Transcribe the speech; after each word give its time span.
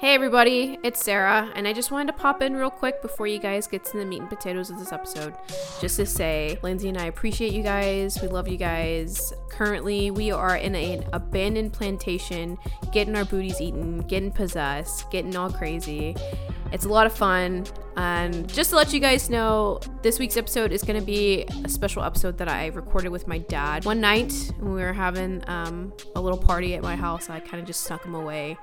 Hey 0.00 0.14
everybody, 0.14 0.78
it's 0.84 1.02
Sarah, 1.02 1.50
and 1.56 1.66
I 1.66 1.72
just 1.72 1.90
wanted 1.90 2.06
to 2.06 2.12
pop 2.12 2.40
in 2.40 2.54
real 2.54 2.70
quick 2.70 3.02
before 3.02 3.26
you 3.26 3.40
guys 3.40 3.66
get 3.66 3.84
to 3.86 3.98
the 3.98 4.04
meat 4.04 4.20
and 4.20 4.28
potatoes 4.28 4.70
of 4.70 4.78
this 4.78 4.92
episode. 4.92 5.34
Just 5.80 5.96
to 5.96 6.06
say, 6.06 6.56
Lindsay 6.62 6.88
and 6.88 6.96
I 6.96 7.06
appreciate 7.06 7.52
you 7.52 7.64
guys. 7.64 8.16
We 8.22 8.28
love 8.28 8.46
you 8.46 8.58
guys. 8.58 9.32
Currently, 9.48 10.12
we 10.12 10.30
are 10.30 10.56
in 10.56 10.76
an 10.76 11.04
abandoned 11.12 11.72
plantation, 11.72 12.58
getting 12.92 13.16
our 13.16 13.24
booties 13.24 13.60
eaten, 13.60 13.98
getting 13.98 14.30
possessed, 14.30 15.10
getting 15.10 15.34
all 15.34 15.50
crazy. 15.50 16.14
It's 16.72 16.84
a 16.84 16.88
lot 16.88 17.06
of 17.06 17.12
fun. 17.12 17.66
And 17.96 18.48
just 18.48 18.70
to 18.70 18.76
let 18.76 18.92
you 18.92 19.00
guys 19.00 19.28
know, 19.28 19.80
this 20.02 20.18
week's 20.18 20.36
episode 20.36 20.70
is 20.70 20.82
going 20.82 20.98
to 20.98 21.04
be 21.04 21.44
a 21.64 21.68
special 21.68 22.04
episode 22.04 22.38
that 22.38 22.48
I 22.48 22.66
recorded 22.66 23.10
with 23.10 23.26
my 23.26 23.38
dad. 23.38 23.84
One 23.84 24.00
night, 24.00 24.52
when 24.60 24.74
we 24.74 24.82
were 24.82 24.92
having 24.92 25.42
um, 25.48 25.92
a 26.14 26.20
little 26.20 26.38
party 26.38 26.74
at 26.74 26.82
my 26.82 26.94
house, 26.94 27.28
I 27.28 27.40
kind 27.40 27.60
of 27.60 27.66
just 27.66 27.82
snuck 27.82 28.04
him 28.04 28.14
away 28.14 28.56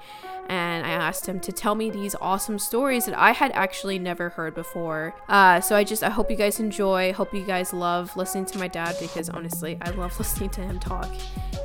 and 0.48 0.86
I 0.86 0.92
asked 0.92 1.26
him 1.26 1.40
to 1.42 1.52
tell 1.52 1.76
me 1.76 1.90
these 1.90 2.16
awesome 2.22 2.60
stories 2.60 3.06
that 3.06 3.18
I 3.18 3.32
had 3.32 3.52
actually 3.54 3.98
never 3.98 4.30
heard 4.30 4.54
before. 4.54 5.16
Uh, 5.28 5.60
so 5.60 5.76
I 5.76 5.84
just 5.84 6.04
I 6.04 6.10
hope 6.10 6.30
you 6.30 6.38
guys 6.38 6.60
enjoy. 6.60 7.14
Hope 7.14 7.34
you 7.34 7.44
guys 7.44 7.74
love 7.74 8.16
listening 8.16 8.46
to 8.46 8.60
my 8.60 8.68
dad 8.68 8.96
because 9.00 9.30
honestly, 9.30 9.78
I 9.82 9.90
love 9.92 10.18
listening 10.20 10.50
to 10.52 10.62
him 10.62 10.80
talk. 10.80 11.12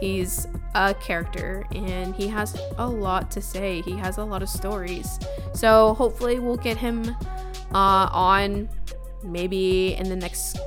He's 0.01 0.46
a 0.74 0.95
character 0.95 1.66
and 1.73 2.15
he 2.15 2.27
has 2.29 2.59
a 2.79 2.88
lot 2.88 3.30
to 3.32 3.43
say. 3.43 3.82
He 3.82 3.93
has 3.93 4.18
a 4.18 4.24
lot 4.24 4.43
of 4.43 4.48
stories. 4.48 5.18
So 5.52 5.95
hopefully 5.95 6.30
we'll 6.39 6.57
get 6.57 6.77
him 6.77 7.16
uh, 7.75 8.09
on 8.12 8.69
maybe 9.23 9.95
in 9.95 10.09
the 10.09 10.16
next 10.16 10.59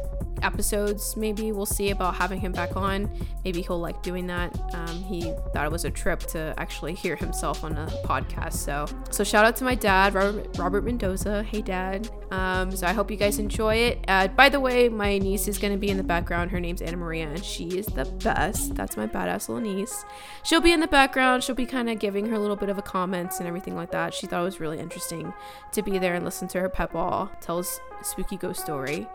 episodes 0.44 1.16
maybe 1.18 1.52
we'll 1.52 1.66
see 1.66 1.90
about 1.92 2.16
having 2.16 2.40
him 2.40 2.52
back 2.52 2.76
on. 2.76 3.10
Maybe 3.44 3.62
he'll 3.62 3.80
like 3.80 4.02
doing 4.04 4.28
that. 4.28 4.58
Um, 4.74 5.04
he 5.04 5.34
thought 5.54 5.66
it 5.66 5.72
was 5.72 5.86
a 5.86 5.92
trip 5.92 6.20
to 6.28 6.54
actually 6.58 6.94
hear 6.94 7.16
himself 7.16 7.64
on 7.64 7.74
a 7.78 7.88
podcast 8.06 8.54
so. 8.54 8.86
So 9.12 9.24
shout 9.24 9.46
out 9.46 9.56
to 9.58 9.64
my 9.64 9.76
dad 9.76 10.14
robert, 10.14 10.58
robert 10.58 10.84
mendoza. 10.84 11.44
Hey 11.44 11.62
dad. 11.62 12.10
Um, 12.32 12.72
so 12.72 12.88
i 12.88 12.94
hope 12.94 13.12
you 13.12 13.18
guys 13.18 13.40
enjoy 13.40 13.76
it. 13.76 14.00
Uh, 14.08 14.28
by 14.28 14.50
the 14.50 14.60
way 14.60 14.90
my 14.90 15.18
niece 15.18 15.48
is 15.48 15.58
going 15.58 15.74
to 15.74 15.80
be 15.80 15.90
in 15.90 15.98
the 15.98 16.04
background. 16.04 16.52
Her 16.52 16.60
name's 16.60 16.82
anna 16.82 16.98
maria 16.98 17.28
and 17.28 17.44
she 17.44 17.78
is 17.78 17.86
the 17.86 18.06
best. 18.06 18.76
That's 18.76 18.98
my 18.98 19.08
badass 19.08 19.50
little 19.50 19.62
niece. 19.62 20.06
She'll 20.44 20.62
be 20.62 20.72
in 20.72 20.80
the 20.80 20.88
background. 20.88 21.44
She'll 21.44 21.56
be 21.56 21.66
kind 21.66 21.90
of 21.90 22.00
giving 22.00 22.26
her 22.28 22.36
a 22.36 22.40
little 22.40 22.56
bit 22.56 22.70
of 22.70 22.78
a 22.78 22.82
comments 22.82 23.40
and 23.40 23.48
everything 23.48 23.76
like 23.76 23.92
that. 23.92 24.14
She 24.14 24.28
thought 24.28 24.42
it 24.42 24.46
was 24.46 24.60
really 24.60 24.80
interesting 24.80 25.34
to 25.72 25.82
be 25.82 25.98
there 25.98 26.14
and 26.14 26.26
listen 26.26 26.48
to 26.50 26.60
her 26.60 26.70
pep 26.70 26.94
ball 26.94 27.32
tells 27.42 27.80
spooky 28.06 28.38
ghost 28.38 28.62
story. 28.62 29.08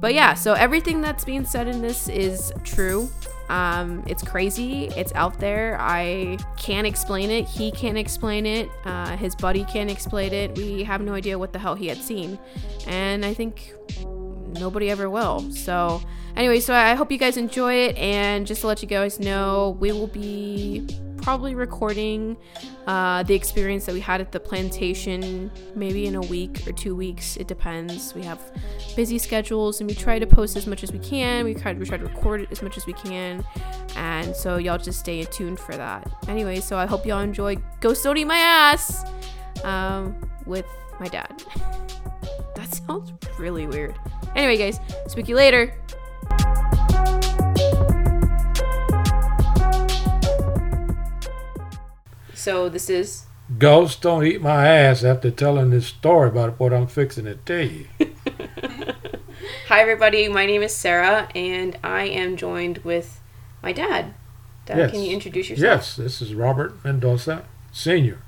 But 0.00 0.14
yeah 0.14 0.34
so 0.34 0.54
everything 0.54 1.00
that's 1.00 1.24
being 1.24 1.44
said 1.44 1.68
in 1.68 1.82
this 1.82 2.08
is 2.08 2.52
true. 2.64 3.08
Um, 3.48 4.04
it's 4.06 4.22
crazy. 4.22 4.88
It's 4.88 5.12
out 5.14 5.38
there. 5.38 5.78
I 5.80 6.36
can't 6.58 6.86
explain 6.86 7.30
it. 7.30 7.46
He 7.46 7.70
can't 7.70 7.96
explain 7.96 8.44
it. 8.44 8.68
Uh, 8.84 9.16
his 9.16 9.34
buddy 9.34 9.64
can't 9.64 9.90
explain 9.90 10.34
it. 10.34 10.56
We 10.56 10.82
have 10.84 11.00
no 11.00 11.14
idea 11.14 11.38
what 11.38 11.52
the 11.52 11.58
hell 11.58 11.74
he 11.74 11.86
had 11.86 11.98
seen. 11.98 12.38
And 12.86 13.24
i 13.24 13.34
think 13.34 13.74
nobody 14.58 14.90
ever 14.90 15.08
will. 15.08 15.50
So 15.50 16.02
anyway 16.36 16.60
so 16.60 16.74
i 16.74 16.94
hope 16.94 17.10
you 17.10 17.18
guys 17.18 17.36
enjoy 17.36 17.74
it. 17.74 17.96
And 17.96 18.46
just 18.46 18.60
to 18.62 18.66
let 18.66 18.82
you 18.82 18.88
guys 18.88 19.18
know 19.18 19.76
we 19.80 19.92
will 19.92 20.06
be 20.06 20.86
probably 21.28 21.54
recording 21.54 22.38
uh, 22.86 23.22
the 23.24 23.34
experience 23.34 23.84
that 23.84 23.92
we 23.92 24.00
had 24.00 24.18
at 24.18 24.32
the 24.32 24.40
plantation 24.40 25.50
maybe 25.74 26.06
in 26.06 26.14
a 26.14 26.20
week 26.22 26.66
or 26.66 26.72
two 26.72 26.96
weeks. 26.96 27.36
It 27.36 27.46
depends. 27.46 28.14
We 28.14 28.22
have 28.22 28.40
busy 28.96 29.18
schedules 29.18 29.82
and 29.82 29.90
we 29.90 29.94
try 29.94 30.18
to 30.18 30.26
post 30.26 30.56
as 30.56 30.66
much 30.66 30.82
as 30.82 30.90
we 30.90 30.98
can. 30.98 31.44
We 31.44 31.52
try, 31.52 31.74
we 31.74 31.84
try 31.84 31.98
to 31.98 32.06
record 32.06 32.40
it 32.40 32.48
as 32.50 32.62
much 32.62 32.78
as 32.78 32.86
we 32.86 32.94
can. 32.94 33.44
And 33.94 34.34
so 34.34 34.56
y'all 34.56 34.78
just 34.78 35.00
stay 35.00 35.22
tuned 35.24 35.60
for 35.60 35.76
that. 35.76 36.10
Anyway, 36.28 36.60
so 36.60 36.78
I 36.78 36.86
hope 36.86 37.04
y'all 37.04 37.20
enjoy 37.20 37.56
Ghost 37.80 38.00
Story 38.00 38.24
My 38.24 38.38
Ass 38.38 39.04
um, 39.64 40.16
with 40.46 40.64
my 40.98 41.08
dad. 41.08 41.44
that 42.54 42.72
sounds 42.72 43.12
really 43.38 43.66
weird. 43.66 43.96
Anyway, 44.34 44.56
guys, 44.56 44.80
speak 45.08 45.28
you 45.28 45.36
later. 45.36 45.74
So 52.38 52.68
this 52.68 52.88
is 52.88 53.24
Ghosts 53.58 54.00
don't 54.00 54.24
eat 54.24 54.40
my 54.40 54.68
ass 54.68 55.02
after 55.02 55.28
telling 55.28 55.70
this 55.70 55.88
story 55.88 56.28
about 56.28 56.60
what 56.60 56.72
I'm 56.72 56.86
fixing 56.86 57.24
to 57.24 57.34
tell 57.34 57.66
you. 57.66 57.88
Hi 59.66 59.80
everybody, 59.80 60.28
my 60.28 60.46
name 60.46 60.62
is 60.62 60.72
Sarah 60.72 61.28
and 61.34 61.76
I 61.82 62.04
am 62.04 62.36
joined 62.36 62.78
with 62.78 63.20
my 63.60 63.72
dad. 63.72 64.14
Dad, 64.66 64.78
Yes. 64.78 64.90
can 64.92 65.02
you 65.02 65.12
introduce 65.12 65.50
yourself? 65.50 65.64
Yes, 65.64 65.96
this 65.96 66.22
is 66.22 66.32
Robert 66.32 66.84
Mendoza, 66.84 67.42
Senior. 67.72 68.18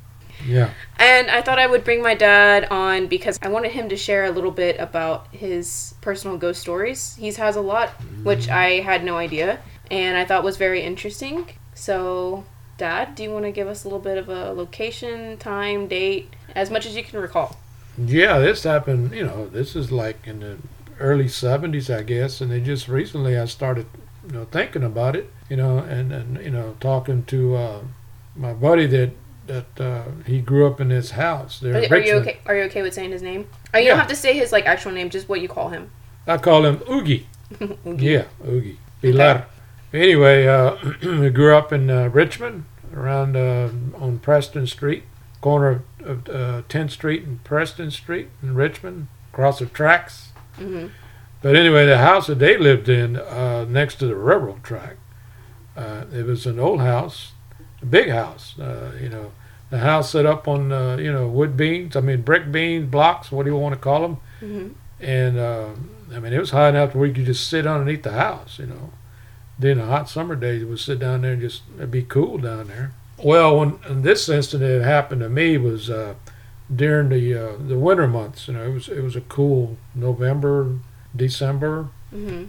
Yeah. 0.44 0.70
And 0.98 1.30
I 1.30 1.40
thought 1.40 1.60
I 1.60 1.68
would 1.68 1.84
bring 1.84 2.02
my 2.02 2.16
dad 2.16 2.66
on 2.68 3.06
because 3.06 3.38
I 3.42 3.48
wanted 3.48 3.70
him 3.70 3.88
to 3.90 3.96
share 3.96 4.24
a 4.24 4.30
little 4.32 4.50
bit 4.50 4.76
about 4.80 5.28
his 5.32 5.94
personal 6.00 6.36
ghost 6.36 6.60
stories. 6.60 7.14
He 7.14 7.30
has 7.30 7.54
a 7.54 7.60
lot, 7.60 7.90
which 8.24 8.48
mm. 8.48 8.52
I 8.52 8.70
had 8.80 9.04
no 9.04 9.18
idea, 9.18 9.60
and 9.88 10.16
I 10.16 10.24
thought 10.24 10.42
was 10.42 10.56
very 10.56 10.82
interesting. 10.82 11.50
So, 11.74 12.44
Dad, 12.80 13.14
do 13.14 13.22
you 13.22 13.30
want 13.30 13.44
to 13.44 13.52
give 13.52 13.68
us 13.68 13.84
a 13.84 13.88
little 13.88 13.98
bit 14.00 14.16
of 14.16 14.30
a 14.30 14.54
location, 14.54 15.36
time, 15.36 15.86
date, 15.86 16.32
as 16.54 16.70
much 16.70 16.86
as 16.86 16.96
you 16.96 17.04
can 17.04 17.20
recall? 17.20 17.58
Yeah, 17.98 18.38
this 18.38 18.62
happened, 18.62 19.12
you 19.12 19.22
know, 19.22 19.50
this 19.50 19.76
is 19.76 19.92
like 19.92 20.26
in 20.26 20.40
the 20.40 20.56
early 20.98 21.26
70s, 21.26 21.94
I 21.94 22.02
guess, 22.02 22.40
and 22.40 22.50
then 22.50 22.64
just 22.64 22.88
recently 22.88 23.36
I 23.36 23.44
started, 23.44 23.84
you 24.26 24.32
know, 24.32 24.46
thinking 24.46 24.82
about 24.82 25.14
it, 25.14 25.30
you 25.50 25.58
know, 25.58 25.76
and, 25.76 26.10
and 26.10 26.42
you 26.42 26.50
know, 26.50 26.74
talking 26.80 27.24
to 27.24 27.54
uh, 27.54 27.80
my 28.34 28.54
buddy 28.54 28.86
that 28.86 29.10
that 29.46 29.78
uh, 29.78 30.04
he 30.24 30.40
grew 30.40 30.66
up 30.66 30.80
in 30.80 30.88
this 30.88 31.10
house 31.10 31.60
there 31.60 31.74
Are, 31.74 31.98
you 31.98 32.14
okay? 32.14 32.38
Are 32.46 32.56
you 32.56 32.62
okay 32.62 32.80
with 32.80 32.94
saying 32.94 33.10
his 33.10 33.20
name? 33.20 33.46
Or 33.74 33.80
you 33.80 33.86
Yeah. 33.86 33.90
don't 33.90 33.98
have 33.98 34.08
to 34.08 34.16
say 34.16 34.32
his 34.32 34.52
like 34.52 34.64
actual 34.64 34.92
name, 34.92 35.10
just 35.10 35.28
what 35.28 35.42
you 35.42 35.48
call 35.48 35.68
him. 35.68 35.90
I 36.26 36.38
call 36.38 36.64
him 36.64 36.80
Oogie. 36.88 37.26
Oogie. 37.60 38.06
Yeah, 38.06 38.24
Oogie. 38.48 38.78
Pilar. 39.02 39.44
Anyway, 39.92 40.46
uh, 40.46 40.76
we 41.02 41.30
grew 41.30 41.54
up 41.56 41.72
in 41.72 41.90
uh, 41.90 42.08
Richmond, 42.08 42.64
around 42.94 43.36
uh, 43.36 43.70
on 43.98 44.18
Preston 44.20 44.66
Street, 44.66 45.04
corner 45.40 45.82
of 46.00 46.28
uh, 46.28 46.62
10th 46.68 46.90
Street 46.90 47.24
and 47.24 47.42
Preston 47.44 47.90
Street 47.90 48.28
in 48.42 48.54
Richmond, 48.54 49.08
across 49.32 49.58
the 49.58 49.66
tracks. 49.66 50.30
hmm 50.56 50.86
But 51.42 51.56
anyway, 51.56 51.86
the 51.86 51.98
house 51.98 52.26
that 52.28 52.38
they 52.38 52.56
lived 52.56 52.88
in 52.88 53.16
uh, 53.16 53.64
next 53.68 53.96
to 53.96 54.06
the 54.06 54.14
railroad 54.16 54.62
track, 54.62 54.96
uh, 55.76 56.04
it 56.12 56.24
was 56.26 56.46
an 56.46 56.58
old 56.60 56.80
house, 56.80 57.32
a 57.82 57.86
big 57.86 58.10
house. 58.10 58.58
Uh, 58.58 58.92
you 59.00 59.08
know, 59.08 59.32
the 59.70 59.78
house 59.78 60.10
set 60.10 60.26
up 60.26 60.46
on 60.48 60.70
uh, 60.72 60.96
you 60.96 61.12
know 61.12 61.26
wood 61.28 61.56
beams. 61.56 61.96
I 61.96 62.00
mean 62.00 62.22
brick 62.22 62.52
beams, 62.52 62.90
blocks. 62.90 63.30
What 63.32 63.44
do 63.44 63.50
you 63.50 63.56
want 63.56 63.74
to 63.74 63.80
call 63.80 64.02
them? 64.02 64.16
hmm 64.40 64.68
and 65.02 65.38
uh, 65.38 65.70
I 66.14 66.18
mean 66.20 66.34
it 66.34 66.38
was 66.38 66.50
high 66.50 66.68
enough 66.68 66.94
where 66.94 67.06
you 67.06 67.14
could 67.14 67.24
just 67.24 67.48
sit 67.48 67.66
underneath 67.66 68.02
the 68.02 68.12
house, 68.12 68.58
you 68.58 68.66
know. 68.66 68.90
Then 69.60 69.76
the 69.76 69.84
hot 69.84 70.08
summer 70.08 70.34
days, 70.34 70.64
we'd 70.64 70.78
sit 70.78 70.98
down 70.98 71.20
there 71.20 71.32
and 71.32 71.42
just 71.42 71.62
it'd 71.76 71.90
be 71.90 72.02
cool 72.02 72.38
down 72.38 72.68
there. 72.68 72.92
Well, 73.22 73.58
when 73.58 73.78
in 73.88 74.02
this 74.02 74.26
incident 74.28 74.80
that 74.80 74.88
happened 74.88 75.20
to 75.20 75.28
me 75.28 75.58
was 75.58 75.90
uh, 75.90 76.14
during 76.74 77.10
the 77.10 77.34
uh, 77.34 77.56
the 77.58 77.78
winter 77.78 78.06
months. 78.06 78.48
You 78.48 78.54
know, 78.54 78.64
it 78.64 78.72
was 78.72 78.88
it 78.88 79.02
was 79.02 79.16
a 79.16 79.20
cool 79.20 79.76
November, 79.94 80.78
December, 81.14 81.88
hmm 82.10 82.44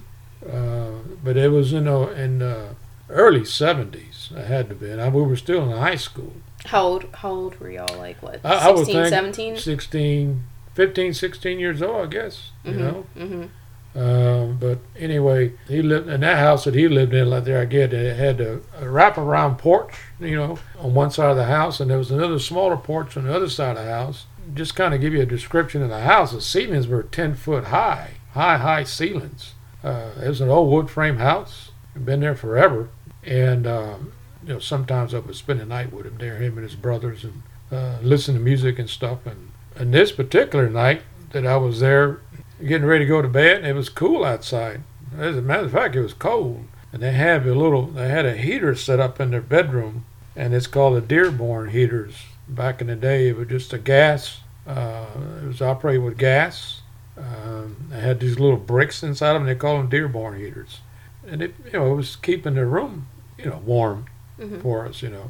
uh, 0.50 0.90
but 1.24 1.38
it 1.38 1.52
was 1.52 1.72
in 1.74 1.84
the 1.84 2.00
in 2.20 2.40
the 2.40 2.76
early 3.10 3.46
seventies. 3.46 4.32
I 4.36 4.42
had 4.42 4.70
to 4.70 4.76
be. 4.76 4.90
And 4.90 5.02
I, 5.02 5.10
we 5.10 5.22
were 5.22 5.36
still 5.36 5.70
in 5.70 5.78
high 5.78 5.96
school. 5.96 6.34
How 6.66 6.84
old? 6.84 7.06
How 7.16 7.30
old 7.30 7.60
were 7.60 7.70
y'all? 7.70 7.98
Like 7.98 8.24
what? 8.24 8.40
I, 8.44 8.70
I 8.72 8.76
16, 8.76 9.10
17? 9.10 9.58
16, 9.58 10.44
15, 10.74 11.14
16 11.14 11.60
years 11.60 11.82
old, 11.82 12.08
I 12.08 12.10
guess. 12.10 12.52
You 12.64 12.72
know. 12.74 13.06
hmm 13.18 13.46
Um, 13.94 14.58
but 14.58 14.80
anyway, 14.98 15.54
he 15.68 15.82
lived 15.82 16.08
in 16.08 16.22
that 16.22 16.38
house 16.38 16.64
that 16.64 16.76
he 16.76 16.88
lived 16.88 17.14
in. 17.14 17.30
Like 17.30 17.44
there, 17.44 17.62
I 17.62 17.66
get 17.66 17.94
it 17.94 18.16
had 18.16 18.40
a, 18.40 18.58
a 18.78 18.86
wraparound 18.86 19.58
porch, 19.58 19.94
you 20.20 20.36
know, 20.36 20.60
on 20.80 20.94
one 20.94 21.12
side 21.12 21.32
of 21.32 21.38
the 21.38 21.46
house, 21.46 21.80
and 21.80 21.92
there 21.92 21.98
was 21.98 22.12
another 22.12 22.40
smaller 22.40 22.78
porch 22.78 23.18
on 23.18 23.26
the 23.26 23.36
other 23.36 23.50
side 23.50 23.78
of 23.78 23.84
the 23.84 23.92
house. 23.92 24.26
Just 24.54 24.76
kind 24.76 24.94
of 24.94 25.02
give 25.02 25.14
you 25.14 25.22
a 25.22 25.26
description 25.26 25.82
of 25.82 25.90
the 25.90 26.02
house. 26.02 26.32
The 26.32 26.42
ceilings 26.42 26.88
were 26.88 27.04
ten 27.04 27.36
foot 27.36 27.66
high, 27.66 28.12
high, 28.34 28.58
high 28.58 28.84
ceilings. 28.84 29.54
Uh, 29.84 30.12
it 30.24 30.28
was 30.28 30.42
an 30.42 30.50
old 30.50 30.72
wood 30.72 30.90
frame 30.90 31.18
house. 31.18 31.72
Been 31.94 32.22
there 32.22 32.36
forever, 32.36 32.90
and 33.24 33.68
um, 33.68 34.14
you 34.42 34.54
know 34.54 34.60
sometimes 34.60 35.14
I 35.14 35.20
would 35.20 35.36
spend 35.36 35.60
the 35.60 35.66
night 35.66 35.92
with 35.92 36.06
him 36.06 36.18
there, 36.18 36.38
him 36.38 36.58
and 36.58 36.64
his 36.64 36.76
brothers, 36.76 37.26
and 37.26 37.44
uh, 37.70 37.98
listen 38.02 38.36
to 38.36 38.40
music 38.40 38.80
and 38.80 38.90
stuff. 38.90 39.26
And 39.26 39.52
and 39.76 39.94
this 39.94 40.14
particular 40.14 40.70
night 40.70 41.02
that 41.32 41.46
I 41.46 41.58
was 41.58 41.82
there, 41.82 42.22
getting 42.68 42.88
ready 42.88 43.06
to 43.06 43.10
go 43.10 43.22
to 43.22 43.28
bed, 43.28 43.58
and 43.58 43.68
it 43.68 43.74
was 43.74 43.90
cool 43.90 44.24
outside. 44.24 44.82
As 45.18 45.38
a 45.38 45.42
matter 45.42 45.66
of 45.66 45.72
fact, 45.72 45.96
it 45.96 46.02
was 46.02 46.14
cold, 46.14 46.66
and 46.94 47.02
they 47.02 47.12
had 47.12 47.46
a 47.46 47.54
little, 47.56 47.88
they 47.88 48.10
had 48.10 48.26
a 48.26 48.36
heater 48.38 48.76
set 48.76 49.00
up 49.00 49.20
in 49.20 49.32
their 49.32 49.42
bedroom, 49.42 50.06
and 50.36 50.54
it's 50.54 50.68
called 50.68 50.96
the 50.96 51.02
Dearborn 51.02 51.70
heaters. 51.70 52.16
Back 52.48 52.82
in 52.82 52.88
the 52.88 52.96
day, 52.96 53.30
it 53.30 53.38
was 53.38 53.48
just 53.48 53.74
a 53.74 53.78
gas. 53.78 54.40
Uh, 54.68 55.06
it 55.44 55.48
was 55.48 55.62
operated 55.62 56.04
with 56.04 56.18
gas. 56.18 56.82
Um, 57.18 57.88
they 57.90 58.00
had 58.00 58.20
these 58.20 58.40
little 58.40 58.58
bricks 58.58 59.04
inside 59.04 59.34
them. 59.34 59.46
They 59.46 59.56
call 59.56 59.78
them 59.78 59.90
Dearborn 59.90 60.40
heaters, 60.40 60.80
and 61.28 61.42
it, 61.42 61.54
you 61.66 61.74
know, 61.74 61.92
it 61.92 61.96
was 61.96 62.16
keeping 62.16 62.56
the 62.56 62.66
room, 62.66 63.08
you 63.38 63.46
know, 63.46 63.62
warm 63.66 64.06
hmm 64.38 64.60
for 64.62 64.88
us, 64.88 65.02
you 65.02 65.10
know. 65.10 65.30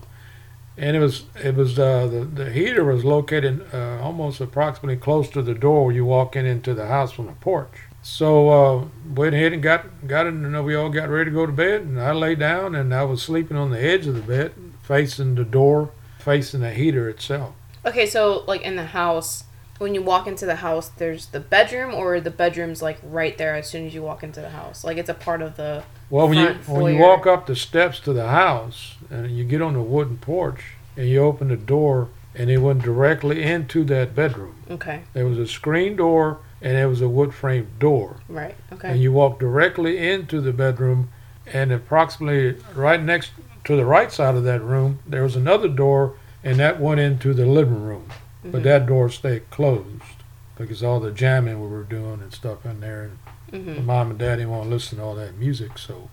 And 0.81 0.97
it 0.97 0.99
was 0.99 1.25
it 1.35 1.55
was 1.55 1.77
uh, 1.77 2.07
the 2.07 2.25
the 2.25 2.51
heater 2.51 2.83
was 2.83 3.05
located 3.05 3.63
uh, 3.71 3.99
almost 4.01 4.41
approximately 4.41 4.97
close 4.97 5.29
to 5.29 5.43
the 5.43 5.53
door 5.53 5.85
where 5.85 5.95
you 5.95 6.03
walk 6.03 6.35
in 6.35 6.47
into 6.47 6.73
the 6.73 6.87
house 6.87 7.11
from 7.11 7.27
the 7.27 7.33
porch. 7.33 7.83
So 8.01 8.49
uh, 8.49 8.85
went 9.13 9.35
ahead 9.35 9.53
and 9.53 9.61
got 9.61 10.07
got 10.07 10.25
in, 10.25 10.43
and 10.43 10.65
we 10.65 10.73
all 10.73 10.89
got 10.89 11.07
ready 11.07 11.29
to 11.29 11.35
go 11.35 11.45
to 11.45 11.51
bed, 11.51 11.81
and 11.81 12.01
I 12.01 12.13
lay 12.13 12.33
down, 12.33 12.73
and 12.73 12.95
I 12.95 13.03
was 13.03 13.21
sleeping 13.21 13.57
on 13.57 13.69
the 13.69 13.79
edge 13.79 14.07
of 14.07 14.15
the 14.15 14.21
bed, 14.21 14.53
facing 14.81 15.35
the 15.35 15.43
door, 15.43 15.91
facing 16.17 16.61
the 16.61 16.71
heater 16.71 17.07
itself. 17.07 17.53
Okay, 17.85 18.07
so 18.07 18.43
like 18.47 18.63
in 18.63 18.75
the 18.75 18.87
house, 18.87 19.43
when 19.81 19.95
you 19.95 20.01
walk 20.03 20.27
into 20.27 20.45
the 20.45 20.57
house, 20.57 20.89
there's 20.89 21.25
the 21.27 21.39
bedroom, 21.39 21.91
or 21.95 22.21
the 22.21 22.29
bedroom's 22.29 22.83
like 22.83 22.99
right 23.03 23.35
there 23.39 23.55
as 23.55 23.67
soon 23.67 23.87
as 23.87 23.95
you 23.95 24.03
walk 24.03 24.21
into 24.21 24.39
the 24.39 24.51
house. 24.51 24.83
Like 24.83 24.97
it's 24.97 25.09
a 25.09 25.15
part 25.15 25.41
of 25.41 25.57
the. 25.57 25.83
Well, 26.11 26.29
when 26.29 26.37
you 26.37 26.53
Front 26.53 26.69
when 26.69 26.93
you 26.93 27.01
walk 27.01 27.25
up 27.25 27.47
the 27.47 27.55
steps 27.55 27.99
to 28.01 28.13
the 28.13 28.27
house, 28.27 28.95
and 29.09 29.31
you 29.31 29.43
get 29.43 29.59
on 29.59 29.73
the 29.73 29.81
wooden 29.81 30.19
porch, 30.19 30.75
and 30.95 31.09
you 31.09 31.21
open 31.21 31.47
the 31.47 31.57
door, 31.57 32.09
and 32.35 32.51
it 32.51 32.59
went 32.59 32.83
directly 32.83 33.41
into 33.41 33.83
that 33.85 34.13
bedroom. 34.13 34.55
Okay. 34.69 35.01
There 35.13 35.25
was 35.25 35.39
a 35.39 35.47
screen 35.47 35.95
door, 35.95 36.41
and 36.61 36.75
there 36.75 36.87
was 36.87 37.01
a 37.01 37.09
wood 37.09 37.33
frame 37.33 37.67
door. 37.79 38.17
Right. 38.29 38.55
Okay. 38.71 38.89
and 38.89 39.01
you 39.01 39.11
walk 39.11 39.39
directly 39.39 39.97
into 39.97 40.41
the 40.41 40.53
bedroom 40.53 41.09
and 41.51 41.71
approximately 41.71 42.61
right 42.75 43.01
next 43.01 43.31
to 43.63 43.75
the 43.75 43.85
right 43.85 44.11
side 44.11 44.35
of 44.35 44.43
that 44.43 44.61
room 44.61 44.99
there 45.07 45.23
was 45.23 45.35
another 45.35 45.67
door 45.67 46.15
and 46.43 46.59
that 46.59 46.79
went 46.79 46.99
into 46.99 47.33
the 47.33 47.45
living 47.45 47.83
room 47.83 48.05
but 48.43 48.61
Mhm. 48.61 48.63
that 48.63 48.85
door 48.85 49.09
stayed 49.09 49.49
closed 49.49 50.23
because 50.57 50.83
all 50.83 50.99
the 50.99 51.11
jamming 51.11 51.61
we 51.61 51.67
were 51.67 51.83
doing 51.83 52.19
and 52.21 52.33
stuff 52.33 52.65
in 52.65 52.79
there 52.81 53.03
and 53.03 53.17
hmm 53.65 53.75
my 53.75 53.81
mom 53.81 54.09
and 54.11 54.19
daddy 54.19 54.43
to 54.43 54.49
listen 54.61 54.97
to 54.97 55.03
all 55.03 55.15
that 55.15 55.37
music 55.37 55.77
so. 55.77 56.09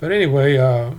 But 0.00 0.10
anyway 0.12 0.56
uh, 0.56 0.90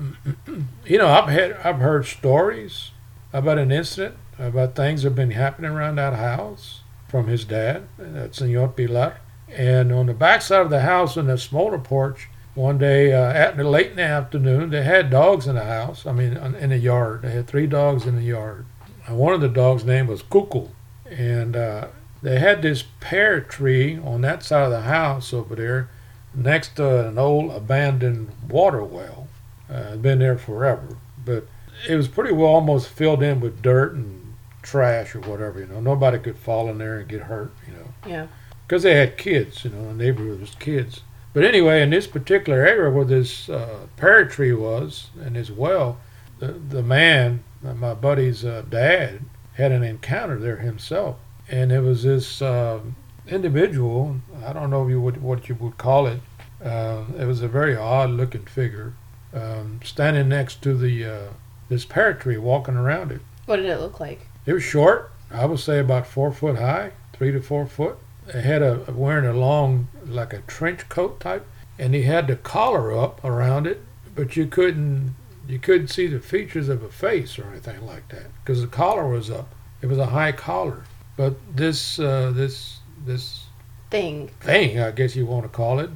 you 0.85 0.97
know 0.97 1.07
i've 1.07 1.27
had 1.29 1.53
i've 1.63 1.79
heard 1.79 2.05
stories 2.05 2.91
about 3.33 3.57
an 3.57 3.71
incident 3.71 4.15
about 4.39 4.75
things 4.75 5.03
that 5.03 5.09
have 5.09 5.15
been 5.15 5.31
happening 5.31 5.71
around 5.71 5.95
that 5.97 6.13
house 6.13 6.81
from 7.07 7.27
his 7.27 7.43
dad 7.45 7.83
that's 7.97 8.37
senor 8.37 8.67
pilar. 8.69 9.17
And 9.49 9.91
on 9.91 10.05
the 10.05 10.13
back 10.13 10.41
side 10.41 10.61
of 10.61 10.69
the 10.69 10.81
house 10.81 11.17
in 11.17 11.27
the 11.27 11.37
smaller 11.37 11.77
porch 11.77 12.29
one 12.55 12.77
day 12.77 13.11
uh, 13.13 13.31
at 13.33 13.57
the 13.57 13.63
late 13.63 13.91
in 13.91 13.95
the 13.97 14.03
afternoon 14.03 14.69
they 14.69 14.83
had 14.83 15.09
dogs 15.09 15.45
in 15.47 15.55
the 15.55 15.63
house 15.65 16.05
i 16.05 16.11
mean 16.11 16.37
in 16.37 16.69
the 16.69 16.77
yard. 16.77 17.23
They 17.23 17.31
had 17.31 17.47
three 17.47 17.67
dogs 17.67 18.05
in 18.05 18.15
the 18.15 18.23
yard 18.23 18.65
one 19.07 19.33
of 19.33 19.41
the 19.41 19.47
dogs 19.49 19.83
name 19.83 20.07
was 20.07 20.21
cuckoo 20.21 20.67
and 21.09 21.55
uh, 21.55 21.87
they 22.21 22.39
had 22.39 22.61
this 22.61 22.83
pear 22.99 23.41
tree 23.41 23.97
on 23.97 24.21
that 24.21 24.43
side 24.43 24.63
of 24.65 24.71
the 24.71 24.81
house 24.81 25.33
over 25.33 25.55
there 25.55 25.89
next 26.33 26.75
to 26.77 27.07
an 27.09 27.17
old 27.17 27.51
abandoned 27.51 28.29
water 28.49 28.83
well. 28.83 29.27
Uh, 29.69 29.95
been 29.95 30.19
there 30.19 30.37
forever, 30.37 30.97
but 31.25 31.45
it 31.87 31.95
was 31.95 32.07
pretty 32.07 32.33
well 32.33 32.47
almost 32.49 32.89
filled 32.89 33.23
in 33.23 33.39
with 33.39 33.61
dirt 33.61 33.93
and 33.93 34.33
trash 34.61 35.15
or 35.15 35.21
whatever. 35.21 35.59
You 35.61 35.65
know, 35.67 35.79
nobody 35.79 36.19
could 36.19 36.37
fall 36.37 36.69
in 36.69 36.77
there 36.77 36.99
and 36.99 37.07
get 37.09 37.21
hurt. 37.23 37.51
You 37.67 37.73
know, 37.73 37.93
Yeah. 38.05 38.27
because 38.67 38.83
they 38.83 38.95
had 38.95 39.17
kids. 39.17 39.63
You 39.63 39.71
know, 39.71 39.87
the 39.87 39.93
neighborhood 39.93 40.41
was 40.41 40.55
kids. 40.55 41.01
But 41.33 41.43
anyway, 41.45 41.81
in 41.81 41.89
this 41.89 42.05
particular 42.07 42.65
area 42.65 42.91
where 42.91 43.05
this 43.05 43.47
uh, 43.49 43.87
pear 43.95 44.25
tree 44.25 44.51
was 44.53 45.07
and 45.21 45.35
this 45.37 45.49
well, 45.49 45.97
the 46.39 46.47
the 46.47 46.83
man, 46.83 47.43
my 47.63 47.93
buddy's 47.93 48.43
uh, 48.43 48.63
dad, 48.69 49.21
had 49.53 49.71
an 49.71 49.83
encounter 49.83 50.39
there 50.39 50.57
himself, 50.57 51.17
and 51.49 51.71
it 51.71 51.81
was 51.81 52.03
this 52.03 52.41
uh, 52.41 52.79
individual. 53.27 54.17
I 54.45 54.53
don't 54.53 54.69
know 54.69 54.83
if 54.83 54.89
you 54.89 55.01
would, 55.01 55.21
what 55.21 55.49
you 55.49 55.55
would 55.55 55.77
call 55.77 56.07
it. 56.07 56.21
Uh, 56.63 57.05
it 57.17 57.25
was 57.25 57.41
a 57.41 57.47
very 57.47 57.75
odd-looking 57.75 58.45
figure, 58.45 58.93
um, 59.33 59.79
standing 59.83 60.29
next 60.29 60.61
to 60.63 60.75
the 60.75 61.05
uh, 61.05 61.29
this 61.69 61.85
pear 61.85 62.13
tree, 62.13 62.37
walking 62.37 62.75
around 62.75 63.11
it. 63.11 63.21
What 63.45 63.57
did 63.57 63.65
it 63.65 63.79
look 63.79 63.99
like? 63.99 64.27
It 64.45 64.53
was 64.53 64.63
short. 64.63 65.11
I 65.31 65.45
would 65.45 65.59
say 65.59 65.79
about 65.79 66.07
four 66.07 66.31
foot 66.31 66.57
high, 66.57 66.91
three 67.13 67.31
to 67.31 67.41
four 67.41 67.65
foot. 67.65 67.97
It 68.27 68.43
had 68.43 68.61
a 68.61 68.85
wearing 68.93 69.25
a 69.25 69.33
long, 69.33 69.87
like 70.05 70.33
a 70.33 70.41
trench 70.41 70.87
coat 70.89 71.19
type, 71.19 71.45
and 71.79 71.93
he 71.93 72.03
had 72.03 72.27
the 72.27 72.35
collar 72.35 72.97
up 72.97 73.23
around 73.23 73.65
it, 73.67 73.81
but 74.15 74.35
you 74.35 74.45
couldn't 74.45 75.15
you 75.47 75.59
couldn't 75.59 75.87
see 75.87 76.07
the 76.07 76.19
features 76.19 76.69
of 76.69 76.83
a 76.83 76.89
face 76.89 77.37
or 77.39 77.45
anything 77.51 77.85
like 77.85 78.07
that 78.09 78.27
because 78.43 78.61
the 78.61 78.67
collar 78.67 79.07
was 79.07 79.29
up. 79.29 79.53
It 79.81 79.87
was 79.87 79.97
a 79.97 80.07
high 80.07 80.31
collar, 80.31 80.83
but 81.17 81.35
this 81.55 81.99
uh, 81.99 82.31
this 82.33 82.79
this 83.05 83.45
Thing. 83.89 84.29
thing, 84.39 84.79
I 84.79 84.91
guess 84.91 85.17
you 85.17 85.25
want 85.25 85.43
to 85.43 85.49
call 85.49 85.79
it, 85.79 85.89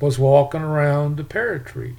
was 0.00 0.18
walking 0.18 0.62
around 0.62 1.16
the 1.16 1.22
pear 1.22 1.60
tree, 1.60 1.94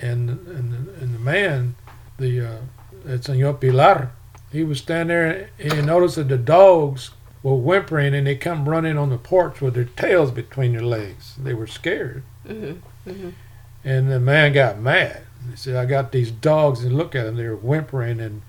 and 0.00 0.30
and 0.30 0.88
and 0.88 1.14
the 1.14 1.18
man, 1.18 1.74
the 2.16 2.40
uh, 2.46 2.58
it's 3.04 3.26
Senor 3.26 3.54
Pilar, 3.54 4.12
he 4.52 4.62
was 4.62 4.78
standing 4.78 5.08
there 5.08 5.50
and 5.58 5.72
he 5.72 5.82
noticed 5.82 6.14
that 6.16 6.28
the 6.28 6.38
dogs 6.38 7.10
were 7.42 7.56
whimpering 7.56 8.14
and 8.14 8.26
they 8.26 8.36
come 8.36 8.68
running 8.68 8.96
on 8.96 9.10
the 9.10 9.18
porch 9.18 9.60
with 9.60 9.74
their 9.74 9.84
tails 9.84 10.30
between 10.30 10.72
their 10.72 10.82
legs. 10.82 11.34
They 11.42 11.54
were 11.54 11.66
scared, 11.66 12.22
hmm 12.46 12.74
hmm 13.04 13.30
and 13.82 14.10
the 14.10 14.20
man 14.20 14.52
got 14.52 14.78
mad. 14.78 15.23
He 15.50 15.56
said, 15.56 15.76
"I 15.76 15.86
got 15.86 16.12
these 16.12 16.30
dogs 16.30 16.82
and 16.84 16.96
look 16.96 17.14
at 17.14 17.24
them. 17.24 17.36
They're 17.36 17.56
whimpering 17.56 18.20
and 18.20 18.42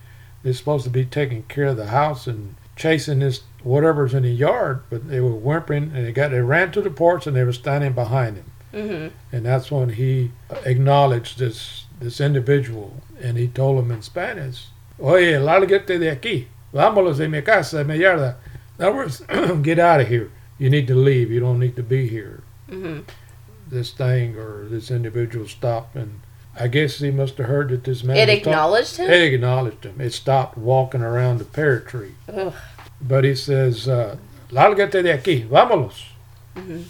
they're 0.44 0.54
supposed 0.54 0.84
to 0.86 0.90
be 0.90 1.06
taking 1.06 1.44
care 1.44 1.66
of 1.68 1.78
the 1.78 1.88
house 1.88 2.28
and 2.28 2.56
chasing 2.76 3.20
this 3.20 3.42
whatever's 3.64 4.14
in 4.14 4.24
the 4.24 4.30
yard, 4.30 4.82
but 4.90 5.08
they 5.08 5.20
were 5.20 5.32
whimpering 5.32 5.92
and 5.96 6.06
they 6.06 6.12
got 6.12 6.32
they 6.32 6.42
ran 6.42 6.72
to 6.72 6.82
the 6.82 6.90
porch 6.90 7.26
and 7.26 7.36
they 7.36 7.44
were 7.44 7.54
standing 7.54 7.94
behind 7.94 8.38
him." 8.38 8.52
hmm 8.72 9.08
And 9.36 9.46
that's 9.46 9.72
when 9.72 9.90
he 9.90 10.32
acknowledged 10.66 11.40
this 11.40 11.86
this 12.00 12.20
individual, 12.20 13.02
and 13.22 13.38
he 13.38 13.48
told 13.48 13.80
him 13.80 13.92
in 13.92 14.02
Spanish, 14.02 14.68
"Oye, 15.00 15.34
lárgate 15.40 15.98
de 16.00 16.14
aquí, 16.16 16.46
vámonos 16.74 17.18
de 17.18 17.28
mi 17.30 17.42
casa, 17.42 17.84
mi 17.84 17.98
yarda." 18.00 18.36
In 18.78 18.86
other 18.86 18.96
words, 18.96 19.22
get 19.62 19.80
out 19.80 20.02
of 20.02 20.08
here. 20.10 20.30
You 20.58 20.70
need 20.70 20.88
to 20.88 20.96
leave. 20.96 21.32
You 21.32 21.40
don't 21.40 21.60
need 21.60 21.76
to 21.78 21.84
be 21.84 22.08
here. 22.08 22.42
hmm 22.70 23.00
This 23.68 23.92
thing 23.92 24.36
or 24.38 24.68
this 24.70 24.92
individual 24.92 25.48
stopped, 25.48 25.96
and 25.96 26.20
I 26.58 26.68
guess 26.68 27.00
he 27.00 27.12
must 27.12 27.38
have 27.38 27.48
heard 27.48 27.70
that 27.70 27.84
this 27.84 28.04
man. 28.04 28.18
It 28.18 28.30
acknowledged 28.30 28.98
him. 28.98 29.10
It 29.10 29.34
acknowledged 29.34 29.86
him. 29.86 30.00
It 30.00 30.14
stopped 30.14 30.58
walking 30.58 31.02
around 31.02 31.40
the 31.40 31.46
pear 31.46 31.80
tree. 31.80 32.16
Ugh. 32.32 32.54
But 33.02 33.24
he 33.24 33.36
says, 33.36 33.88
uh, 33.88 34.18
"Lárgate 34.50 35.04
de 35.04 35.18
aquí, 35.18 35.48
vámonos." 35.48 36.06
hmm 36.56 36.84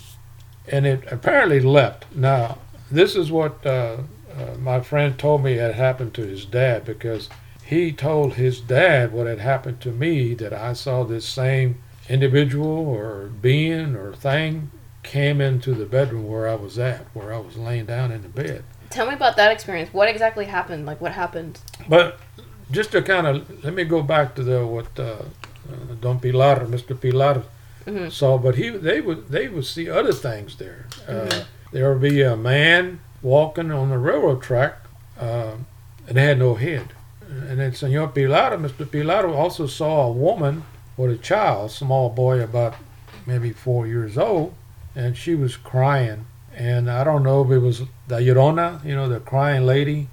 and 0.68 0.86
it 0.86 1.04
apparently 1.12 1.60
left. 1.60 2.06
Now, 2.16 2.60
this 2.90 3.16
is 3.16 3.32
what 3.32 3.66
uh, 3.66 3.98
uh, 4.36 4.56
my 4.60 4.82
friend 4.82 5.18
told 5.18 5.44
me 5.44 5.56
had 5.56 5.76
happened 5.76 6.14
to 6.16 6.26
his 6.26 6.46
dad 6.46 6.86
because 6.86 7.30
he 7.64 7.92
told 7.92 8.34
his 8.34 8.62
dad 8.62 9.12
what 9.12 9.28
had 9.28 9.40
happened 9.40 9.82
to 9.82 9.92
me 9.92 10.34
that 10.36 10.54
I 10.54 10.74
saw 10.74 11.04
this 11.04 11.28
same 11.28 11.82
individual 12.10 12.88
or 12.88 13.28
being 13.42 13.96
or 13.96 14.14
thing 14.14 14.72
came 15.04 15.40
into 15.40 15.74
the 15.74 15.86
bedroom 15.86 16.28
where 16.28 16.48
I 16.48 16.56
was 16.56 16.78
at, 16.80 17.06
where 17.14 17.34
I 17.34 17.38
was 17.38 17.58
laying 17.58 17.86
down 17.86 18.12
in 18.12 18.22
the 18.24 18.30
bed. 18.30 18.64
Tell 18.90 19.08
me 19.08 19.14
about 19.14 19.36
that 19.38 19.52
experience. 19.52 19.94
What 19.94 20.08
exactly 20.10 20.46
happened? 20.46 20.86
Like 20.86 21.02
what 21.02 21.12
happened? 21.12 21.60
But 21.90 22.20
just 22.72 22.92
to 22.92 23.02
kind 23.02 23.28
of 23.28 23.64
let 23.64 23.74
me 23.74 23.84
go 23.84 24.02
back 24.02 24.36
to 24.36 24.44
the 24.44 24.66
what 24.66 24.88
uh, 25.00 25.04
uh, 25.04 25.96
Don 26.02 26.20
Pilar, 26.20 26.66
Mr. 26.68 27.00
Pilar 27.00 27.44
Mhm. 27.86 28.12
saw, 28.12 28.38
but 28.40 28.56
he 28.56 28.70
they 28.70 29.00
would 29.02 29.30
they 29.30 29.48
would 29.48 29.66
see 29.66 29.90
other 29.90 30.12
things 30.14 30.56
there. 30.58 30.88
Uh, 31.08 31.44
there 31.72 31.92
would 31.92 32.02
be 32.02 32.22
a 32.24 32.36
man 32.36 33.00
walking 33.22 33.72
on 33.72 33.90
the 33.90 33.98
railroad 33.98 34.42
track, 34.42 34.74
uh, 35.20 35.52
and 36.08 36.18
they 36.18 36.24
had 36.26 36.40
no 36.40 36.56
head. 36.56 36.88
And 37.50 37.60
then 37.60 37.74
Senor 37.74 38.08
Pilar, 38.08 38.58
Mr. 38.58 38.90
Pilar 38.90 39.28
also 39.28 39.68
saw 39.68 40.08
a 40.08 40.12
woman 40.12 40.64
with 40.98 41.12
a 41.12 41.18
child, 41.18 41.72
small 41.72 42.10
boy 42.10 42.40
about 42.42 42.76
maybe 43.26 43.52
four 43.52 43.86
years 43.88 44.18
old, 44.18 44.54
and 44.96 45.16
she 45.18 45.36
was 45.36 45.56
crying. 45.58 46.26
And 46.56 46.90
I 46.90 47.04
don't 47.04 47.24
know 47.24 47.44
if 47.44 47.52
it 47.52 47.60
was 47.60 47.82
the 48.08 48.20
Llorona, 48.20 48.84
you 48.86 48.96
know, 48.96 49.10
the 49.10 49.20
crying 49.20 49.66
lady. 49.66 50.10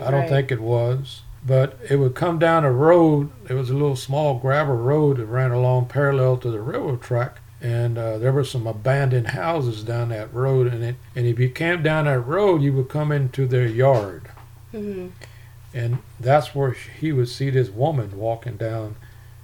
I 0.00 0.10
don't 0.10 0.20
Right. 0.20 0.28
think 0.28 0.50
it 0.52 0.60
was. 0.60 1.22
But 1.44 1.78
it 1.90 1.96
would 1.96 2.14
come 2.14 2.38
down 2.38 2.64
a 2.64 2.72
road. 2.72 3.30
It 3.48 3.54
was 3.54 3.68
a 3.68 3.74
little 3.74 3.96
small 3.96 4.38
gravel 4.38 4.76
road 4.76 5.16
that 5.18 5.26
ran 5.26 5.50
along 5.50 5.86
parallel 5.86 6.36
to 6.38 6.50
the 6.50 6.60
railroad 6.60 7.02
track. 7.02 7.38
And 7.60 7.98
uh, 7.98 8.18
there 8.18 8.32
were 8.32 8.44
some 8.44 8.66
abandoned 8.66 9.28
houses 9.28 9.84
down 9.84 10.08
that 10.10 10.32
road. 10.32 10.72
And, 10.72 10.82
it, 10.82 10.96
and 11.14 11.26
if 11.26 11.38
you 11.38 11.48
camped 11.50 11.84
down 11.84 12.06
that 12.06 12.20
road, 12.20 12.62
you 12.62 12.72
would 12.74 12.88
come 12.88 13.12
into 13.12 13.46
their 13.46 13.66
yard. 13.66 14.28
hmm 14.70 15.08
And 15.74 15.98
that's 16.18 16.54
where 16.54 16.72
he 16.72 17.12
would 17.12 17.28
see 17.28 17.50
this 17.50 17.68
woman 17.70 18.16
walking 18.18 18.56
down 18.56 18.96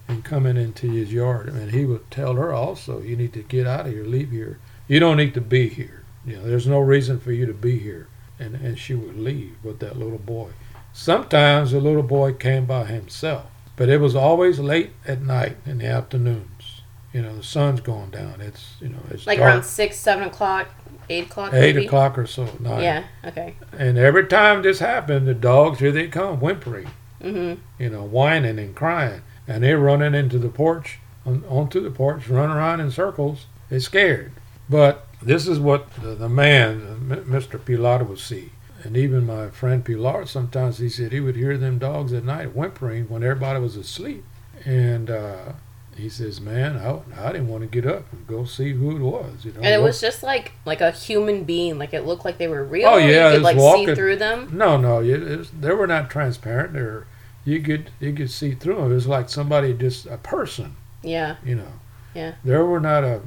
and 0.08 0.24
coming 0.24 0.56
into 0.56 0.88
his 0.90 1.12
yard. 1.12 1.48
And 1.48 1.72
he 1.72 1.84
would 1.84 2.10
tell 2.10 2.34
her 2.34 2.52
also, 2.52 3.02
you 3.02 3.16
need 3.16 3.32
to 3.34 3.42
get 3.42 3.66
out 3.66 3.86
of 3.86 3.92
here, 3.92 4.04
leave 4.04 4.30
here. 4.30 4.58
You 4.86 5.00
don't 5.00 5.16
need 5.18 5.34
to 5.34 5.40
be 5.40 5.68
here. 5.68 5.97
You 6.28 6.36
know, 6.36 6.44
there's 6.44 6.66
no 6.66 6.80
reason 6.80 7.18
for 7.18 7.32
you 7.32 7.46
to 7.46 7.54
be 7.54 7.78
here. 7.78 8.08
And, 8.38 8.54
and 8.56 8.78
she 8.78 8.94
would 8.94 9.16
leave 9.18 9.56
with 9.64 9.80
that 9.80 9.98
little 9.98 10.18
boy. 10.18 10.50
Sometimes 10.92 11.72
the 11.72 11.80
little 11.80 12.02
boy 12.02 12.32
came 12.34 12.66
by 12.66 12.84
himself, 12.84 13.46
but 13.76 13.88
it 13.88 14.00
was 14.00 14.14
always 14.14 14.58
late 14.58 14.90
at 15.06 15.22
night 15.22 15.56
in 15.66 15.78
the 15.78 15.86
afternoons. 15.86 16.82
You 17.12 17.22
know, 17.22 17.36
the 17.36 17.42
sun's 17.42 17.80
going 17.80 18.10
down. 18.10 18.40
It's, 18.40 18.74
you 18.80 18.90
know, 18.90 18.98
it's 19.10 19.26
Like 19.26 19.38
dark. 19.38 19.54
around 19.54 19.64
six, 19.64 19.96
seven 19.96 20.28
o'clock, 20.28 20.68
eight 21.08 21.26
o'clock. 21.26 21.52
eight 21.52 21.74
maybe? 21.74 21.86
o'clock 21.86 22.18
or 22.18 22.26
so 22.26 22.44
at 22.44 22.60
night. 22.60 22.82
Yeah. 22.82 23.04
Okay. 23.24 23.54
And 23.72 23.98
every 23.98 24.26
time 24.26 24.62
this 24.62 24.78
happened, 24.78 25.26
the 25.26 25.34
dogs, 25.34 25.78
here 25.80 25.90
they 25.90 26.08
come, 26.08 26.38
whimpering. 26.40 26.88
Mm-hmm. 27.20 27.60
you 27.82 27.90
know, 27.90 28.04
whining 28.04 28.60
and 28.60 28.76
crying. 28.76 29.22
And 29.48 29.64
they're 29.64 29.78
running 29.78 30.14
into 30.14 30.38
the 30.38 30.48
porch, 30.48 31.00
on, 31.26 31.42
onto 31.48 31.80
the 31.80 31.90
porch, 31.90 32.28
running 32.28 32.56
around 32.56 32.78
in 32.78 32.92
circles. 32.92 33.46
They're 33.68 33.80
scared. 33.80 34.30
But 34.70 35.07
this 35.22 35.48
is 35.48 35.58
what 35.58 35.90
the, 35.94 36.14
the 36.14 36.28
man, 36.28 37.24
Mr. 37.28 37.64
Pilar, 37.64 38.04
would 38.04 38.18
see. 38.18 38.52
And 38.84 38.96
even 38.96 39.26
my 39.26 39.50
friend 39.50 39.84
Pilar, 39.84 40.26
sometimes 40.26 40.78
he 40.78 40.88
said 40.88 41.12
he 41.12 41.20
would 41.20 41.36
hear 41.36 41.58
them 41.58 41.78
dogs 41.78 42.12
at 42.12 42.24
night 42.24 42.54
whimpering 42.54 43.08
when 43.08 43.24
everybody 43.24 43.60
was 43.60 43.76
asleep. 43.76 44.24
And 44.64 45.10
uh, 45.10 45.52
he 45.96 46.08
says, 46.08 46.40
man, 46.40 46.76
I, 46.76 47.26
I 47.28 47.32
didn't 47.32 47.48
want 47.48 47.62
to 47.62 47.66
get 47.66 47.90
up 47.90 48.12
and 48.12 48.26
go 48.26 48.44
see 48.44 48.72
who 48.72 48.96
it 48.96 49.00
was. 49.00 49.44
You 49.44 49.52
know, 49.52 49.60
And 49.60 49.74
it 49.74 49.82
was 49.82 50.00
just 50.00 50.22
like 50.22 50.52
like 50.64 50.80
a 50.80 50.92
human 50.92 51.44
being. 51.44 51.78
Like 51.78 51.92
it 51.92 52.02
looked 52.02 52.24
like 52.24 52.38
they 52.38 52.48
were 52.48 52.64
real. 52.64 52.88
Oh, 52.88 52.96
yeah, 52.96 53.30
you 53.30 53.36
could 53.36 53.42
like 53.42 53.58
see 53.58 53.94
through 53.94 54.16
them. 54.16 54.48
No, 54.52 54.76
no, 54.76 55.00
it, 55.00 55.22
it 55.22 55.60
they 55.60 55.72
were 55.72 55.88
not 55.88 56.08
transparent. 56.08 56.72
They 56.74 56.82
were, 56.82 57.06
you 57.44 57.60
could 57.60 57.90
you 57.98 58.12
could 58.12 58.30
see 58.30 58.54
through 58.54 58.76
them. 58.76 58.92
It 58.92 58.94
was 58.94 59.08
like 59.08 59.28
somebody 59.28 59.74
just 59.74 60.06
a 60.06 60.18
person. 60.18 60.76
Yeah, 61.02 61.36
You 61.44 61.56
know. 61.56 61.72
Yeah. 62.14 62.34
There 62.42 62.64
were 62.64 62.80
not 62.80 63.04
a 63.04 63.20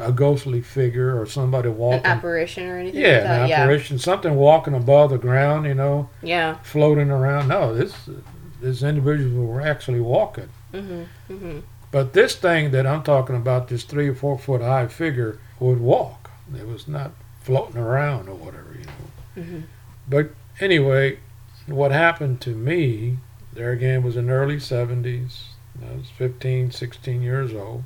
a 0.00 0.12
ghostly 0.12 0.60
figure 0.60 1.18
or 1.18 1.26
somebody 1.26 1.68
walking. 1.68 2.00
an 2.00 2.06
apparition 2.06 2.68
or 2.68 2.78
anything. 2.78 3.00
yeah, 3.00 3.08
like 3.08 3.22
that. 3.22 3.44
an 3.44 3.52
apparition, 3.52 3.98
something 3.98 4.34
walking 4.34 4.74
above 4.74 5.10
the 5.10 5.18
ground. 5.18 5.66
You 5.66 5.74
know, 5.74 6.08
Yeah, 6.22 6.58
floating 6.62 7.10
around. 7.10 7.48
No, 7.48 7.74
this 7.74 8.08
this 8.60 8.82
individuals 8.82 9.34
were 9.34 9.60
actually 9.60 10.00
walking. 10.00 10.48
Mm-hmm. 10.72 11.32
Mm-hmm. 11.32 11.58
But 11.90 12.12
this 12.12 12.34
thing 12.34 12.72
that 12.72 12.86
I'm 12.86 13.02
talking 13.02 13.36
about, 13.36 13.68
this 13.68 13.84
three 13.84 14.08
or 14.08 14.14
four 14.14 14.38
foot 14.38 14.60
high 14.60 14.88
figure, 14.88 15.38
would 15.60 15.80
walk. 15.80 16.30
It 16.58 16.66
was 16.66 16.88
not 16.88 17.12
floating 17.40 17.76
around 17.76 18.28
or 18.28 18.34
whatever, 18.34 18.74
you 18.78 18.84
know. 18.84 19.42
Mm-hmm. 19.42 19.60
But 20.08 20.30
anyway, 20.60 21.18
what 21.66 21.92
happened 21.92 22.40
to 22.42 22.50
me 22.50 23.18
there 23.54 23.70
again 23.70 24.02
was 24.02 24.16
in 24.16 24.26
the 24.26 24.32
early 24.32 24.56
70s. 24.56 25.44
I 25.80 25.96
was 25.96 26.10
15, 26.10 26.70
16 26.70 27.22
years 27.22 27.54
old. 27.54 27.84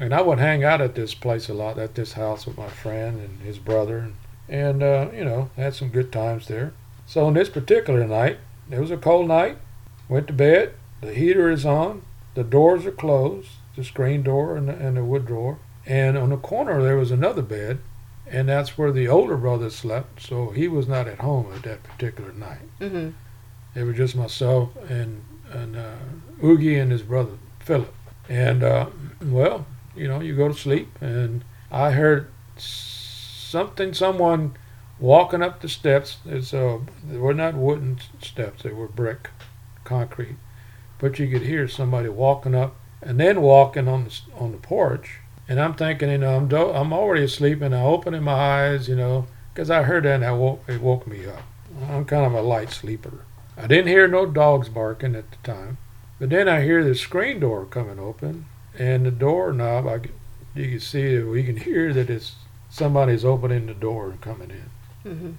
And 0.00 0.14
I 0.14 0.20
would 0.22 0.38
hang 0.38 0.64
out 0.64 0.80
at 0.80 0.94
this 0.94 1.14
place 1.14 1.48
a 1.48 1.54
lot, 1.54 1.78
at 1.78 1.94
this 1.94 2.12
house 2.12 2.46
with 2.46 2.56
my 2.56 2.68
friend 2.68 3.20
and 3.20 3.40
his 3.40 3.58
brother. 3.58 3.98
And, 3.98 4.14
and 4.48 4.82
uh, 4.82 5.10
you 5.12 5.24
know, 5.24 5.50
had 5.56 5.74
some 5.74 5.88
good 5.88 6.12
times 6.12 6.48
there. 6.48 6.72
So 7.06 7.26
on 7.26 7.34
this 7.34 7.48
particular 7.48 8.06
night, 8.06 8.38
it 8.70 8.78
was 8.78 8.90
a 8.90 8.96
cold 8.96 9.28
night. 9.28 9.58
Went 10.08 10.26
to 10.28 10.32
bed. 10.32 10.74
The 11.00 11.14
heater 11.14 11.50
is 11.50 11.64
on. 11.66 12.02
The 12.34 12.44
doors 12.44 12.86
are 12.86 12.92
closed, 12.92 13.48
the 13.74 13.82
screen 13.82 14.22
door 14.22 14.56
and 14.56 14.68
the, 14.68 14.74
and 14.74 14.96
the 14.96 15.04
wood 15.04 15.26
drawer. 15.26 15.58
And 15.84 16.16
on 16.16 16.30
the 16.30 16.36
corner 16.36 16.82
there 16.82 16.96
was 16.96 17.10
another 17.10 17.42
bed, 17.42 17.80
and 18.26 18.48
that's 18.48 18.76
where 18.76 18.92
the 18.92 19.08
older 19.08 19.36
brother 19.36 19.70
slept. 19.70 20.22
So 20.22 20.50
he 20.50 20.68
was 20.68 20.86
not 20.86 21.08
at 21.08 21.18
home 21.18 21.52
at 21.52 21.62
that 21.64 21.82
particular 21.82 22.32
night. 22.32 22.68
Mm-hmm. 22.80 23.10
It 23.74 23.84
was 23.84 23.96
just 23.96 24.14
myself 24.14 24.76
and 24.88 25.22
and 25.50 25.76
uh, 25.76 25.96
Oogie 26.44 26.78
and 26.78 26.92
his 26.92 27.02
brother 27.02 27.38
Philip. 27.58 27.94
And 28.28 28.62
uh, 28.62 28.90
well, 29.24 29.66
you 29.98 30.08
know, 30.08 30.20
you 30.20 30.34
go 30.36 30.48
to 30.48 30.54
sleep, 30.54 30.96
and 31.00 31.44
I 31.70 31.90
heard 31.92 32.28
something, 32.56 33.94
someone 33.94 34.56
walking 34.98 35.42
up 35.42 35.60
the 35.60 35.68
steps. 35.68 36.18
It's 36.24 36.54
uh, 36.54 36.78
they 37.08 37.18
were 37.18 37.34
not 37.34 37.54
wooden 37.54 37.98
steps; 38.20 38.62
they 38.62 38.72
were 38.72 38.88
brick, 38.88 39.30
concrete. 39.84 40.36
But 40.98 41.18
you 41.18 41.28
could 41.28 41.46
hear 41.46 41.68
somebody 41.68 42.08
walking 42.08 42.54
up 42.54 42.74
and 43.00 43.20
then 43.20 43.40
walking 43.40 43.88
on 43.88 44.04
the 44.04 44.20
on 44.36 44.52
the 44.52 44.58
porch. 44.58 45.20
And 45.48 45.58
I'm 45.60 45.74
thinking, 45.74 46.10
you 46.10 46.18
know, 46.18 46.36
I'm 46.36 46.48
do- 46.48 46.70
I'm 46.70 46.92
already 46.92 47.24
asleep, 47.24 47.62
and 47.62 47.74
I'm 47.74 47.84
opening 47.84 48.22
my 48.22 48.32
eyes, 48.32 48.88
you 48.88 48.96
know, 48.96 49.26
because 49.52 49.70
I 49.70 49.82
heard 49.82 50.04
that 50.04 50.16
and 50.16 50.24
I 50.24 50.32
woke 50.32 50.62
it 50.68 50.80
woke 50.80 51.06
me 51.06 51.26
up. 51.26 51.42
I'm 51.88 52.04
kind 52.04 52.26
of 52.26 52.34
a 52.34 52.42
light 52.42 52.70
sleeper. 52.70 53.24
I 53.56 53.66
didn't 53.66 53.88
hear 53.88 54.06
no 54.06 54.26
dogs 54.26 54.68
barking 54.68 55.14
at 55.14 55.30
the 55.30 55.36
time, 55.42 55.78
but 56.18 56.30
then 56.30 56.48
I 56.48 56.62
hear 56.62 56.84
the 56.84 56.94
screen 56.94 57.40
door 57.40 57.66
coming 57.66 57.98
open, 57.98 58.46
and 58.78 59.04
the 59.04 59.10
doorknob. 59.10 59.86
I 59.86 60.00
you 60.54 60.70
can 60.70 60.80
see 60.80 61.02
it. 61.02 61.24
You 61.24 61.44
can 61.44 61.56
hear 61.56 61.92
that 61.92 62.10
it's 62.10 62.34
somebody's 62.70 63.24
opening 63.24 63.66
the 63.66 63.74
door 63.74 64.10
and 64.10 64.20
coming 64.20 64.50
in. 64.50 65.10
Mm-hmm. 65.10 65.30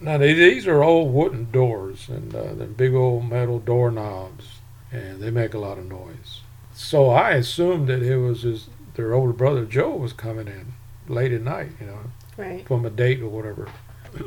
Now 0.00 0.18
they, 0.18 0.34
these 0.34 0.66
are 0.66 0.82
old 0.82 1.12
wooden 1.14 1.50
doors, 1.50 2.08
and 2.08 2.34
uh, 2.34 2.54
they're 2.54 2.66
big 2.66 2.94
old 2.94 3.28
metal 3.28 3.58
doorknobs, 3.58 4.58
and 4.92 5.22
they 5.22 5.30
make 5.30 5.54
a 5.54 5.58
lot 5.58 5.78
of 5.78 5.86
noise. 5.86 6.42
So 6.74 7.08
I 7.10 7.30
assumed 7.30 7.88
that 7.88 8.02
it 8.02 8.18
was 8.18 8.42
his, 8.42 8.68
their 8.94 9.14
older 9.14 9.32
brother 9.32 9.64
Joe 9.64 9.96
was 9.96 10.12
coming 10.12 10.46
in 10.48 10.74
late 11.08 11.32
at 11.32 11.40
night, 11.40 11.70
you 11.80 11.86
know, 11.86 11.98
Right. 12.36 12.66
from 12.66 12.84
a 12.84 12.90
date 12.90 13.20
or 13.22 13.28
whatever. 13.28 13.68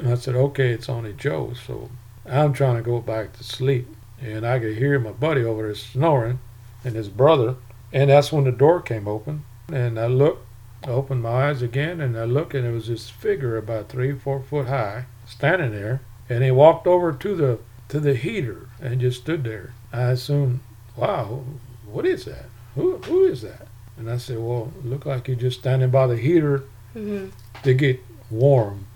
I 0.04 0.16
said, 0.16 0.36
okay, 0.36 0.70
it's 0.72 0.90
only 0.90 1.14
Joe. 1.14 1.54
So 1.54 1.90
I'm 2.26 2.54
trying 2.54 2.78
to 2.78 2.82
go 2.82 3.00
back 3.02 3.34
to 3.34 3.44
sleep. 3.44 3.88
And 4.22 4.46
I 4.46 4.60
could 4.60 4.78
hear 4.78 5.00
my 5.00 5.12
buddy 5.12 5.44
over 5.44 5.64
there 5.64 5.76
snoring 5.76 6.40
and 6.84 6.96
his 6.96 7.08
brother. 7.10 7.56
And 7.92 8.10
that's 8.10 8.32
when 8.32 8.44
the 8.44 8.52
door 8.52 8.82
came 8.82 9.08
open. 9.08 9.44
And 9.72 10.00
I 10.00 10.08
looked, 10.08 10.46
I 10.86 10.90
opened 10.90 11.24
my 11.24 11.50
eyes 11.50 11.62
again, 11.62 12.00
and 12.02 12.18
I 12.18 12.24
looked, 12.26 12.54
and 12.54 12.66
it 12.66 12.72
was 12.72 12.88
this 12.88 13.10
figure 13.10 13.58
about 13.58 13.90
three, 13.90 14.14
four 14.14 14.42
foot 14.42 14.68
high 14.68 15.06
standing 15.28 15.72
there. 15.72 16.02
And 16.30 16.44
he 16.44 16.52
walked 16.52 16.86
over 16.88 17.12
to 17.12 17.36
the 17.36 17.60
to 17.90 18.00
the 18.00 18.14
heater 18.14 18.70
and 18.80 19.02
just 19.02 19.22
stood 19.22 19.44
there. 19.44 19.74
I 19.92 20.12
assumed, 20.12 20.60
wow, 20.96 21.44
what 21.86 22.06
is 22.06 22.26
that? 22.26 22.46
Who 22.76 22.98
who 22.98 23.26
is 23.26 23.42
that? 23.42 23.68
And 23.98 24.10
I 24.10 24.18
said, 24.18 24.38
well, 24.38 24.72
look 24.84 25.06
like 25.06 25.28
you're 25.28 25.36
just 25.36 25.60
standing 25.60 25.90
by 25.90 26.08
the 26.08 26.18
heater 26.18 26.64
Mm-hmm. 26.96 27.28
to 27.62 27.74
get 27.76 28.00
warm. 28.32 28.88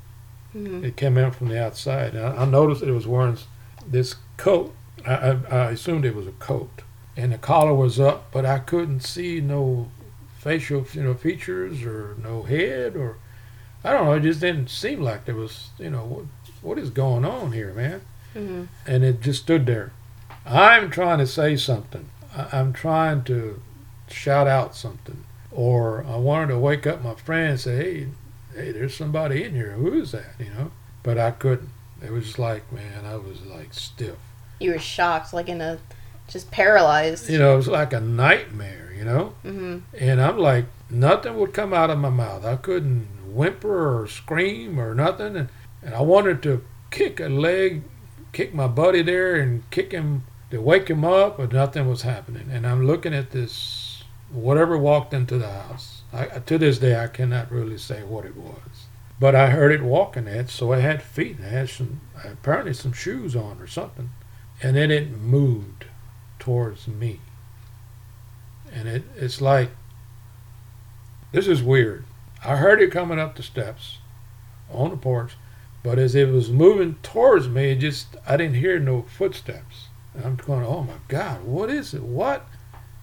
Mm-hmm. 0.56 0.84
It 0.84 0.96
came 0.98 1.16
in 1.16 1.30
from 1.30 1.50
the 1.50 1.64
outside. 1.64 2.16
And 2.16 2.26
I, 2.26 2.42
I 2.42 2.46
noticed 2.46 2.82
it 2.82 2.92
was 2.92 3.06
wearing 3.06 3.38
this 3.86 4.16
coat. 4.38 4.74
I, 5.06 5.14
I, 5.14 5.30
I 5.52 5.70
assumed 5.72 6.04
it 6.04 6.16
was 6.16 6.26
a 6.26 6.32
coat, 6.32 6.82
and 7.15 7.32
the 7.32 7.38
collar 7.38 7.74
was 7.74 8.00
up, 8.00 8.32
but 8.32 8.46
I 8.46 8.60
couldn't 8.60 9.01
see 9.01 9.39
no 9.41 9.89
facial, 10.39 10.86
you 10.93 11.03
know, 11.03 11.13
features 11.13 11.84
or 11.84 12.15
no 12.22 12.43
head 12.43 12.96
or 12.96 13.17
I 13.84 13.91
don't 13.91 14.05
know. 14.05 14.13
It 14.13 14.22
just 14.22 14.39
didn't 14.39 14.70
seem 14.70 15.01
like 15.01 15.25
there 15.25 15.36
was, 15.36 15.70
you 15.77 15.89
know, 15.89 16.05
what, 16.05 16.25
what 16.62 16.79
is 16.79 16.89
going 16.89 17.25
on 17.25 17.51
here, 17.51 17.74
man? 17.74 18.01
Mm-hmm. 18.36 18.63
and 18.88 19.03
it 19.03 19.22
just 19.22 19.43
stood 19.43 19.67
there. 19.67 19.91
I'm 20.43 20.89
trying 20.89 21.20
to 21.20 21.27
say 21.27 21.55
something. 21.55 22.10
I- 22.36 22.48
I'm 22.51 22.74
trying 22.74 23.24
to 23.25 23.62
shout 24.10 24.48
out 24.48 24.75
something, 24.75 25.24
or 25.51 26.03
I 26.10 26.15
wanted 26.15 26.48
to 26.48 26.58
wake 26.58 26.88
up 26.88 27.03
my 27.03 27.13
friend 27.13 27.51
and 27.51 27.60
say, 27.60 27.75
"Hey, 27.77 28.08
hey, 28.55 28.72
there's 28.72 28.96
somebody 28.98 29.43
in 29.43 29.53
here. 29.53 29.74
Who 29.74 29.93
is 30.01 30.13
that?" 30.13 30.34
You 30.39 30.50
know, 30.50 30.72
but 31.03 31.20
I 31.20 31.29
couldn't. 31.29 31.70
It 32.01 32.12
was 32.12 32.25
just 32.25 32.39
like, 32.39 32.72
man, 32.74 33.05
I 33.05 33.17
was 33.17 33.41
like 33.43 33.72
stiff. 33.74 34.17
You 34.60 34.72
were 34.72 34.79
shocked, 34.79 35.32
like 35.32 35.48
in 35.48 35.62
a 35.62 35.77
just 36.27 36.51
paralyzed. 36.51 37.30
You 37.30 37.39
know, 37.39 37.53
it 37.53 37.58
was 37.58 37.68
like 37.68 37.94
a 37.94 38.00
nightmare. 38.00 38.80
You 38.98 39.06
know, 39.06 39.34
Mm-hmm. 39.44 39.80
and 40.00 40.22
I'm 40.22 40.38
like, 40.38 40.65
nothing 40.89 41.36
would 41.38 41.53
come 41.53 41.74
out 41.74 41.89
of 41.89 41.98
my 42.00 42.10
mouth. 42.10 42.46
I 42.46 42.56
couldn't 42.56 43.08
whimper 43.34 44.01
or 44.01 44.08
scream 44.08 44.80
or 44.80 44.96
nothing, 44.96 45.36
and 45.36 45.50
and 45.82 45.94
I 45.94 46.01
wanted 46.01 46.42
to 46.44 46.63
kick 46.89 47.20
a 47.20 47.27
leg, 47.27 47.82
kick 48.32 48.53
my 48.53 48.68
buddy 48.68 49.01
there, 49.01 49.36
and 49.36 49.70
kick 49.72 49.92
him 49.92 50.24
to 50.51 50.60
wake 50.62 50.88
him 50.89 51.03
up, 51.03 51.38
but 51.38 51.51
nothing 51.51 51.89
was 51.89 52.03
happening. 52.03 52.48
And 52.50 52.65
I'm 52.65 52.86
looking 52.88 53.13
at 53.13 53.32
this, 53.32 54.03
whatever 54.32 54.77
walked 54.77 55.13
into 55.13 55.38
the 55.38 55.50
house. 55.50 56.03
I, 56.13 56.25
to 56.27 56.58
this 56.58 56.77
day, 56.77 56.98
I 56.98 57.08
cannot 57.08 57.51
really 57.51 57.77
say 57.80 58.03
what 58.03 58.24
it 58.24 58.38
was, 58.38 58.86
but 59.20 59.36
I 59.36 59.50
heard 59.50 59.72
it 59.74 59.82
walking. 59.82 60.27
It 60.27 60.50
so 60.50 60.72
it 60.72 60.80
had 60.82 61.01
feet. 61.03 61.39
It 61.42 61.50
had 61.51 61.70
some 61.70 62.00
apparently 62.24 62.74
some 62.74 62.94
shoes 62.94 63.36
on 63.36 63.60
or 63.60 63.68
something, 63.68 64.12
and 64.62 64.77
then 64.77 64.92
it 64.92 65.12
moved 65.12 65.86
towards 66.44 66.90
me. 66.90 67.22
And 68.74 68.90
it, 68.90 69.04
it's 69.16 69.40
like 69.40 69.70
this 71.32 71.48
is 71.48 71.64
weird. 71.64 72.04
I 72.44 72.58
heard 72.58 72.82
it 72.82 72.92
coming 72.92 73.18
up 73.18 73.38
the 73.38 73.44
steps 73.44 74.00
on 74.70 74.90
the 74.90 74.98
porch, 74.98 75.38
but 75.84 75.98
as 75.98 76.16
it 76.16 76.28
was 76.28 76.50
moving 76.50 76.96
towards 77.02 77.48
me, 77.48 77.72
it 77.72 77.78
just 77.78 78.18
I 78.28 78.36
didn't 78.36 78.58
hear 78.58 78.78
no 78.78 79.04
footsteps. 79.04 79.88
And 80.14 80.26
I'm 80.26 80.36
going, 80.36 80.66
oh 80.66 80.84
my 80.84 80.98
God, 81.08 81.46
what 81.46 81.70
is 81.70 81.94
it? 81.94 82.04
What? 82.04 82.46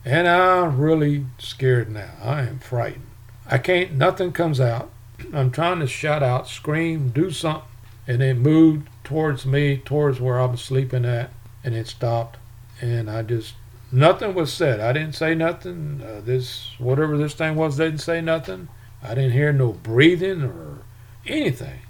And 0.04 0.28
I'm 0.28 0.78
really 0.78 1.24
scared 1.38 1.90
now. 1.90 2.12
I 2.22 2.42
am 2.42 2.58
frightened. 2.58 3.08
I 3.46 3.56
can't. 3.56 3.94
Nothing 3.94 4.32
comes 4.32 4.60
out. 4.60 4.90
I'm 5.32 5.50
trying 5.50 5.80
to 5.80 5.86
shout 5.86 6.22
out, 6.22 6.46
scream, 6.46 7.08
do 7.08 7.30
something, 7.30 7.68
and 8.06 8.22
it 8.22 8.36
moved 8.36 8.88
towards 9.02 9.46
me, 9.46 9.78
towards 9.78 10.20
where 10.20 10.38
I'm 10.38 10.58
sleeping 10.58 11.06
at, 11.06 11.30
and 11.64 11.74
it 11.74 11.86
stopped. 11.86 12.36
And 12.80 13.10
I 13.10 13.22
just 13.22 13.54
nothing 13.92 14.34
was 14.34 14.52
said. 14.52 14.80
I 14.80 14.92
didn't 14.92 15.14
say 15.14 15.34
nothing. 15.34 16.02
Uh, 16.02 16.20
this 16.24 16.70
whatever 16.78 17.16
this 17.16 17.34
thing 17.34 17.56
was 17.56 17.76
didn't 17.76 17.98
say 17.98 18.20
nothing. 18.20 18.68
I 19.02 19.14
didn't 19.14 19.32
hear 19.32 19.52
no 19.52 19.72
breathing 19.72 20.42
or 20.42 20.78
anything. 21.26 21.80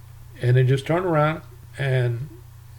And 0.40 0.56
it 0.56 0.64
just 0.64 0.86
turned 0.86 1.06
around 1.06 1.42
and 1.78 2.28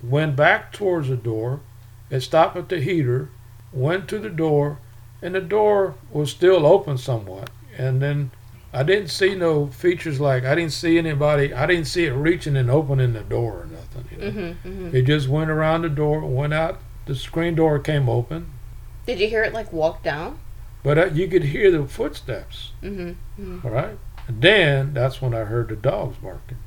went 0.03 0.35
back 0.35 0.71
towards 0.71 1.09
the 1.09 1.17
door. 1.17 1.61
It 2.09 2.21
stopped 2.21 2.57
at 2.57 2.69
the 2.69 2.81
heater, 2.81 3.29
went 3.71 4.07
to 4.09 4.19
the 4.19 4.29
door, 4.29 4.79
and 5.21 5.35
the 5.35 5.41
door 5.41 5.95
was 6.11 6.31
still 6.31 6.65
open 6.65 6.97
somewhat. 6.97 7.49
And 7.77 8.01
then 8.01 8.31
I 8.73 8.83
didn't 8.83 9.09
see 9.09 9.35
no 9.35 9.67
features 9.67 10.19
like 10.19 10.43
I 10.43 10.55
didn't 10.55 10.73
see 10.73 10.97
anybody. 10.97 11.53
I 11.53 11.65
didn't 11.65 11.85
see 11.85 12.05
it 12.05 12.13
reaching 12.13 12.57
and 12.57 12.69
opening 12.69 13.13
the 13.13 13.21
door 13.21 13.61
or 13.61 13.65
nothing. 13.65 14.05
You 14.11 14.17
know? 14.17 14.31
Mm-hmm. 14.31 14.69
Mm-hmm. 14.69 14.95
It 14.95 15.03
just 15.03 15.27
went 15.27 15.51
around 15.51 15.83
the 15.83 15.89
door, 15.89 16.21
went 16.21 16.53
out 16.53 16.79
the 17.11 17.17
screen 17.19 17.55
door 17.55 17.77
came 17.77 18.07
open, 18.07 18.45
Did 19.05 19.19
you 19.19 19.27
hear 19.27 19.43
it 19.43 19.53
like 19.53 19.73
walk 19.73 20.01
down? 20.01 20.39
but 20.83 20.97
uh, 20.97 21.05
you 21.07 21.27
could 21.27 21.43
hear 21.43 21.69
the 21.69 21.85
footsteps. 21.85 22.71
Mm-hmm. 22.81 23.59
All 23.67 23.71
right. 23.71 23.97
And 24.27 24.41
then 24.41 24.93
that's 24.93 25.21
when 25.21 25.33
I 25.35 25.41
heard 25.43 25.67
the 25.69 25.75
dogs 25.75 26.17
barking. 26.17 26.57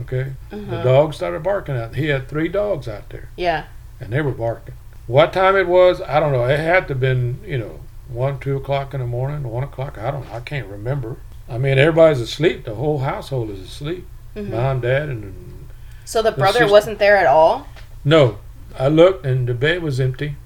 Okay. 0.00 0.32
The 0.50 0.56
Uh-huh. 0.56 0.82
dogs 0.82 1.16
started 1.16 1.42
barking 1.44 1.76
out. 1.76 1.94
He 1.94 2.08
had 2.08 2.28
three 2.28 2.48
dogs 2.48 2.88
out 2.88 3.08
there, 3.10 3.28
Yeah. 3.36 3.66
and 4.00 4.12
they 4.12 4.20
were 4.20 4.32
barking. 4.32 4.74
What 5.06 5.32
time 5.32 5.56
it 5.56 5.68
was, 5.68 6.00
I 6.02 6.18
don't 6.20 6.32
know. 6.32 6.44
It 6.46 6.58
had 6.58 6.88
to 6.88 6.94
have 6.94 7.00
been, 7.00 7.38
you 7.46 7.58
know, 7.58 7.80
one, 8.08 8.38
two 8.40 8.56
o'clock 8.56 8.92
in 8.94 9.00
the 9.00 9.06
morning, 9.06 9.44
one 9.44 9.62
o'clock. 9.62 9.96
I 9.98 10.10
don't. 10.10 10.28
I 10.32 10.40
can't 10.40 10.66
remember. 10.66 11.16
I 11.48 11.58
mean, 11.58 11.78
everybody's 11.78 12.20
asleep. 12.20 12.64
The 12.64 12.74
whole 12.74 12.98
household 12.98 13.50
is 13.50 13.60
asleep. 13.60 14.06
Mhm. 14.36 14.50
Mom, 14.50 14.80
dad, 14.80 15.08
and 15.08 15.68
So 16.04 16.20
the 16.22 16.30
The 16.30 16.36
brother 16.36 16.58
sister- 16.60 16.72
wasn't 16.72 16.98
there 16.98 17.16
at 17.16 17.26
all. 17.26 17.66
no. 18.04 18.38
I 18.78 18.88
looked, 18.88 19.26
and 19.26 19.46
the 19.46 19.54
bed 19.54 19.82
was 19.82 20.00
empty. 20.00 20.36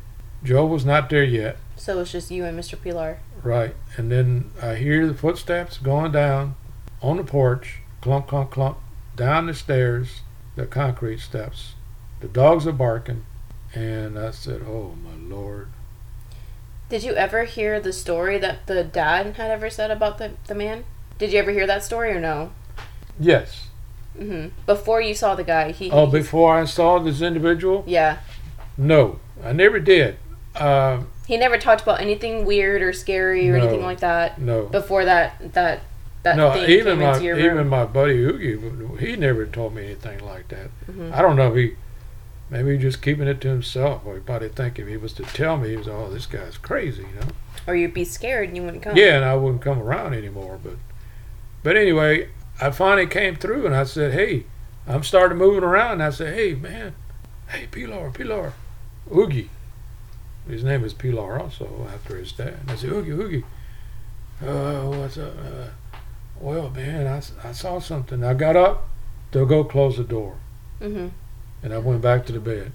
Joe 0.42 0.66
was 0.66 0.84
not 0.84 1.10
there 1.10 1.24
yet. 1.24 1.56
So 1.76 2.00
it's 2.00 2.12
just 2.12 2.30
you 2.30 2.44
and 2.44 2.58
Mr. 2.58 2.80
Pilar. 2.80 3.18
Right. 3.42 3.74
And 3.96 4.10
then 4.10 4.50
I 4.60 4.74
hear 4.74 5.06
the 5.06 5.14
footsteps 5.14 5.78
going 5.78 6.12
down 6.12 6.56
on 7.02 7.16
the 7.16 7.24
porch, 7.24 7.80
clump, 8.00 8.26
clump, 8.28 8.50
clump, 8.50 8.78
down 9.14 9.46
the 9.46 9.54
stairs, 9.54 10.22
the 10.56 10.66
concrete 10.66 11.20
steps. 11.20 11.74
The 12.20 12.28
dogs 12.28 12.66
are 12.66 12.72
barking. 12.72 13.24
And 13.74 14.18
I 14.18 14.30
said, 14.30 14.62
Oh, 14.66 14.94
my 15.04 15.14
Lord. 15.14 15.68
Did 16.88 17.02
you 17.02 17.14
ever 17.14 17.44
hear 17.44 17.80
the 17.80 17.92
story 17.92 18.38
that 18.38 18.66
the 18.66 18.84
dad 18.84 19.36
had 19.36 19.50
ever 19.50 19.68
said 19.68 19.90
about 19.90 20.18
the, 20.18 20.32
the 20.46 20.54
man? 20.54 20.84
Did 21.18 21.32
you 21.32 21.38
ever 21.38 21.50
hear 21.50 21.66
that 21.66 21.84
story 21.84 22.10
or 22.12 22.20
no? 22.20 22.52
Yes. 23.18 23.68
Hmm 24.18 24.46
Before 24.66 25.00
you 25.00 25.14
saw 25.14 25.34
the 25.34 25.44
guy, 25.44 25.72
he. 25.72 25.90
Oh, 25.90 26.06
before 26.06 26.56
I 26.56 26.64
saw 26.64 26.98
this 26.98 27.20
individual? 27.20 27.84
Yeah. 27.86 28.18
No, 28.76 29.20
I 29.44 29.52
never 29.52 29.78
did. 29.80 30.16
Uh, 30.54 31.00
He 31.26 31.36
never 31.36 31.58
talked 31.58 31.82
about 31.82 32.00
anything 32.00 32.44
weird 32.44 32.82
or 32.82 32.92
scary 32.92 33.48
or 33.50 33.58
No. 33.58 33.64
anything 33.64 33.82
like 33.82 34.00
that 34.00 34.40
no. 34.40 34.64
before 34.66 35.04
that 35.04 35.52
that 35.54 35.80
that 36.22 36.36
No, 36.36 36.56
even 36.66 36.98
my 36.98 37.18
even 37.20 37.56
room. 37.56 37.68
my 37.68 37.84
buddy 37.84 38.14
Oogie, 38.24 38.58
he 38.98 39.16
never 39.16 39.46
told 39.46 39.74
me 39.74 39.84
anything 39.84 40.24
like 40.24 40.48
that. 40.48 40.68
Mhm. 40.90 41.12
I 41.12 41.22
don't 41.22 41.36
know 41.36 41.50
if 41.50 41.56
he, 41.56 41.76
maybe 42.50 42.72
he 42.72 42.78
just 42.78 43.00
keeping 43.02 43.28
it 43.28 43.40
to 43.42 43.48
himself, 43.48 44.02
or 44.06 44.14
he 44.14 44.20
probably 44.20 44.48
think 44.48 44.78
if 44.78 44.88
he 44.88 44.96
was 44.96 45.12
to 45.14 45.22
tell 45.24 45.56
me, 45.56 45.70
he 45.70 45.76
was, 45.76 45.88
oh, 45.88 46.08
this 46.10 46.26
guy's 46.26 46.56
crazy, 46.58 47.02
you 47.02 47.20
know. 47.20 47.26
Or 47.66 47.74
you'd 47.76 47.94
be 47.94 48.04
scared 48.04 48.48
and 48.48 48.56
you 48.56 48.62
wouldn't 48.62 48.82
come. 48.82 48.96
Yeah, 48.96 49.16
and 49.16 49.24
I 49.24 49.34
wouldn't 49.36 49.62
come 49.62 49.80
around 49.80 50.14
anymore. 50.14 50.58
But, 50.62 50.74
but 51.62 51.76
anyway, 51.76 52.28
I 52.60 52.70
finally 52.70 53.06
came 53.06 53.36
through, 53.36 53.66
and 53.66 53.74
I 53.74 53.84
said, 53.84 54.12
"Hey, 54.12 54.44
I'm 54.86 55.02
starting 55.02 55.38
moving 55.38 55.62
around." 55.64 55.92
And 55.94 56.02
I 56.04 56.10
said, 56.10 56.34
"Hey, 56.34 56.54
man, 56.54 56.94
hey, 57.48 57.66
Pilar, 57.70 58.10
Pilar, 58.10 58.52
Oogie." 59.14 59.50
His 60.48 60.62
name 60.64 60.84
is 60.84 60.94
Pilar, 60.94 61.38
also 61.40 61.88
after 61.92 62.16
his 62.16 62.32
dad. 62.32 62.58
And 62.62 62.70
I 62.70 62.76
said, 62.76 62.90
"Oogie, 62.92 63.10
Oogie, 63.10 63.44
uh, 64.42 64.82
what's 64.84 65.18
up?" 65.18 65.34
Uh, 65.38 65.68
well, 66.40 66.70
man, 66.70 67.06
I, 67.06 67.48
I 67.48 67.52
saw 67.52 67.78
something. 67.80 68.22
I 68.24 68.34
got 68.34 68.56
up 68.56 68.88
to 69.32 69.44
go 69.46 69.64
close 69.64 69.96
the 69.96 70.04
door, 70.04 70.36
hmm 70.80 71.08
and 71.62 71.72
I 71.74 71.78
went 71.78 72.00
back 72.02 72.26
to 72.26 72.32
the 72.32 72.38
bed. 72.40 72.72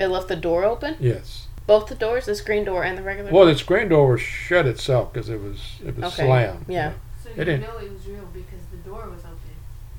It 0.00 0.08
left 0.08 0.26
the 0.28 0.34
door 0.36 0.64
open. 0.64 0.96
Yes. 0.98 1.46
Both 1.66 1.86
the 1.86 1.94
doors, 1.94 2.26
the 2.26 2.34
screen 2.34 2.64
door 2.64 2.82
and 2.82 2.98
the 2.98 3.02
regular. 3.02 3.30
Well, 3.30 3.44
door? 3.44 3.52
the 3.52 3.58
screen 3.58 3.88
door 3.88 4.12
was 4.12 4.20
shut 4.20 4.66
itself 4.66 5.12
because 5.12 5.28
it 5.28 5.40
was 5.40 5.76
it 5.86 5.94
was 5.96 6.04
Okay, 6.12 6.26
slammed. 6.26 6.64
yeah. 6.68 6.92
So 7.22 7.30
It 7.30 7.36
you 7.38 7.44
didn't- 7.44 7.60
know 7.62 7.78
it 7.78 7.92
was 7.92 8.06
real 8.06 8.26
because 8.32 8.60
the 8.84 8.90
door 8.90 9.08
was 9.10 9.20
open. 9.24 9.38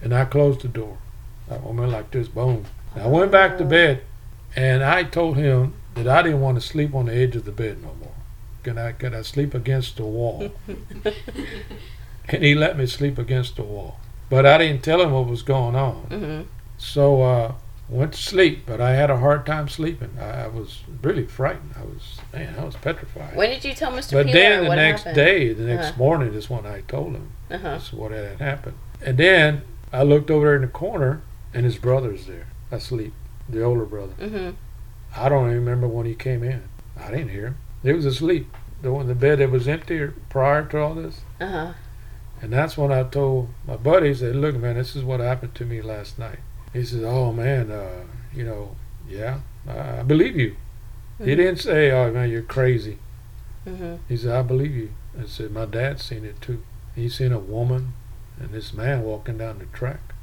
and 0.02 0.14
I 0.14 0.26
closed 0.26 0.62
the 0.62 0.68
door. 0.68 0.98
I 1.50 1.58
went 1.58 1.92
like 1.92 2.12
this, 2.12 2.28
boom. 2.28 2.66
And 2.94 3.04
I 3.04 3.08
went 3.08 3.32
back 3.32 3.58
to 3.58 3.66
bed, 3.66 4.02
and 4.56 4.84
I 4.84 5.04
told 5.04 5.38
him 5.38 5.74
that 5.96 6.08
I 6.08 6.22
didn't 6.24 6.42
want 6.42 6.60
to 6.60 6.66
sleep 6.66 6.94
on 6.96 7.06
the 7.08 7.14
edge 7.16 7.36
of 7.36 7.46
the 7.46 7.52
bed 7.52 7.82
no 7.82 7.94
more. 8.00 8.14
Can 8.64 8.78
I 8.78 8.94
could 8.94 9.14
I 9.14 9.22
sleep 9.22 9.54
against 9.54 9.98
the 9.98 10.06
wall? 10.06 10.52
and 12.30 12.44
he 12.44 12.56
let 12.56 12.78
me 12.78 12.86
sleep 12.86 13.18
against 13.18 13.56
the 13.58 13.64
wall. 13.64 14.00
But 14.30 14.46
I 14.46 14.58
didn't 14.58 14.84
tell 14.84 15.02
him 15.02 15.12
what 15.12 15.28
was 15.28 15.44
going 15.44 15.76
on. 15.76 15.96
hmm 16.10 16.42
So 16.78 17.22
uh, 17.22 17.54
went 17.88 18.14
to 18.14 18.18
sleep, 18.20 18.64
but 18.66 18.82
I 18.82 18.92
had 18.94 19.12
a 19.12 19.18
hard 19.18 19.46
time 19.46 19.70
sleeping. 19.70 20.10
I, 20.20 20.46
I 20.46 20.48
was 20.48 20.82
really 21.04 21.26
frightened. 21.28 21.76
I 21.80 21.84
was 21.84 22.20
man, 22.34 22.56
I 22.60 22.64
was 22.66 22.76
petrified. 22.76 23.36
When 23.36 23.50
did 23.52 23.64
you 23.64 23.74
tell 23.76 23.92
Mr. 23.92 24.14
but 24.14 24.26
Pilar 24.26 24.34
then 24.34 24.64
the 24.64 24.76
next 24.76 25.02
happened? 25.04 25.16
day, 25.16 25.54
the 25.54 25.64
next 25.64 25.88
Uh-huh. 25.90 25.98
morning 26.00 26.34
is 26.34 26.50
when 26.50 26.66
I 26.66 26.82
told 26.82 27.14
him. 27.14 27.32
Uh-huh. 27.52 27.62
That's 27.62 27.94
what 27.94 28.12
had 28.12 28.40
happened. 28.40 28.78
And 29.04 29.18
then 29.18 29.62
I 29.92 30.04
looked 30.04 30.30
over 30.32 30.46
there 30.48 30.56
in 30.56 30.62
the 30.62 30.68
corner, 30.68 31.22
and 31.54 31.66
his 31.66 31.78
brother's 31.78 32.26
there, 32.26 32.48
asleep, 32.72 33.14
the 33.48 33.64
older 33.64 33.86
brother. 33.86 34.14
hmm 34.14 34.52
I 35.18 35.30
don't 35.30 35.46
even 35.50 35.60
remember 35.64 35.88
when 35.88 36.06
he 36.06 36.14
came 36.16 36.44
in. 36.44 36.64
I 37.00 37.10
didn't 37.12 37.30
hear 37.30 37.48
him. 37.48 37.58
He 37.84 37.94
was 37.94 38.06
asleep. 38.06 38.54
The 38.82 38.92
one, 38.92 39.08
the 39.08 39.16
bed 39.16 39.40
that 39.40 39.50
was 39.50 39.68
empty 39.68 40.10
prior 40.30 40.66
to 40.66 40.78
all 40.80 40.94
this. 40.96 41.22
Uh-huh. 41.40 41.72
And 42.42 42.52
that's 42.52 42.78
when 42.78 42.92
I 42.92 43.04
told 43.04 43.50
my 43.66 43.78
buddy, 43.78 44.10
he 44.10 44.14
said, 44.14 44.36
look, 44.36 44.56
man, 44.58 44.76
this 44.76 44.94
is 44.96 45.04
what 45.04 45.22
happened 45.22 45.56
to 45.56 45.66
me 45.66 45.82
last 45.82 46.20
night. 46.20 46.40
He 46.74 46.84
says, 46.84 47.04
oh, 47.04 47.32
man, 47.32 47.72
uh, 47.72 48.04
you 48.34 48.44
know, 48.44 48.76
yeah, 49.08 49.40
I, 49.68 50.00
I 50.00 50.04
believe 50.04 50.36
you. 50.36 50.58
He 51.18 51.24
Mhm. 51.32 51.38
didn't 51.38 51.60
say, 51.62 51.92
oh, 51.92 52.12
man, 52.12 52.30
you're 52.30 52.42
crazy. 52.42 52.98
hmm 53.64 53.96
He 54.10 54.18
said, 54.18 54.36
I 54.36 54.42
believe 54.42 54.76
you. 54.76 54.92
I 55.18 55.26
said, 55.28 55.52
my 55.52 55.64
dad's 55.66 56.04
seen 56.04 56.26
it 56.26 56.42
too. 56.42 56.62
He's 56.94 57.16
seen 57.16 57.32
a 57.32 57.40
woman 57.40 57.94
and 58.40 58.50
this 58.52 58.74
man 58.74 59.04
walking 59.04 59.38
down 59.38 59.60
the 59.60 59.66
track. 59.66 60.14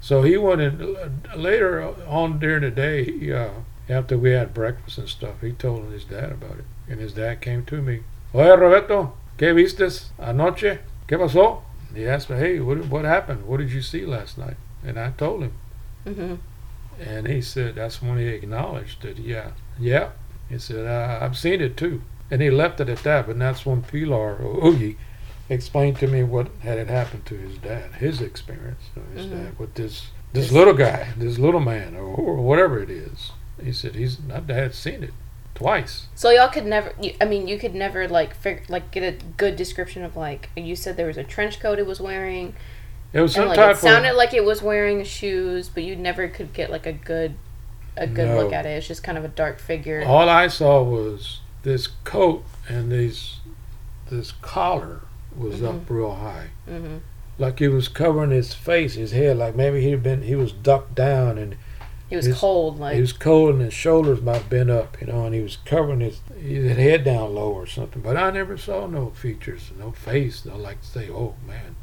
So 0.00 0.22
he 0.22 0.36
went 0.36 0.60
in 0.60 0.96
later 1.34 1.82
on 2.06 2.38
during 2.38 2.62
the 2.62 2.70
day. 2.70 3.04
He, 3.04 3.32
uh, 3.32 3.50
after 3.88 4.18
we 4.18 4.32
had 4.32 4.52
breakfast 4.54 4.98
and 4.98 5.08
stuff, 5.08 5.40
he 5.40 5.52
told 5.52 5.90
his 5.90 6.04
dad 6.04 6.32
about 6.32 6.58
it, 6.58 6.64
and 6.88 7.00
his 7.00 7.12
dad 7.12 7.40
came 7.40 7.64
to 7.66 7.80
me. 7.80 8.00
Oye, 8.34 8.54
Roberto, 8.56 9.14
¿qué 9.38 9.54
vistes 9.54 10.10
anoche? 10.18 10.80
¿Qué 11.08 11.18
pasó? 11.18 11.62
He 11.94 12.06
asked 12.06 12.28
me, 12.28 12.36
hey, 12.36 12.60
what 12.60 12.86
what 12.88 13.04
happened? 13.04 13.46
What 13.46 13.58
did 13.58 13.70
you 13.70 13.80
see 13.80 14.04
last 14.04 14.36
night? 14.36 14.56
And 14.84 14.98
I 14.98 15.10
told 15.10 15.42
him, 15.42 15.52
hmm 16.04 16.34
and 16.98 17.26
he 17.26 17.42
said 17.42 17.74
that's 17.74 18.00
when 18.02 18.18
he 18.18 18.26
acknowledged 18.26 19.04
it. 19.04 19.18
Yeah, 19.18 19.50
yeah. 19.78 20.10
He 20.48 20.58
said 20.58 20.86
uh, 20.86 21.18
I've 21.20 21.36
seen 21.36 21.60
it 21.60 21.76
too, 21.76 22.02
and 22.30 22.40
he 22.40 22.50
left 22.50 22.80
it 22.80 22.88
at 22.88 23.02
that. 23.02 23.26
But 23.26 23.38
that's 23.38 23.66
when 23.66 23.82
Pilar 23.82 24.38
Oogie 24.42 24.96
explained 25.48 25.98
to 25.98 26.06
me 26.06 26.22
what 26.22 26.48
had 26.60 26.88
happened 26.88 27.24
to 27.26 27.36
his 27.36 27.58
dad, 27.58 27.92
his 27.94 28.20
experience 28.20 28.82
of 28.96 29.02
his 29.16 29.26
Mhm. 29.26 29.30
dad 29.30 29.58
with 29.58 29.74
this 29.74 30.08
this 30.32 30.52
little 30.52 30.74
guy, 30.74 31.08
this 31.16 31.38
little 31.38 31.60
man, 31.60 31.96
or, 31.96 32.02
or 32.02 32.36
whatever 32.36 32.78
it 32.82 32.90
is. 32.90 33.32
He 33.62 33.72
said 33.72 33.94
he's 33.94 34.18
my 34.20 34.40
dad's 34.40 34.76
seen 34.76 35.02
it 35.02 35.14
twice. 35.54 36.08
So 36.14 36.30
y'all 36.30 36.48
could 36.48 36.66
never. 36.66 36.92
You, 37.00 37.14
I 37.20 37.24
mean, 37.24 37.48
you 37.48 37.58
could 37.58 37.74
never 37.74 38.06
like 38.06 38.34
figure 38.34 38.62
like 38.68 38.90
get 38.90 39.02
a 39.02 39.16
good 39.36 39.56
description 39.56 40.04
of 40.04 40.14
like 40.16 40.50
you 40.56 40.76
said 40.76 40.96
there 40.96 41.06
was 41.06 41.16
a 41.16 41.24
trench 41.24 41.58
coat 41.60 41.78
it 41.78 41.86
was 41.86 42.00
wearing, 42.00 42.54
It 43.14 43.20
was 43.22 43.32
some 43.32 43.42
and 43.42 43.50
like 43.50 43.56
type 43.56 43.76
it 43.76 43.78
sounded 43.78 44.10
of 44.10 44.16
like 44.16 44.34
it 44.34 44.44
was 44.44 44.60
wearing 44.62 45.02
shoes, 45.04 45.70
but 45.70 45.82
you 45.84 45.96
never 45.96 46.28
could 46.28 46.52
get 46.52 46.70
like 46.70 46.84
a 46.86 46.92
good 46.92 47.36
a 47.96 48.06
good 48.06 48.36
look 48.36 48.52
at 48.52 48.66
it. 48.66 48.70
It's 48.70 48.86
just 48.86 49.02
kind 49.02 49.16
of 49.16 49.24
a 49.24 49.28
dark 49.28 49.58
figure. 49.58 50.04
all 50.06 50.28
I 50.28 50.48
saw 50.48 50.82
was 50.82 51.40
this 51.62 51.86
coat 52.04 52.44
and 52.68 52.92
these 52.92 53.36
this 54.10 54.32
collar 54.42 55.00
was 55.36 55.62
up 55.62 55.88
real 55.90 56.14
high. 56.14 56.48
hmm 56.68 56.98
like 57.38 57.58
he 57.58 57.68
was 57.68 57.86
covering 57.88 58.30
his 58.30 58.54
face, 58.54 58.94
his 58.94 59.12
head, 59.12 59.36
like 59.36 59.54
maybe 59.54 59.82
he'd 59.82 60.02
been 60.02 60.22
he 60.22 60.34
was 60.34 60.52
ducked 60.52 60.94
down 60.94 61.36
and 61.36 61.54
He 62.08 62.16
was 62.16 62.24
His- 62.24 62.38
cold, 62.38 62.80
like 62.80 62.94
he 62.94 63.00
was 63.02 63.12
cold 63.12 63.50
and 63.54 63.60
his 63.60 63.74
shoulders 63.74 64.22
might 64.22 64.36
have 64.38 64.48
been 64.48 64.70
up, 64.70 64.98
you 65.02 65.06
know, 65.08 65.26
and 65.26 65.34
he 65.34 65.42
was 65.42 65.58
covering 65.66 66.00
his 66.00 66.20
his 66.40 66.74
head 66.78 67.04
down 67.04 67.34
low 67.34 67.50
or 67.52 67.66
something. 67.66 68.00
But 68.00 68.16
I 68.16 68.30
never 68.30 68.56
saw 68.56 68.86
no 68.86 69.10
features, 69.10 69.70
no 69.78 69.90
face. 69.90 70.46
I 70.50 70.54
like 70.56 70.80
to 70.80 70.86
say, 70.86 71.10
oh 71.10 71.34
man, 71.46 71.76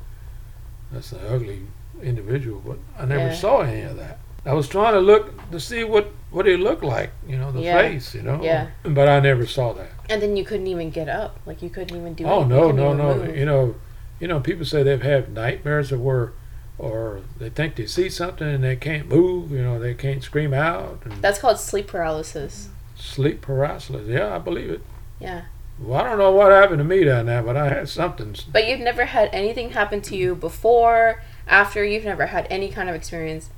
that's 0.91 1.11
an 1.11 1.19
ugly 1.29 1.67
individual, 2.01 2.59
but 2.65 2.79
I 2.97 3.05
never 3.05 3.27
Yeah. 3.27 3.33
saw 3.35 3.61
any 3.61 3.81
of 3.83 3.97
that. 3.97 4.17
I 4.45 4.53
was 4.53 4.67
trying 4.67 4.93
to 4.93 4.99
look 5.01 5.51
to 5.51 5.59
see 5.59 5.83
what 5.83 6.11
what 6.31 6.47
he 6.47 6.57
looked 6.57 6.83
like, 6.83 7.11
you 7.27 7.37
know, 7.37 7.51
the 7.51 7.61
Yeah. 7.61 7.77
face, 7.79 8.15
you 8.15 8.23
know. 8.23 8.39
Yeah. 8.41 8.69
But 8.83 9.07
I 9.07 9.19
never 9.19 9.45
saw 9.45 9.71
that. 9.73 9.91
And 10.09 10.21
then 10.21 10.35
you 10.35 10.43
couldn't 10.43 10.67
even 10.67 10.89
get 10.89 11.07
up. 11.09 11.39
Like 11.45 11.61
you 11.61 11.69
couldn't 11.69 11.95
even 11.97 12.13
do. 12.13 12.25
Oh. 12.25 12.43
No, 12.43 12.71
no, 12.71 12.93
no. 12.93 13.15
move. 13.15 13.35
You 13.37 13.45
know, 13.45 13.75
you 14.19 14.27
know, 14.27 14.39
people 14.39 14.65
say 14.65 14.83
they've 14.83 15.01
had 15.01 15.33
nightmares 15.33 15.91
of 15.91 16.01
where, 16.01 16.33
or 16.77 17.21
they 17.37 17.49
think 17.49 17.75
they 17.75 17.85
see 17.85 18.09
something 18.09 18.47
and 18.47 18.63
they 18.63 18.75
can't 18.75 19.07
move. 19.07 19.51
You 19.51 19.61
know, 19.61 19.79
they 19.79 19.93
can't 19.93 20.23
scream 20.23 20.53
out 20.53 20.99
and 21.05 21.21
That's 21.21 21.39
called 21.39 21.59
sleep 21.59 21.87
paralysis. 21.87 22.69
sleep 22.95 23.41
paralysis. 23.41 24.07
Yeah, 24.07 24.35
I 24.35 24.39
believe 24.39 24.69
it. 24.69 24.81
Yeah. 25.19 25.43
Well, 25.79 25.99
I 25.99 26.03
don't 26.09 26.19
know 26.19 26.31
what 26.31 26.51
happened 26.51 26.77
to 26.79 26.83
me 26.83 27.03
down 27.03 27.25
there, 27.25 27.41
but 27.41 27.57
I 27.57 27.67
had 27.69 27.89
something. 27.89 28.35
But 28.51 28.67
you've 28.67 28.79
never 28.79 29.05
had 29.05 29.29
anything 29.33 29.71
happen 29.71 30.01
to 30.01 30.15
you 30.15 30.35
before, 30.35 31.23
after. 31.47 31.83
You've 31.83 32.05
never 32.05 32.27
had 32.27 32.45
any 32.49 32.69
kind 32.69 32.89
of 32.89 32.95
experience, 32.95 33.49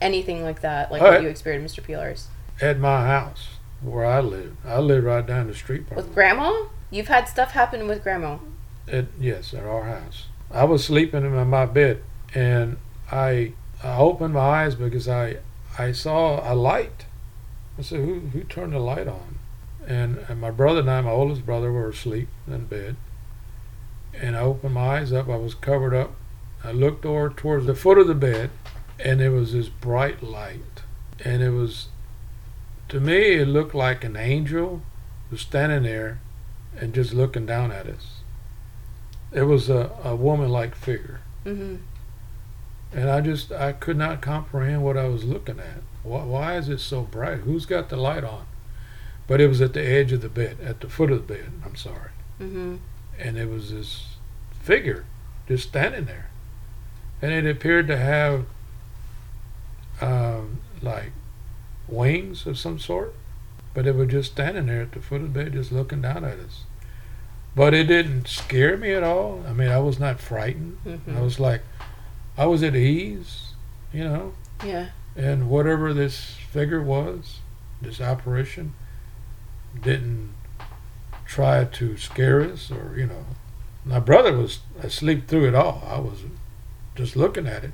anything 0.00 0.42
like 0.42 0.60
that, 0.62 0.90
like 0.90 1.00
what 1.00 1.22
you 1.22 1.28
experienced, 1.28 1.76
Mr. 1.76 1.84
Pilar's. 1.84 2.26
at 2.60 2.78
my 2.78 3.06
house 3.06 3.50
where 3.82 4.04
I 4.04 4.20
live. 4.20 4.56
I 4.64 4.78
live 4.78 5.04
right 5.04 5.26
down 5.26 5.46
the 5.46 5.54
street 5.54 5.84
With 5.94 6.06
it. 6.06 6.14
grandma? 6.14 6.66
You've 6.90 7.08
had 7.08 7.28
stuff 7.28 7.52
happen 7.52 7.86
with 7.86 8.02
grandma. 8.02 8.38
At, 8.88 9.06
yes, 9.18 9.54
at 9.54 9.64
our 9.64 9.84
house. 9.84 10.26
I 10.50 10.64
was 10.64 10.84
sleeping 10.84 11.24
in 11.24 11.48
my 11.48 11.66
bed, 11.66 12.02
and 12.34 12.78
I 13.10 13.52
I 13.82 13.96
opened 13.96 14.34
my 14.34 14.40
eyes 14.64 14.74
because 14.74 15.08
I 15.08 15.36
I 15.78 15.92
saw 15.92 16.52
a 16.52 16.54
light. 16.54 17.06
I 17.78 17.82
said, 17.82 18.00
"Who 18.00 18.20
who 18.20 18.42
turned 18.42 18.72
the 18.72 18.80
light 18.80 19.06
on?" 19.06 19.38
and, 19.86 20.18
and 20.28 20.40
my 20.40 20.50
brother 20.50 20.80
and 20.80 20.90
I, 20.90 21.00
my 21.00 21.10
oldest 21.10 21.46
brother, 21.46 21.72
were 21.72 21.88
asleep 21.88 22.28
in 22.46 22.66
bed. 22.66 22.96
And 24.14 24.36
I 24.36 24.40
opened 24.40 24.74
my 24.74 24.98
eyes 24.98 25.12
up. 25.12 25.28
I 25.28 25.36
was 25.36 25.54
covered 25.54 25.94
up. 25.94 26.12
I 26.62 26.72
looked 26.72 27.06
over 27.06 27.30
towards 27.30 27.66
the 27.66 27.74
foot 27.74 27.98
of 27.98 28.06
the 28.06 28.14
bed, 28.14 28.50
and 28.98 29.20
there 29.20 29.30
was 29.32 29.52
this 29.52 29.68
bright 29.68 30.22
light. 30.22 30.82
And 31.24 31.42
it 31.42 31.50
was, 31.50 31.88
to 32.90 33.00
me, 33.00 33.34
it 33.34 33.48
looked 33.48 33.74
like 33.74 34.04
an 34.04 34.16
angel 34.16 34.82
was 35.30 35.40
standing 35.40 35.84
there 35.84 36.20
and 36.76 36.92
just 36.92 37.12
looking 37.12 37.46
down 37.46 37.72
at 37.72 37.86
us. 37.86 38.20
It 39.32 39.42
was 39.42 39.68
a, 39.68 39.90
a 40.02 40.16
woman 40.16 40.48
like 40.48 40.74
figure. 40.74 41.20
Mm-hmm. 41.44 41.76
And 42.92 43.10
I 43.10 43.20
just, 43.20 43.52
I 43.52 43.72
could 43.72 43.96
not 43.96 44.20
comprehend 44.20 44.82
what 44.82 44.96
I 44.96 45.06
was 45.06 45.24
looking 45.24 45.60
at. 45.60 45.82
Why, 46.02 46.24
why 46.24 46.56
is 46.56 46.68
it 46.68 46.80
so 46.80 47.02
bright? 47.02 47.40
Who's 47.40 47.66
got 47.66 47.88
the 47.88 47.96
light 47.96 48.24
on? 48.24 48.46
But 49.28 49.40
it 49.40 49.46
was 49.46 49.60
at 49.60 49.74
the 49.74 49.86
edge 49.86 50.10
of 50.12 50.22
the 50.22 50.28
bed, 50.28 50.58
at 50.60 50.80
the 50.80 50.88
foot 50.88 51.12
of 51.12 51.26
the 51.26 51.34
bed, 51.34 51.52
I'm 51.64 51.76
sorry. 51.76 52.10
Mm-hmm. 52.40 52.76
And 53.18 53.38
it 53.38 53.48
was 53.48 53.70
this 53.70 54.16
figure 54.60 55.04
just 55.46 55.68
standing 55.68 56.06
there. 56.06 56.30
And 57.22 57.32
it 57.32 57.48
appeared 57.48 57.86
to 57.88 57.96
have 57.96 58.46
um, 60.00 60.60
like 60.82 61.12
wings 61.92 62.46
of 62.46 62.58
some 62.58 62.78
sort. 62.78 63.14
But 63.72 63.86
it 63.86 63.94
was 63.94 64.08
just 64.08 64.32
standing 64.32 64.66
there 64.66 64.82
at 64.82 64.92
the 64.92 65.00
foot 65.00 65.22
of 65.22 65.32
the 65.32 65.44
bed, 65.44 65.52
just 65.52 65.70
looking 65.70 66.02
down 66.02 66.24
at 66.24 66.38
us. 66.38 66.64
But 67.54 67.74
it 67.74 67.84
didn't 67.84 68.26
scare 68.28 68.76
me 68.76 68.92
at 68.92 69.02
all. 69.02 69.44
I 69.46 69.52
mean, 69.52 69.68
I 69.68 69.78
was 69.78 69.98
not 69.98 70.20
frightened. 70.20 70.78
Mm-hmm. 70.84 71.16
I 71.16 71.20
was 71.20 71.38
like, 71.38 71.62
I 72.36 72.46
was 72.46 72.62
at 72.62 72.74
ease, 72.74 73.52
you 73.92 74.04
know. 74.04 74.32
Yeah. 74.64 74.90
And 75.16 75.48
whatever 75.48 75.92
this 75.92 76.36
figure 76.50 76.82
was, 76.82 77.38
this 77.82 78.00
apparition, 78.00 78.74
didn't 79.80 80.34
try 81.26 81.64
to 81.64 81.96
scare 81.96 82.42
us 82.42 82.70
or, 82.70 82.94
you 82.96 83.06
know. 83.06 83.24
My 83.84 84.00
brother 84.00 84.36
was 84.36 84.60
asleep 84.80 85.26
through 85.28 85.48
it 85.48 85.54
all. 85.54 85.82
I 85.86 85.98
was 85.98 86.24
just 86.94 87.16
looking 87.16 87.46
at 87.46 87.64
it. 87.64 87.72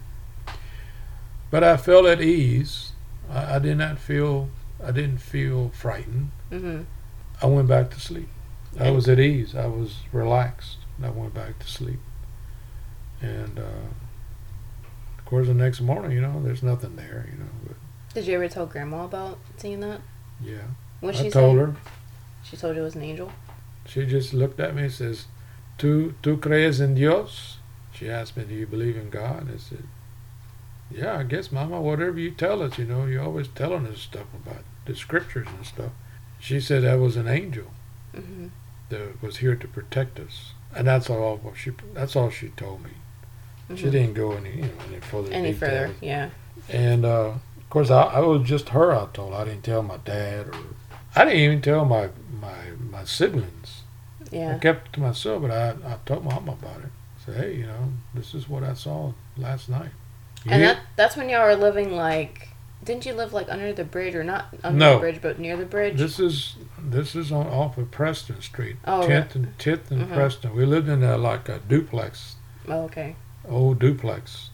But 1.50 1.64
I 1.64 1.76
felt 1.76 2.07
at 2.07 2.20
ease. 2.20 2.92
I, 3.31 3.57
I 3.57 3.59
did 3.59 3.79
not 3.79 3.99
feel, 3.99 4.49
I 4.85 4.91
didn't 4.93 5.19
feel 5.19 5.71
frightened. 5.71 6.31
Mm-hmm. 6.51 6.83
I 7.43 7.47
went 7.47 7.69
back 7.69 7.91
to 7.91 8.01
sleep. 8.01 8.29
I 8.79 8.91
was 8.91 9.09
at 9.09 9.19
ease. 9.19 9.55
I 9.55 9.67
was 9.67 9.97
relaxed. 10.12 10.79
And 10.97 11.07
I 11.07 11.11
went 11.11 11.35
back 11.35 11.59
to 11.59 11.67
sleep. 11.67 12.01
And, 13.21 13.59
uh, 13.59 13.89
of 15.19 15.25
course, 15.25 15.47
the 15.47 15.55
next 15.55 15.81
morning, 15.81 16.12
you 16.12 16.21
know, 16.21 16.41
there's 16.43 16.62
nothing 16.62 16.97
there, 16.97 17.27
you 17.31 17.39
know. 17.39 17.51
But 17.67 17.77
Did 18.15 18.27
you 18.27 18.35
ever 18.35 18.49
tell 18.49 18.67
Grandma 18.67 19.05
about 19.05 19.39
seeing 19.57 19.81
that? 19.81 20.01
yeah, 20.43 20.59
What 21.01 21.15
I 21.17 21.23
she 21.23 21.31
told 21.31 21.55
say? 21.57 21.61
her. 21.61 21.77
She 22.45 22.57
told 22.57 22.77
you 22.77 22.83
it 22.83 22.85
was 22.85 22.95
an 22.95 23.03
angel. 23.03 23.33
She 23.87 24.05
just 24.07 24.35
looked 24.35 24.61
at 24.61 24.75
me 24.75 24.83
and 24.85 24.93
says, 24.93 25.27
"Tu 25.79 26.15
tu 26.23 26.37
crees 26.37 26.81
en 26.81 26.95
Dios?" 26.95 27.59
She 27.93 28.09
asked 28.11 28.37
me, 28.37 28.45
"Do 28.45 28.55
you 28.55 28.67
believe 28.67 28.97
in 28.97 29.11
God?" 29.11 29.49
I 29.53 29.57
said, 29.59 29.85
"Yeah, 30.90 31.18
I 31.18 31.22
guess, 31.25 31.51
Mama. 31.53 31.81
Whatever 31.81 32.18
you 32.18 32.31
tell 32.31 32.62
us, 32.62 32.79
you 32.79 32.85
know, 32.85 33.07
you're 33.07 33.22
always 33.22 33.49
telling 33.49 33.87
us 33.87 34.01
stuff 34.01 34.27
about 34.35 34.62
the 34.85 34.94
scriptures 34.94 35.46
and 35.57 35.66
stuff." 35.66 35.92
She 36.38 36.61
said 36.61 36.83
that 36.85 36.99
was 36.99 37.16
an 37.16 37.29
angel 37.29 37.66
Mm-hmm. 38.14 38.46
that 38.90 39.22
was 39.22 39.38
here 39.38 39.57
to 39.57 39.68
protect 39.68 40.18
us, 40.20 40.53
and 40.75 40.87
that's 40.87 41.11
all. 41.11 41.37
What 41.38 41.57
she 41.57 41.72
that's 41.94 42.14
all 42.16 42.31
she 42.31 42.49
told 42.51 42.83
me. 42.85 42.90
She 43.75 43.87
Mhm. 43.87 43.90
didn't 43.92 44.14
go 44.14 44.33
any 44.33 44.51
you 44.57 44.62
know, 44.62 44.68
any 44.88 45.01
further. 45.01 45.33
Any 45.33 45.53
details. 45.53 45.59
further? 45.90 45.94
Yeah. 46.01 46.31
And 46.70 47.05
uh, 47.05 47.33
of 47.59 47.70
course, 47.70 47.90
I, 47.90 48.03
I 48.03 48.20
was 48.20 48.49
just 48.49 48.68
her. 48.70 48.92
I 48.94 49.07
told. 49.12 49.35
I 49.35 49.44
didn't 49.44 49.64
tell 49.64 49.83
my 49.83 49.96
dad, 49.99 50.46
or 50.49 50.55
I 51.16 51.25
didn't 51.25 51.40
even 51.40 51.62
tell 51.62 51.85
my 51.85 52.11
my 52.40 52.70
my 52.90 53.05
siblings. 53.05 53.83
I 54.33 54.37
Yeah. 54.37 54.59
kept 54.59 54.88
it 54.88 54.92
to 54.94 55.01
myself, 55.01 55.42
but 55.42 55.51
I 55.51 55.70
I 55.85 55.96
told 56.07 56.25
mom 56.25 56.49
about 56.49 56.81
it. 56.81 56.90
I 57.18 57.25
said, 57.25 57.37
hey, 57.40 57.55
you 57.57 57.66
know, 57.66 57.92
this 58.14 58.35
is 58.35 58.49
what 58.49 58.62
I 58.62 58.75
saw 58.75 59.12
last 59.37 59.68
night. 59.68 59.90
And 60.48 60.62
that 60.62 60.78
that's 60.96 61.16
when 61.16 61.28
y'all 61.28 61.44
were 61.46 61.56
living 61.56 61.92
like. 61.96 62.48
Didn't 62.85 63.04
you 63.04 63.14
live 63.14 63.32
like 63.32 63.48
under 63.50 63.72
the 63.72 63.82
bridge 63.82 64.14
or 64.14 64.22
not 64.22 64.46
under 64.62 64.78
No. 64.78 64.94
the 64.94 65.00
bridge 65.00 65.18
but 65.20 65.40
near 65.40 65.56
the 65.56 65.64
bridge? 65.64 65.98
This 65.98 66.20
is 66.20 66.54
this 66.80 67.16
is 67.16 67.32
on 67.32 67.48
off 67.48 67.76
of 67.78 67.90
Preston 67.90 68.40
Street, 68.40 68.76
Oh, 68.85 69.04
Tenth 69.04 69.35
and 69.35 69.59
Tenth 69.59 69.90
and 69.90 70.02
Mhm. 70.09 70.14
Preston. 70.14 70.54
We 70.54 70.64
lived 70.64 70.88
in 70.88 71.02
a 71.02 71.16
like 71.18 71.48
a 71.48 71.59
duplex, 71.59 72.37
oh, 72.68 72.82
okay. 72.85 73.16
old 73.48 73.80
duplex. 73.80 74.50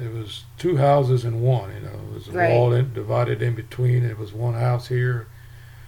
It 0.00 0.14
was 0.14 0.44
two 0.58 0.76
houses 0.76 1.24
in 1.24 1.40
one. 1.42 1.70
You 1.74 1.80
know, 1.80 1.98
it 2.10 2.14
was 2.14 2.28
a 2.28 2.32
Right. 2.32 2.50
wall 2.50 2.72
in, 2.72 2.94
divided 2.94 3.42
in 3.42 3.56
between. 3.56 4.04
It 4.04 4.16
was 4.18 4.32
one 4.32 4.54
house 4.54 4.86
here, 4.86 5.26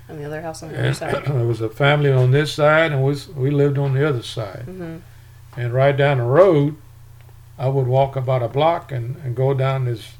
And 0.08 0.18
the 0.20 0.24
other 0.24 0.42
house 0.42 0.62
on 0.64 0.72
the 0.72 0.78
other 0.80 0.94
side. 0.94 1.24
there 1.26 1.46
was 1.46 1.60
a 1.60 1.68
family 1.70 2.10
on 2.12 2.32
this 2.32 2.52
side, 2.52 2.90
and 2.90 3.04
we 3.04 3.16
we 3.36 3.50
lived 3.52 3.78
on 3.78 3.94
the 3.94 4.06
other 4.06 4.22
side. 4.22 4.64
Mm-hmm. 4.66 4.96
And 5.56 5.72
right 5.72 5.96
down 5.96 6.18
the 6.18 6.24
road, 6.24 6.74
I 7.58 7.68
would 7.68 7.86
walk 7.86 8.16
about 8.16 8.42
a 8.42 8.48
block 8.48 8.90
and, 8.92 9.16
and 9.24 9.34
go 9.36 9.54
down 9.54 9.84
this 9.84 10.12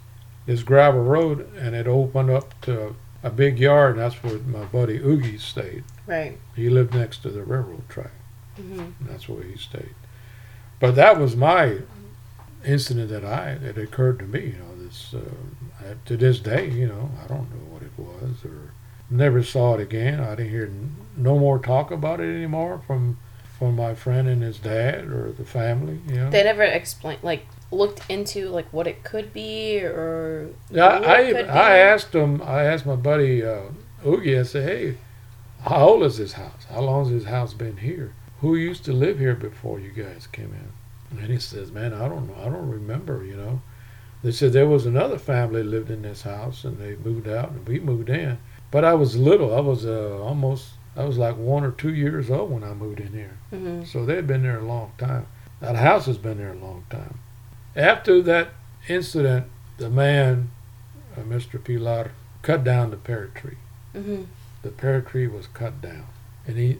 this 0.46 0.62
gravel 0.62 1.02
road, 1.02 1.50
and 1.56 1.74
it 1.74 1.86
opened 1.86 2.30
up 2.30 2.60
to 2.62 2.94
a 3.22 3.30
big 3.30 3.58
yard. 3.58 3.92
And 3.96 4.00
that's 4.00 4.22
where 4.22 4.38
my 4.38 4.64
buddy 4.66 4.98
Oogie 4.98 5.38
stayed. 5.38 5.84
Right. 6.06 6.38
He 6.54 6.68
lived 6.68 6.92
next 6.94 7.22
to 7.22 7.30
the 7.30 7.42
railroad 7.42 7.88
track, 7.88 8.12
Mm-hmm. 8.60 9.06
that's 9.08 9.28
where 9.28 9.42
he 9.42 9.56
stayed. 9.56 9.94
But 10.80 10.94
that 10.96 11.18
was 11.18 11.34
my 11.34 11.78
incident 12.64 13.10
that 13.10 13.24
I 13.24 13.54
that 13.56 13.78
occurred 13.78 14.18
to 14.20 14.26
me. 14.26 14.40
You 14.40 14.58
know, 14.58 14.84
this 14.84 15.14
uh, 15.14 15.20
I- 15.80 15.94
to 16.06 16.16
this 16.16 16.38
day, 16.40 16.68
you 16.70 16.86
know, 16.86 17.10
I 17.22 17.26
don't 17.26 17.50
know 17.50 17.64
what 17.70 17.82
it 17.82 17.92
was 17.98 18.44
or 18.44 18.70
never 19.10 19.42
saw 19.42 19.74
it 19.74 19.80
again. 19.80 20.20
I 20.20 20.34
didn't 20.34 20.50
hear 20.50 20.66
n- 20.66 20.96
no 21.16 21.38
more 21.38 21.58
talk 21.58 21.90
about 21.90 22.20
it 22.20 22.34
anymore 22.34 22.80
from 22.86 23.18
from 23.58 23.76
my 23.76 23.94
friend 23.94 24.28
and 24.28 24.42
his 24.42 24.58
dad 24.58 25.04
or 25.04 25.32
the 25.32 25.44
family. 25.44 26.00
You 26.08 26.16
know. 26.16 26.30
They 26.30 26.42
never 26.42 26.62
explained 26.62 27.22
like 27.22 27.46
looked 27.70 28.08
into 28.08 28.48
like 28.48 28.72
what 28.72 28.86
it 28.86 29.04
could 29.04 29.32
be 29.32 29.80
or 29.80 30.50
Yeah, 30.70 30.98
who 30.98 31.04
I, 31.04 31.42
I 31.42 31.76
asked 31.78 32.14
him. 32.14 32.42
I 32.42 32.64
asked 32.64 32.86
my 32.86 32.96
buddy 32.96 33.44
uh, 33.44 33.62
Oogie. 34.06 34.38
I 34.38 34.42
said, 34.42 34.68
"Hey, 34.68 34.96
how 35.62 35.88
old 35.88 36.02
is 36.02 36.18
this 36.18 36.32
house? 36.32 36.64
How 36.70 36.80
long 36.80 37.04
has 37.04 37.12
this 37.12 37.30
house 37.30 37.54
been 37.54 37.78
here? 37.78 38.12
Who 38.40 38.56
used 38.56 38.84
to 38.84 38.92
live 38.92 39.18
here 39.18 39.34
before 39.34 39.80
you 39.80 39.90
guys 39.90 40.26
came 40.26 40.52
in?" 40.52 41.18
And 41.18 41.30
he 41.30 41.38
says, 41.38 41.70
"Man, 41.70 41.92
I 41.92 42.08
don't 42.08 42.26
know. 42.26 42.36
I 42.40 42.44
don't 42.44 42.70
remember. 42.70 43.24
You 43.24 43.36
know." 43.36 43.62
They 44.22 44.32
said 44.32 44.54
there 44.54 44.66
was 44.66 44.86
another 44.86 45.18
family 45.18 45.62
lived 45.62 45.90
in 45.90 46.00
this 46.00 46.22
house, 46.22 46.64
and 46.64 46.78
they 46.78 46.96
moved 46.96 47.28
out, 47.28 47.50
and 47.50 47.68
we 47.68 47.78
moved 47.78 48.08
in. 48.08 48.38
But 48.70 48.82
I 48.82 48.94
was 48.94 49.16
little. 49.16 49.54
I 49.54 49.60
was 49.60 49.84
uh, 49.84 50.18
almost. 50.22 50.70
I 50.96 51.04
was 51.04 51.18
like 51.18 51.36
one 51.36 51.64
or 51.64 51.72
two 51.72 51.92
years 51.92 52.30
old 52.30 52.50
when 52.50 52.62
I 52.64 52.72
moved 52.74 53.00
in 53.00 53.12
here. 53.12 53.36
Mm-hmm. 53.52 53.84
So 53.84 54.04
they'd 54.04 54.26
been 54.26 54.42
there 54.42 54.58
a 54.60 54.64
long 54.64 54.92
time. 54.98 55.26
That 55.60 55.76
house 55.76 56.06
has 56.06 56.18
been 56.18 56.38
there 56.38 56.52
a 56.52 56.56
long 56.58 56.84
time. 56.90 57.18
After 57.74 58.22
that 58.22 58.50
incident, 58.88 59.46
the 59.78 59.90
man, 59.90 60.50
uh, 61.16 61.20
Mr. 61.22 61.62
Pilar, 61.62 62.12
cut 62.42 62.62
down 62.64 62.90
the 62.90 62.96
pear 62.96 63.30
tree. 63.34 63.56
Mm-hmm. 63.94 64.22
The 64.62 64.70
pear 64.70 65.00
tree 65.00 65.26
was 65.26 65.46
cut 65.48 65.80
down, 65.82 66.06
and 66.46 66.56
he, 66.56 66.78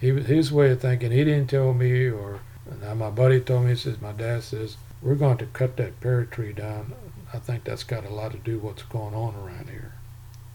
he 0.00 0.10
his 0.10 0.52
way 0.52 0.70
of 0.70 0.80
thinking. 0.80 1.10
He 1.10 1.24
didn't 1.24 1.48
tell 1.50 1.72
me, 1.72 2.08
or 2.08 2.40
now 2.82 2.94
my 2.94 3.10
buddy 3.10 3.40
told 3.40 3.64
me. 3.64 3.70
He 3.70 3.76
says 3.76 4.00
my 4.00 4.12
dad 4.12 4.42
says 4.42 4.76
we're 5.02 5.14
going 5.14 5.38
to 5.38 5.46
cut 5.46 5.76
that 5.78 6.00
pear 6.00 6.24
tree 6.24 6.52
down. 6.52 6.92
I 7.32 7.38
think 7.38 7.64
that's 7.64 7.82
got 7.84 8.04
a 8.04 8.10
lot 8.10 8.32
to 8.32 8.38
do 8.38 8.54
with 8.56 8.64
what's 8.64 8.82
going 8.84 9.14
on 9.14 9.34
around 9.34 9.68
here 9.70 9.92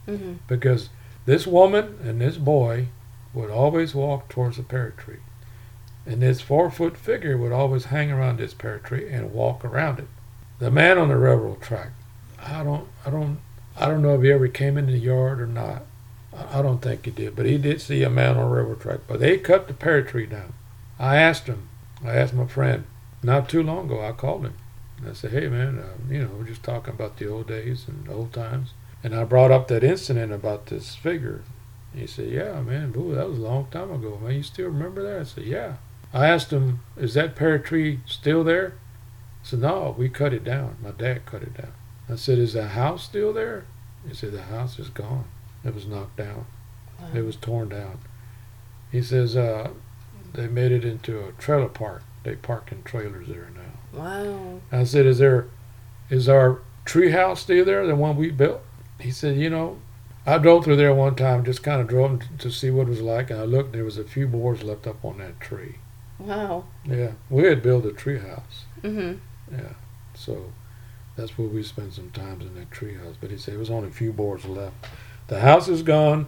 Mm-hmm. 0.08 0.34
because 0.48 0.90
this 1.26 1.46
woman 1.46 2.00
and 2.04 2.20
this 2.22 2.38
boy 2.38 2.88
would 3.34 3.50
always 3.50 3.94
walk 3.94 4.30
towards 4.30 4.58
the 4.58 4.64
pear 4.64 4.94
tree. 4.98 5.20
And 6.06 6.22
this 6.22 6.42
four 6.42 6.72
foot 6.72 6.98
figure 6.98 7.38
would 7.38 7.52
always 7.52 7.86
hang 7.86 8.12
around 8.12 8.38
this 8.38 8.54
pear 8.54 8.80
tree 8.80 9.08
and 9.10 9.34
walk 9.34 9.64
around 9.64 10.00
it. 10.00 10.08
The 10.60 10.72
man 10.72 10.98
on 10.98 11.10
the 11.10 11.18
railroad 11.18 11.62
track, 11.62 11.92
I 12.42 12.64
don't 12.64 12.88
I 13.06 13.10
don't 13.10 13.40
I 13.78 13.86
don't 13.88 14.02
know 14.02 14.16
if 14.16 14.24
he 14.24 14.32
ever 14.32 14.48
came 14.48 14.78
into 14.78 14.92
the 14.92 15.00
yard 15.00 15.40
or 15.40 15.48
not. 15.48 15.84
I 16.34 16.62
don't 16.62 16.82
think 16.82 17.06
he 17.06 17.12
did, 17.12 17.36
but 17.36 17.46
he 17.46 17.58
did 17.58 17.82
see 17.82 18.04
a 18.04 18.10
man 18.10 18.38
on 18.38 18.44
a 18.44 18.48
railroad 18.48 18.82
track. 18.82 19.00
But 19.08 19.20
they 19.20 19.38
cut 19.38 19.68
the 19.68 19.74
pear 19.74 20.02
tree 20.02 20.26
down. 20.26 20.54
I 20.98 21.18
asked 21.18 21.48
him, 21.48 21.70
I 22.04 22.16
asked 22.16 22.34
my 22.34 22.46
friend, 22.46 22.86
not 23.22 23.50
too 23.50 23.64
long 23.64 23.86
ago, 23.86 24.04
I 24.06 24.12
called 24.12 24.46
him. 24.46 24.56
I 25.08 25.14
said, 25.14 25.32
hey 25.32 25.48
man, 25.48 25.80
uh, 25.80 26.12
you 26.12 26.24
know, 26.24 26.32
we're 26.38 26.46
just 26.46 26.64
talking 26.64 26.94
about 26.94 27.18
the 27.18 27.28
old 27.28 27.48
days 27.48 27.86
and 27.88 28.10
old 28.10 28.34
times. 28.34 28.74
And 29.04 29.16
I 29.16 29.24
brought 29.24 29.52
up 29.52 29.68
that 29.70 29.84
incident 29.84 30.34
about 30.34 30.66
this 30.68 30.96
figure. 30.96 31.42
He 31.94 32.08
said, 32.08 32.30
Yeah, 32.30 32.62
man, 32.62 32.92
boo, 32.92 33.16
that 33.16 33.30
was 33.30 33.40
a 33.40 33.42
long 33.42 33.68
time 33.72 33.92
ago, 33.92 34.20
man. 34.22 34.36
You 34.36 34.44
still 34.44 34.68
remember 34.68 35.04
that? 35.04 35.20
I 35.20 35.24
said, 35.24 35.46
Yeah. 35.46 35.78
I 36.14 36.28
asked 36.28 36.52
him, 36.52 36.82
Is 36.98 37.14
that 37.16 37.36
pear 37.36 37.60
tree 37.60 38.00
still 38.06 38.44
there? 38.44 38.72
He 39.42 39.50
said, 39.50 39.60
No, 39.60 39.96
we 39.98 40.10
cut 40.10 40.34
it 40.34 40.44
down. 40.44 40.78
My 40.82 40.92
dad 40.92 41.26
cut 41.26 41.42
it 41.42 41.56
down. 41.58 41.74
I 42.10 42.16
said, 42.16 42.38
Is 42.38 42.54
the 42.54 42.70
house 42.70 43.04
still 43.04 43.34
there? 43.34 43.66
He 44.08 44.14
said, 44.14 44.32
The 44.32 44.44
house 44.44 44.80
is 44.80 44.90
gone. 44.90 45.26
It 45.64 45.74
was 45.74 45.86
knocked 45.86 46.18
down. 46.18 46.46
It 47.14 47.22
was 47.22 47.36
torn 47.36 47.70
down. 47.70 48.00
He 48.92 49.02
says, 49.02 49.36
uh, 49.36 49.72
they 50.34 50.48
made 50.48 50.72
it 50.72 50.86
into 50.86 51.26
a 51.26 51.32
trailer 51.34 51.70
park. 51.70 52.04
They 52.24 52.36
park 52.36 52.72
in 52.72 52.84
trailers 52.84 53.28
there 53.28 53.50
now. 53.56 54.00
Wow. 54.00 54.62
I 54.72 54.84
said, 54.84 55.06
"Is 55.06 55.18
there, 55.18 55.48
is 56.10 56.28
our 56.30 56.62
tree 56.86 57.12
house 57.12 57.42
still 57.42 57.66
there? 57.66 57.88
The 57.88 57.96
one 57.96 58.18
we 58.18 58.30
built?" 58.30 58.62
He 59.00 59.12
said, 59.12 59.38
"You 59.38 59.50
know, 59.50 59.80
I 60.30 60.38
drove 60.38 60.64
through 60.64 60.76
there 60.76 60.94
one 60.94 61.16
time, 61.16 61.44
just 61.44 61.64
kind 61.64 61.82
of 61.82 61.88
drove 61.88 62.22
to 62.38 62.52
see 62.52 62.70
what 62.70 62.88
it 62.88 62.92
was 62.92 63.02
like, 63.02 63.30
and 63.30 63.40
I 63.40 63.44
looked, 63.44 63.74
there 63.74 63.84
was 63.84 63.98
a 63.98 64.04
few 64.04 64.28
boards 64.28 64.64
left 64.64 64.86
up 64.88 65.04
on 65.04 65.18
that 65.18 65.40
tree. 65.40 65.76
Wow. 66.20 66.66
Yeah, 66.86 67.12
we 67.30 67.44
had 67.44 67.64
built 67.64 67.86
a 67.86 67.92
tree 67.92 68.20
house. 68.20 68.66
Mm-hmm. 68.84 69.56
Yeah, 69.56 69.74
so 70.14 70.52
that's 71.16 71.38
where 71.38 71.48
we 71.48 71.64
spent 71.64 71.94
some 71.94 72.12
times 72.12 72.46
in 72.46 72.56
that 72.56 72.72
tree 72.72 72.96
house. 72.96 73.16
But 73.20 73.32
he 73.32 73.38
said 73.38 73.56
it 73.56 73.58
was 73.58 73.70
only 73.70 73.90
a 73.90 73.92
few 73.92 74.12
boards 74.12 74.46
left. 74.46 74.76
The 75.28 75.40
house 75.40 75.68
is 75.68 75.84
gone. 75.84 76.28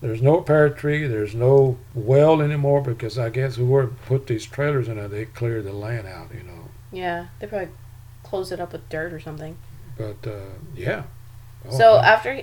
There's 0.00 0.22
no 0.22 0.40
pear 0.40 0.68
tree. 0.68 1.06
There's 1.06 1.34
no 1.34 1.78
well 1.94 2.40
anymore 2.42 2.82
because 2.82 3.18
I 3.18 3.30
guess 3.30 3.56
whoever 3.56 3.88
put 4.06 4.26
these 4.26 4.44
trailers 4.44 4.88
in 4.88 4.96
there, 4.96 5.08
they 5.08 5.26
cleared 5.26 5.64
the 5.64 5.72
land 5.72 6.06
out, 6.06 6.34
you 6.34 6.42
know. 6.42 6.68
Yeah, 6.90 7.28
they 7.38 7.46
probably 7.46 7.68
closed 8.22 8.52
it 8.52 8.60
up 8.60 8.72
with 8.72 8.88
dirt 8.88 9.12
or 9.12 9.20
something. 9.20 9.56
But 9.96 10.26
uh, 10.26 10.56
yeah. 10.74 11.04
Oh, 11.68 11.78
so 11.78 11.96
after 11.98 12.42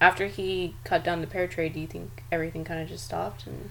after 0.00 0.26
he 0.26 0.74
cut 0.84 1.02
down 1.04 1.20
the 1.20 1.26
pear 1.26 1.46
tree, 1.46 1.68
do 1.68 1.80
you 1.80 1.86
think 1.86 2.22
everything 2.30 2.64
kind 2.64 2.80
of 2.82 2.88
just 2.88 3.04
stopped 3.04 3.46
and 3.46 3.70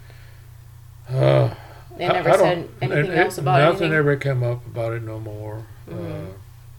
Uh, 1.10 1.54
they 1.98 2.08
never 2.08 2.30
I 2.30 2.38
don't- 2.38 2.40
said 2.40 2.70
anything 2.82 3.12
it- 3.12 3.18
else 3.18 3.38
about 3.38 3.60
it? 3.60 3.64
nothing 3.64 3.82
anything? 3.84 3.98
ever 4.00 4.16
came 4.16 4.44
up 4.44 4.66
about 4.66 4.94
it 4.94 5.04
no 5.04 5.20
more. 5.20 5.64
Mhm. 5.90 6.30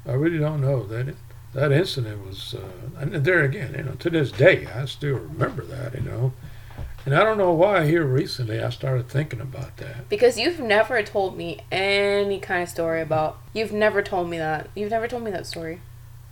Uh, 0.06 0.10
I 0.10 0.14
really 0.14 0.38
don't 0.38 0.60
know 0.60 0.82
that 0.84 1.14
that 1.54 1.72
incident 1.72 2.26
was. 2.26 2.54
Uh, 2.54 3.00
and 3.00 3.12
there 3.24 3.42
again, 3.42 3.74
you 3.76 3.84
know, 3.84 3.92
to 3.92 4.10
this 4.10 4.30
day, 4.32 4.66
I 4.74 4.84
still 4.86 5.14
remember 5.16 5.62
that. 5.64 5.94
You 5.94 6.00
know, 6.02 6.32
and 7.06 7.14
I 7.14 7.22
don't 7.22 7.38
know 7.38 7.52
why 7.52 7.86
here 7.86 8.02
recently 8.04 8.60
I 8.62 8.70
started 8.70 9.08
thinking 9.08 9.40
about 9.40 9.76
that. 9.78 10.08
Because 10.08 10.36
you've 10.38 10.58
never 10.60 11.00
told 11.04 11.36
me 11.36 11.60
any 11.70 12.40
kind 12.40 12.64
of 12.64 12.68
story 12.68 13.00
about. 13.00 13.38
You've 13.52 13.72
never 13.72 14.02
told 14.02 14.28
me 14.28 14.38
that. 14.38 14.68
You've 14.74 14.90
never 14.90 15.06
told 15.06 15.22
me 15.22 15.30
that 15.30 15.46
story. 15.46 15.80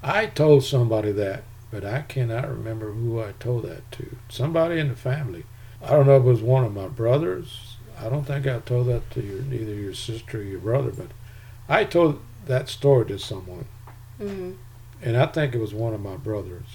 I 0.03 0.27
told 0.27 0.65
somebody 0.65 1.13
that, 1.13 1.45
but 1.75 1.85
I 1.85 2.03
cannot 2.03 2.49
remember 2.49 2.93
who 2.93 3.21
I 3.21 3.33
told 3.41 3.65
that 3.65 3.91
to. 3.93 4.17
Somebody 4.29 4.79
in 4.79 4.89
the 4.89 4.95
family. 4.95 5.43
I 5.83 5.91
don't 5.91 6.07
know 6.07 6.17
if 6.17 6.23
it 6.23 6.29
was 6.29 6.41
one 6.41 6.63
of 6.65 6.73
my 6.73 6.87
brothers. 6.87 7.77
I 8.01 8.09
don't 8.09 8.25
think 8.25 8.47
I 8.47 8.61
told 8.61 8.87
that 8.87 9.11
to 9.11 9.21
your, 9.21 9.41
either 9.41 9.75
your 9.75 9.93
sister 9.93 10.39
or 10.39 10.43
your 10.43 10.61
brother, 10.61 10.93
but 10.93 11.09
I 11.69 11.83
told 11.83 12.21
that 12.47 12.69
story 12.69 13.07
to 13.07 13.19
someone. 13.19 13.67
Mm-hmm. 14.21 14.53
And 15.03 15.17
I 15.17 15.27
think 15.27 15.53
it 15.53 15.59
was 15.61 15.75
one 15.75 15.95
of 15.95 16.01
my 16.01 16.17
brothers 16.17 16.67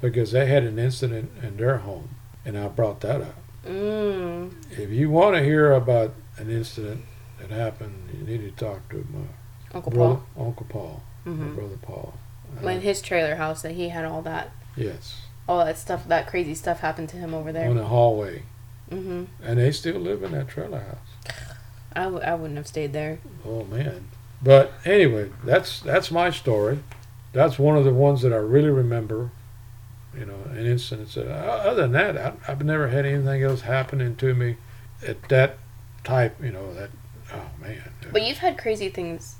because 0.00 0.32
they 0.32 0.46
had 0.46 0.62
an 0.64 0.78
incident 0.78 1.30
in 1.42 1.58
their 1.58 1.78
home, 1.78 2.08
and 2.44 2.56
I 2.58 2.68
brought 2.68 3.00
that 3.00 3.20
up. 3.20 3.36
Mm. 3.66 4.52
If 4.70 4.88
you 4.90 5.10
want 5.10 5.36
to 5.36 5.44
hear 5.44 5.72
about 5.72 6.14
an 6.38 6.50
incident 6.50 7.02
that 7.40 7.50
happened, 7.50 8.08
you 8.18 8.24
need 8.26 8.40
to 8.56 8.64
talk 8.64 8.88
to 8.88 9.06
my 9.12 9.26
Uncle 9.74 9.92
brother, 9.92 10.20
Paul. 10.34 10.46
Uncle 10.46 10.66
Paul, 10.68 11.02
my 11.26 11.32
Mm-hmm. 11.32 11.54
brother 11.54 11.78
Paul. 11.82 12.14
In 12.62 12.80
his 12.80 13.00
trailer 13.02 13.36
house, 13.36 13.62
that 13.62 13.72
he 13.72 13.88
had 13.90 14.04
all 14.04 14.22
that, 14.22 14.50
yes, 14.76 15.22
all 15.48 15.64
that 15.64 15.78
stuff, 15.78 16.06
that 16.08 16.26
crazy 16.26 16.54
stuff 16.54 16.80
happened 16.80 17.08
to 17.10 17.16
him 17.16 17.34
over 17.34 17.52
there. 17.52 17.68
on 17.68 17.76
the 17.76 17.84
hallway, 17.84 18.42
Mm-hmm. 18.90 19.24
and 19.42 19.58
they 19.58 19.72
still 19.72 19.98
live 19.98 20.22
in 20.22 20.32
that 20.32 20.48
trailer 20.48 20.78
house. 20.80 21.34
I, 21.94 22.04
w- 22.04 22.22
I 22.22 22.34
wouldn't 22.34 22.56
have 22.56 22.66
stayed 22.66 22.92
there. 22.92 23.18
Oh 23.44 23.64
man! 23.64 24.08
But 24.42 24.72
anyway, 24.84 25.30
that's 25.44 25.80
that's 25.80 26.10
my 26.10 26.30
story. 26.30 26.78
That's 27.32 27.58
one 27.58 27.76
of 27.76 27.84
the 27.84 27.92
ones 27.92 28.22
that 28.22 28.32
I 28.32 28.36
really 28.36 28.70
remember. 28.70 29.30
You 30.16 30.24
know, 30.26 30.38
an 30.50 30.64
incident. 30.66 31.12
That, 31.14 31.26
uh, 31.28 31.68
other 31.70 31.82
than 31.82 31.92
that, 31.92 32.16
I, 32.16 32.32
I've 32.52 32.64
never 32.64 32.88
had 32.88 33.04
anything 33.04 33.42
else 33.42 33.62
happening 33.62 34.16
to 34.16 34.34
me 34.34 34.56
at 35.06 35.22
that 35.28 35.58
type. 36.04 36.36
You 36.42 36.52
know 36.52 36.72
that. 36.74 36.90
Oh 37.34 37.46
man! 37.60 37.82
But 38.12 38.22
you've 38.22 38.38
had 38.38 38.56
crazy 38.56 38.88
things 38.88 39.36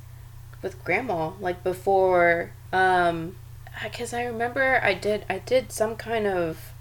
with 0.63 0.83
grandma, 0.85 1.33
like 1.41 1.63
before. 1.63 2.53
Um, 2.73 3.37
because 3.83 4.13
I 4.15 4.25
remember 4.25 4.81
I 4.83 4.95
did 4.95 5.25
I 5.29 5.39
did 5.39 5.71
some 5.73 5.97
kind 5.97 6.27
of 6.27 6.73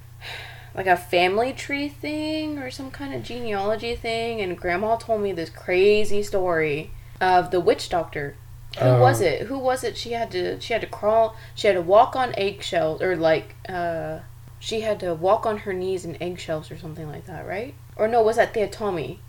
like 0.74 0.88
a 0.88 0.98
family 0.98 1.54
tree 1.54 1.88
thing 1.90 2.58
or 2.60 2.70
some 2.72 2.92
kind 2.92 3.14
of 3.14 3.24
genealogy 3.24 3.96
thing, 3.96 4.42
and 4.42 4.58
grandma 4.58 4.96
told 4.98 5.22
me 5.22 5.32
this 5.32 5.50
crazy 5.50 6.24
story 6.24 6.92
of 7.22 7.52
the 7.52 7.60
witch 7.60 7.90
doctor. 7.90 8.36
Who 8.80 8.86
Uh, 8.90 9.00
was 9.00 9.22
it? 9.22 9.44
Who 9.44 9.58
was 9.58 9.84
it? 9.86 9.96
She 9.98 10.12
had 10.12 10.32
to 10.32 10.60
she 10.60 10.74
had 10.74 10.82
to 10.82 10.88
crawl. 10.88 11.36
She 11.54 11.68
had 11.68 11.74
to 11.76 11.82
walk 11.82 12.16
on 12.16 12.34
eggshells 12.38 13.02
or 13.02 13.16
like 13.16 13.56
uh. 13.70 14.20
She 14.58 14.82
had 14.82 15.00
to 15.02 15.14
walk 15.14 15.46
on 15.46 15.60
her 15.60 15.74
knees 15.74 16.06
in 16.06 16.18
eggshells 16.22 16.72
or 16.72 16.78
something 16.78 17.08
like 17.08 17.28
that, 17.28 17.46
right? 17.46 17.76
Or 17.98 18.08
no, 18.08 18.24
was 18.24 18.38
that 18.38 18.56
me? 18.56 19.20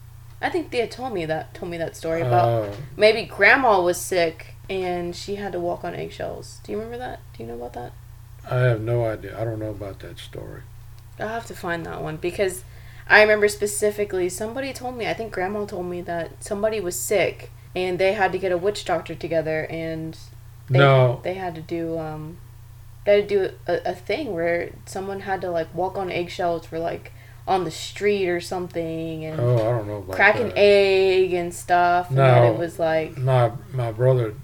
I 0.40 0.49
think 0.49 0.71
Thea 0.71 0.87
told 0.87 1.12
me 1.12 1.27
that 1.27 1.53
told 1.53 1.71
me 1.71 1.77
that 1.77 1.95
story 1.95 2.23
about 2.23 2.49
Uh, 2.49 2.73
maybe 2.97 3.25
grandma 3.25 3.81
was 3.83 4.01
sick 4.01 4.55
and 4.68 5.14
she 5.14 5.37
had 5.37 5.52
to 5.52 5.61
walk 5.61 5.85
on 5.85 5.94
eggshells. 5.94 6.61
Do 6.64 6.72
you 6.72 6.79
remember 6.79 6.98
that? 6.98 7.20
Do 7.37 7.42
you 7.42 7.48
know 7.48 7.55
about 7.57 7.72
that? 7.74 7.92
I 8.50 8.57
have 8.61 8.81
no 8.81 9.05
idea. 9.07 9.40
I 9.40 9.44
don't 9.44 9.59
know 9.59 9.70
about 9.70 10.00
that 10.00 10.18
story. 10.18 10.62
I'll 11.18 11.29
have 11.29 11.46
to 11.46 11.55
find 11.55 11.85
that 11.87 12.02
one 12.02 12.16
because 12.16 12.62
I 13.09 13.22
remember 13.22 13.48
specifically 13.48 14.29
somebody 14.29 14.72
told 14.72 14.96
me, 14.96 15.07
I 15.09 15.14
think 15.14 15.33
grandma 15.33 15.64
told 15.64 15.87
me 15.87 16.00
that 16.02 16.42
somebody 16.44 16.81
was 16.81 16.98
sick 16.98 17.50
and 17.74 17.98
they 17.98 18.12
had 18.14 18.33
to 18.33 18.38
get 18.38 18.52
a 18.52 18.59
witch 18.59 18.85
doctor 18.85 19.14
together 19.14 19.66
and 19.70 20.16
they, 20.68 20.79
No. 20.79 21.20
they 21.24 21.35
had 21.35 21.55
to 21.55 21.61
do 21.61 21.98
um 21.98 22.38
they 23.05 23.20
had 23.20 23.29
to 23.29 23.35
do 23.48 23.55
a, 23.68 23.90
a 23.90 23.94
thing 23.94 24.33
where 24.35 24.70
someone 24.85 25.20
had 25.20 25.40
to 25.42 25.50
like 25.50 25.72
walk 25.74 25.96
on 25.96 26.11
eggshells 26.11 26.66
for 26.66 26.79
like 26.81 27.12
on 27.46 27.62
the 27.64 27.70
street 27.70 28.29
or 28.29 28.40
something 28.40 29.24
and 29.24 29.40
Oh, 29.40 29.55
I 29.55 29.59
don't 29.79 29.87
know 29.87 30.00
crack 30.02 30.40
an 30.40 30.52
egg 30.57 31.33
and 31.33 31.55
stuff 31.55 32.09
and 32.09 32.16
No. 32.16 32.52
it 32.52 32.59
was 32.59 32.79
like 32.81 33.16
my 33.16 33.52
my 33.72 33.92
brother 33.92 34.35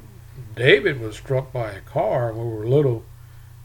David 0.54 1.00
was 1.00 1.16
struck 1.16 1.52
by 1.52 1.70
a 1.72 1.80
car 1.80 2.32
when 2.32 2.50
we 2.50 2.56
were 2.56 2.66
little. 2.68 3.04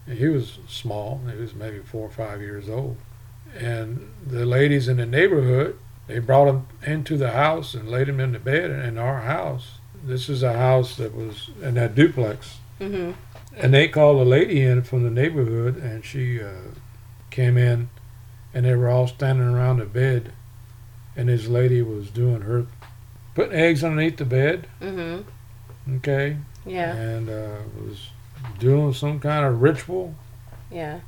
He 0.08 0.28
was 0.28 0.60
small. 0.68 1.22
He 1.30 1.38
was 1.40 1.54
maybe 1.54 1.80
four 1.80 2.08
or 2.08 2.12
five 2.12 2.42
years 2.42 2.70
old. 2.70 2.98
And 3.58 4.12
the 4.26 4.46
ladies 4.46 4.88
in 4.88 4.98
the 4.98 5.06
neighborhood, 5.06 5.78
they 6.08 6.20
brought 6.20 6.48
him 6.48 6.68
into 6.86 7.18
the 7.18 7.32
house 7.32 7.74
and 7.74 7.90
laid 7.90 8.08
him 8.08 8.20
in 8.20 8.32
the 8.32 8.40
bed 8.40 8.72
in 8.72 8.98
our 8.98 9.22
house. 9.22 9.80
This 10.04 10.30
is 10.30 10.44
a 10.44 10.54
house 10.54 10.96
that 10.98 11.14
was 11.16 11.50
in 11.62 11.74
that 11.76 11.96
duplex. 11.96 12.58
mhm 12.80 13.16
And 13.58 13.74
they 13.74 13.88
called 13.88 14.22
a 14.22 14.30
lady 14.30 14.62
in 14.62 14.84
from 14.84 15.04
the 15.04 15.10
neighborhood, 15.10 15.78
and 15.78 16.06
she 16.06 16.42
uh, 16.42 16.52
came 17.32 17.58
in, 17.58 17.90
and 18.54 18.66
they 18.66 18.76
were 18.76 18.88
all 18.90 19.08
standing 19.08 19.48
around 19.48 19.78
the 19.80 19.86
bed, 19.86 20.32
and 21.16 21.28
this 21.28 21.48
lady 21.48 21.82
was 21.82 22.10
doing 22.12 22.42
her, 22.42 22.68
putting 23.34 23.58
eggs 23.58 23.84
underneath 23.84 24.18
the 24.18 24.26
bed, 24.26 24.68
mhm 24.80 25.24
okay, 25.96 26.38
yeah 26.70 26.96
and 26.96 27.30
uh, 27.30 27.58
was 27.80 28.10
doing 28.60 28.94
some 28.94 29.20
kind 29.20 29.46
of 29.46 29.62
ritual, 29.62 30.14
yeah 30.72 31.00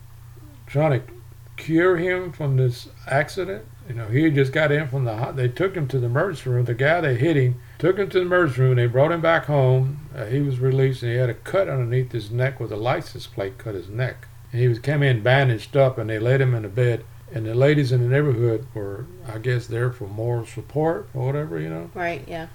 trying 0.68 1.02
to 1.02 1.14
cure 1.58 1.98
him 1.98 2.32
from 2.32 2.58
this 2.58 2.90
accident. 3.08 3.66
You 3.88 3.96
know, 3.96 4.06
he 4.08 4.30
just 4.30 4.54
got 4.54 4.72
in 4.72 4.88
from 4.88 5.06
the. 5.06 5.32
They 5.36 5.48
took 5.48 5.76
him 5.76 5.88
to 5.88 6.00
the 6.00 6.06
emergency 6.06 6.50
room. 6.50 6.66
The 6.66 6.76
guy 6.76 7.02
that 7.02 7.16
hit 7.16 7.36
him 7.36 7.60
took 7.80 7.98
him 7.98 8.08
to 8.10 8.20
the 8.20 8.26
emergency 8.26 8.62
room. 8.62 8.76
They 8.76 8.86
brought 8.86 9.12
him 9.12 9.22
back 9.22 9.46
home. 9.46 10.08
Uh, 10.16 10.26
he 10.26 10.42
was 10.42 10.60
released, 10.60 11.02
and 11.02 11.12
he 11.12 11.18
had 11.18 11.30
a 11.30 11.34
cut 11.34 11.68
underneath 11.68 12.12
his 12.12 12.30
neck 12.30 12.60
with 12.60 12.72
a 12.72 12.76
license 12.76 13.26
plate 13.26 13.58
cut 13.58 13.74
his 13.74 13.90
neck. 13.90 14.28
And 14.52 14.62
he 14.62 14.68
was 14.68 14.78
came 14.80 15.02
in 15.02 15.24
bandaged 15.24 15.76
up, 15.76 15.98
and 15.98 16.10
they 16.10 16.20
laid 16.20 16.40
him 16.40 16.54
in 16.54 16.66
a 16.66 16.70
bed. 16.70 17.04
And 17.34 17.46
the 17.46 17.56
ladies 17.56 17.92
in 17.92 18.02
the 18.02 18.08
neighborhood 18.08 18.68
were, 18.74 19.06
I 19.28 19.40
guess, 19.40 19.68
there 19.68 19.92
for 19.92 20.08
moral 20.08 20.46
support 20.46 21.10
or 21.14 21.26
whatever, 21.26 21.60
you 21.60 21.70
know. 21.70 21.90
right 21.94 22.24
yeah 22.28 22.48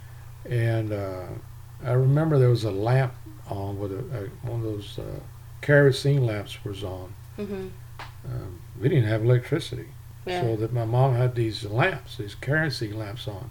And 0.48 0.92
uh, 0.92 1.26
I 1.84 1.92
remember 1.92 2.38
there 2.38 2.48
was 2.50 2.64
a 2.64 2.70
lamp 2.70 3.14
on 3.48 3.78
with 3.78 3.92
a, 3.92 3.98
a 3.98 4.48
one 4.50 4.60
of 4.60 4.62
those 4.64 4.98
uh, 4.98 5.20
kerosene 5.60 6.24
lamps 6.26 6.64
was 6.64 6.82
on. 6.84 7.12
mhm 7.38 7.70
Um, 8.26 8.60
we 8.80 8.88
didn't 8.88 9.04
have 9.08 9.22
electricity, 9.24 9.88
yeah 10.26 10.40
so 10.40 10.56
that 10.56 10.72
my 10.72 10.84
mom 10.86 11.14
had 11.14 11.34
these 11.34 11.64
lamps, 11.64 12.16
these 12.16 12.34
kerosene 12.34 12.98
lamps 12.98 13.28
on. 13.28 13.50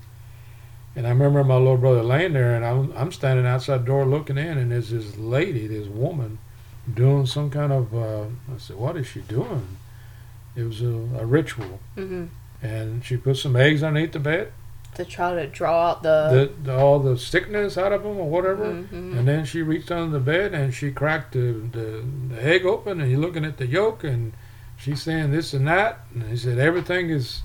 And 0.96 1.06
I 1.08 1.10
remember 1.10 1.44
my 1.44 1.58
little 1.58 1.78
brother 1.78 2.04
laying 2.04 2.34
there, 2.34 2.56
and 2.56 2.66
I'm 2.66 2.92
I'm 2.96 3.12
standing 3.12 3.46
outside 3.46 3.80
the 3.82 3.86
door 3.86 4.06
looking 4.06 4.38
in, 4.38 4.58
and 4.58 4.72
there's 4.72 4.90
this 4.90 5.18
lady, 5.18 5.68
this 5.68 5.88
woman, 5.88 6.40
doing 6.92 7.26
some 7.26 7.50
kind 7.50 7.72
of. 7.72 7.94
Uh, 7.96 8.26
I 8.54 8.58
said, 8.58 8.78
"What 8.78 8.98
is 8.98 9.08
she 9.08 9.22
doing?" 9.22 9.78
It 10.56 10.64
was 10.64 10.82
a, 10.82 10.94
a 11.22 11.26
ritual, 11.26 11.80
mhm 11.98 12.30
and 12.62 13.04
she 13.04 13.18
put 13.18 13.36
some 13.38 13.56
eggs 13.58 13.84
underneath 13.84 14.14
the 14.14 14.20
bed, 14.20 14.52
to 14.96 15.06
try 15.06 15.34
to 15.36 15.48
draw 15.48 15.90
out 15.92 16.04
the, 16.04 16.50
the, 16.64 16.72
the 16.72 16.78
all 16.78 17.00
the 17.00 17.18
sickness 17.18 17.78
out 17.78 17.92
of 17.94 18.02
him 18.06 18.18
or 18.18 18.30
whatever. 18.30 18.66
Mhm, 18.66 19.18
And 19.18 19.28
then 19.28 19.46
she 19.46 19.62
reached 19.62 19.92
under 19.92 20.18
the 20.18 20.24
bed 20.24 20.54
and 20.54 20.74
she 20.74 20.92
cracked 20.92 21.34
the, 21.34 21.52
the, 21.72 22.04
the 22.30 22.44
egg 22.44 22.66
open 22.66 23.00
and 23.02 23.10
he's 23.10 23.18
looking 23.20 23.46
at 23.46 23.58
the 23.58 23.68
yolk 23.68 24.04
and 24.04 24.34
she's 24.78 25.02
saying 25.02 25.32
this 25.32 25.54
and 25.54 25.68
that 25.68 26.00
and 26.14 26.24
he 26.24 26.38
said 26.38 26.58
everything 26.60 27.10
is 27.10 27.42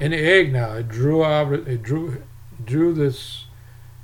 in 0.00 0.10
the 0.10 0.18
egg 0.18 0.52
now. 0.52 0.74
It 0.74 0.88
drew 0.88 1.24
out 1.24 1.52
it 1.52 1.82
drew 1.82 2.22
drew 2.64 2.92
this 2.94 3.44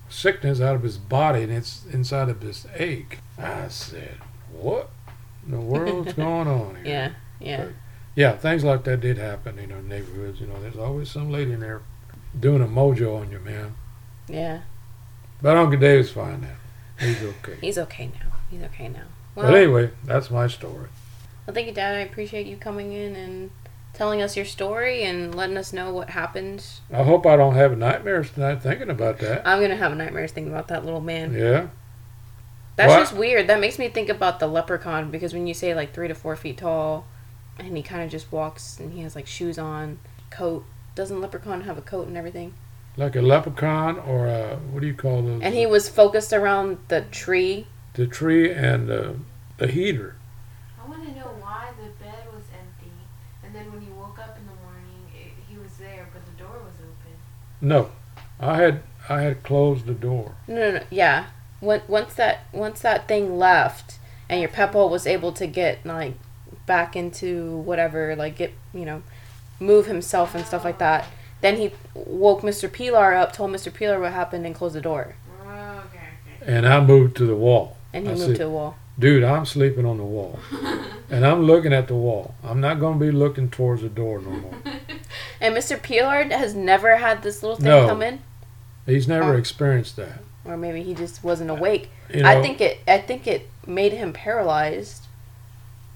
sickness 0.08 0.60
out 0.60 0.74
of 0.74 0.82
his 0.82 0.98
body 0.98 1.42
and 1.42 1.52
it's 1.52 1.84
inside 1.92 2.28
of 2.28 2.40
this 2.40 2.66
egg. 2.76 3.18
I 3.38 3.68
said, 3.68 4.18
What 4.52 4.90
in 5.44 5.52
the 5.52 5.60
world's 5.60 6.12
going 6.26 6.48
on 6.48 6.76
here? 6.76 6.84
yeah 6.84 7.10
yeah 7.40 7.66
Yeah, 8.14 8.32
things 8.36 8.62
like 8.62 8.84
that 8.84 9.00
did 9.00 9.16
happen 9.18 9.58
in 9.58 9.72
our 9.72 9.80
neighborhoods, 9.82 10.40
you 10.40 10.46
know, 10.46 10.60
there's 10.60 10.76
always 10.76 11.10
some 11.10 11.30
lady 11.30 11.52
in 11.52 11.60
there 11.60 11.80
doing 12.38 12.62
a 12.62 12.66
mojo 12.66 13.20
on 13.20 13.30
you, 13.30 13.38
man. 13.40 13.74
yeah 14.28 14.62
But 15.40 15.56
Uncle 15.56 15.78
Dave's 15.78 16.10
fine 16.10 16.40
now. 16.42 16.56
He's 16.98 17.22
okay. 17.22 17.56
he's 17.60 17.78
okay 17.78 18.06
now 18.06 18.32
he's 18.50 18.62
okay 18.62 18.88
now 18.88 19.04
Well, 19.34 19.46
But 19.46 19.56
anyway, 19.56 19.90
that's 20.04 20.30
my 20.30 20.46
story. 20.46 20.88
Well, 21.46 21.54
thank 21.54 21.66
you, 21.66 21.72
Dad. 21.74 21.96
I 21.96 22.00
appreciate 22.00 22.46
you 22.46 22.56
coming 22.56 22.92
in 22.92 23.16
and 23.16 23.50
telling 23.94 24.22
us 24.22 24.36
your 24.36 24.44
story 24.46 25.02
and 25.02 25.34
letting 25.34 25.56
us 25.56 25.72
know 25.72 25.92
what 25.92 26.10
happened. 26.10 26.64
I 26.92 27.02
hope 27.02 27.26
I 27.26 27.36
don't 27.36 27.54
have 27.56 27.76
nightmares 27.76 28.30
tonight 28.30 28.62
thinking 28.62 28.88
about 28.90 29.18
that. 29.18 29.46
I'm 29.46 29.60
gonna 29.60 29.76
have 29.76 29.96
nightmares 29.96 30.30
thinking 30.32 30.52
about 30.52 30.68
that 30.68 30.84
little 30.84 31.00
man. 31.00 31.34
Yeah. 31.34 31.68
That's 32.76 32.88
What? 32.90 33.00
just 33.00 33.12
weird. 33.14 33.48
That 33.48 33.60
makes 33.60 33.78
me 33.78 33.88
think 33.88 34.08
about 34.08 34.38
the 34.40 34.46
leprechaun 34.46 35.10
because 35.10 35.34
when 35.34 35.46
you 35.46 35.52
say 35.54 35.74
like 35.74 35.92
three 35.92 36.08
to 36.08 36.14
four 36.14 36.36
feet 36.36 36.58
tall, 36.58 37.06
and 37.58 37.76
he 37.76 37.82
kind 37.82 38.02
of 38.02 38.10
just 38.10 38.32
walks 38.32 38.78
and 38.80 38.92
he 38.94 39.02
has 39.02 39.14
like 39.14 39.26
shoes 39.26 39.58
on, 39.58 39.98
coat. 40.30 40.64
Doesn't 40.94 41.20
leprechaun 41.20 41.62
have 41.62 41.78
a 41.78 41.82
coat 41.82 42.06
and 42.08 42.16
everything? 42.16 42.54
Like 42.96 43.16
a 43.16 43.22
leprechaun 43.22 43.98
or 43.98 44.26
a, 44.26 44.56
what 44.70 44.80
do 44.80 44.86
you 44.86 44.94
call 44.94 45.22
those? 45.22 45.40
And 45.42 45.54
he 45.54 45.64
was 45.66 45.88
focused 45.88 46.32
around 46.32 46.78
the 46.88 47.02
tree. 47.10 47.66
the 47.94 48.06
tree 48.06 48.52
and 48.52 48.90
uh, 48.90 49.12
the 49.56 49.66
heater. 49.68 50.16
I 50.82 50.88
want 50.88 51.02
to 51.06 51.12
know 51.14 51.30
why 51.40 51.70
the 51.80 51.88
bed 52.04 52.26
was 52.34 52.42
empty, 52.52 52.92
and 53.42 53.54
then 53.54 53.72
when 53.72 53.82
you 53.82 53.92
woke 53.94 54.18
up 54.18 54.36
in 54.38 54.44
the 54.46 54.52
morning, 54.62 55.10
it, 55.14 55.32
he 55.48 55.56
was 55.56 55.72
there, 55.78 56.08
but 56.12 56.22
the 56.26 56.42
door 56.42 56.58
was 56.64 56.74
open. 56.80 57.12
No, 57.60 57.90
I 58.38 58.56
had 58.56 58.82
I 59.08 59.22
had 59.22 59.42
closed 59.42 59.86
the 59.86 59.94
door. 59.94 60.34
No, 60.46 60.56
no, 60.56 60.70
no. 60.78 60.84
Yeah. 60.90 61.26
Once 61.62 61.84
once 61.88 62.14
that 62.14 62.40
once 62.52 62.80
that 62.80 63.08
thing 63.08 63.38
left, 63.38 63.98
and 64.28 64.40
your 64.40 64.50
Peppo 64.50 64.86
was 64.90 65.06
able 65.06 65.32
to 65.32 65.46
get 65.46 65.84
like 65.86 66.14
back 66.66 66.94
into 66.96 67.56
whatever, 67.58 68.14
like 68.16 68.36
get 68.36 68.52
you 68.74 68.84
know, 68.84 69.02
move 69.60 69.86
himself 69.86 70.34
and 70.34 70.44
stuff 70.44 70.64
like 70.64 70.78
that. 70.78 71.06
Then 71.40 71.56
he 71.56 71.72
woke 71.94 72.42
Mr. 72.42 72.72
Pilar 72.72 73.14
up, 73.14 73.32
told 73.32 73.50
Mr. 73.50 73.72
Pilar 73.72 74.00
what 74.00 74.12
happened, 74.12 74.46
and 74.46 74.54
closed 74.54 74.74
the 74.76 74.80
door. 74.80 75.14
Okay, 75.44 75.98
And 76.46 76.66
I 76.66 76.80
moved 76.80 77.16
to 77.16 77.26
the 77.26 77.34
wall. 77.36 77.76
And 77.92 78.06
he 78.06 78.12
I 78.12 78.14
moved 78.14 78.26
said, 78.26 78.36
to 78.36 78.42
the 78.44 78.50
wall. 78.50 78.76
Dude, 78.98 79.24
I'm 79.24 79.44
sleeping 79.46 79.84
on 79.86 79.96
the 79.96 80.04
wall. 80.04 80.38
and 81.10 81.26
I'm 81.26 81.42
looking 81.44 81.72
at 81.72 81.88
the 81.88 81.94
wall. 81.94 82.34
I'm 82.44 82.60
not 82.60 82.78
going 82.78 82.98
to 82.98 83.04
be 83.04 83.10
looking 83.10 83.50
towards 83.50 83.82
the 83.82 83.88
door 83.88 84.20
no 84.20 84.30
more. 84.30 84.54
And 85.40 85.56
Mr. 85.56 85.82
Pilar 85.82 86.24
has 86.36 86.54
never 86.54 86.96
had 86.96 87.22
this 87.22 87.42
little 87.42 87.56
thing 87.56 87.66
No. 87.66 87.88
come 87.88 88.00
in, 88.02 88.20
He's 88.86 89.08
never 89.08 89.34
Oh. 89.34 89.36
experienced 89.36 89.96
that. 89.96 90.20
or 90.44 90.56
maybe 90.56 90.82
he 90.84 90.94
just 90.94 91.22
wasn't 91.24 91.50
uh, 91.50 91.54
awake. 91.54 91.90
You 92.14 92.22
know, 92.22 92.28
I 92.28 92.40
think 92.40 92.60
it. 92.60 92.78
I 92.86 92.98
think 92.98 93.26
it 93.26 93.48
made 93.66 93.92
him 93.92 94.12
paralyzed. 94.12 95.06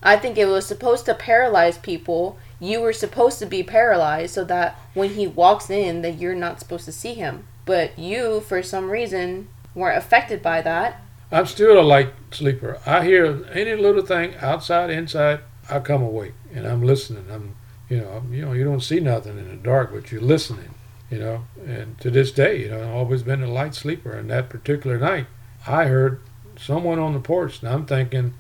I 0.03 0.17
think 0.17 0.37
it 0.37 0.47
was 0.47 0.67
supposed 0.67 1.05
to 1.07 1.15
paralyze 1.15 1.79
people. 1.79 2.39
You 2.59 2.81
were 2.81 2.93
supposed 2.93 3.39
to 3.41 3.47
be 3.47 3.63
paralyzed 3.63 4.35
so 4.35 4.45
that 4.45 4.79
when 4.95 5.11
he 5.11 5.27
walks 5.27 5.69
in, 5.71 6.03
that 6.03 6.19
you're 6.19 6.35
not 6.35 6.61
supposed 6.61 6.87
to 6.87 6.93
see 6.93 7.15
him. 7.15 7.47
But 7.65 7.99
you, 7.99 8.41
for 8.41 8.63
some 8.63 8.91
reason, 8.91 9.49
weren't 9.75 9.99
affected 9.99 10.43
by 10.43 10.63
that. 10.63 11.03
I'm 11.31 11.47
still 11.47 11.79
a 11.79 11.83
light 11.83 12.13
sleeper. 12.31 12.79
I 12.87 13.05
hear 13.05 13.45
any 13.53 13.75
little 13.75 14.07
thing 14.07 14.35
outside, 14.37 14.91
inside, 14.91 15.41
I 15.69 15.81
come 15.81 16.03
awake 16.03 16.35
and 16.55 16.67
I'm 16.67 16.83
listening. 16.83 17.27
I'm, 17.31 17.57
you 17.89 17.99
know, 17.99 18.23
you 18.31 18.43
know, 18.43 18.53
you 18.53 18.65
don't 18.65 18.83
see 18.83 19.01
nothing 19.01 19.39
in 19.39 19.49
the 19.49 19.57
dark, 19.57 19.93
but 19.93 20.13
you're 20.13 20.21
listening. 20.21 20.71
You 21.11 21.19
know, 21.21 21.45
and 21.65 21.99
to 22.01 22.11
this 22.11 22.33
day, 22.33 22.63
you 22.63 22.69
know, 22.69 22.81
I've 22.81 22.95
always 22.95 23.23
been 23.23 23.43
a 23.43 23.47
light 23.47 23.75
sleeper. 23.75 24.13
And 24.13 24.29
that 24.31 24.49
particular 24.49 24.99
night, 24.99 25.27
I 25.67 25.85
heard 25.85 26.21
someone 26.59 26.99
on 26.99 27.13
the 27.13 27.21
porch, 27.21 27.63
and 27.63 27.69
I'm 27.69 27.87
thinking, 27.87 28.35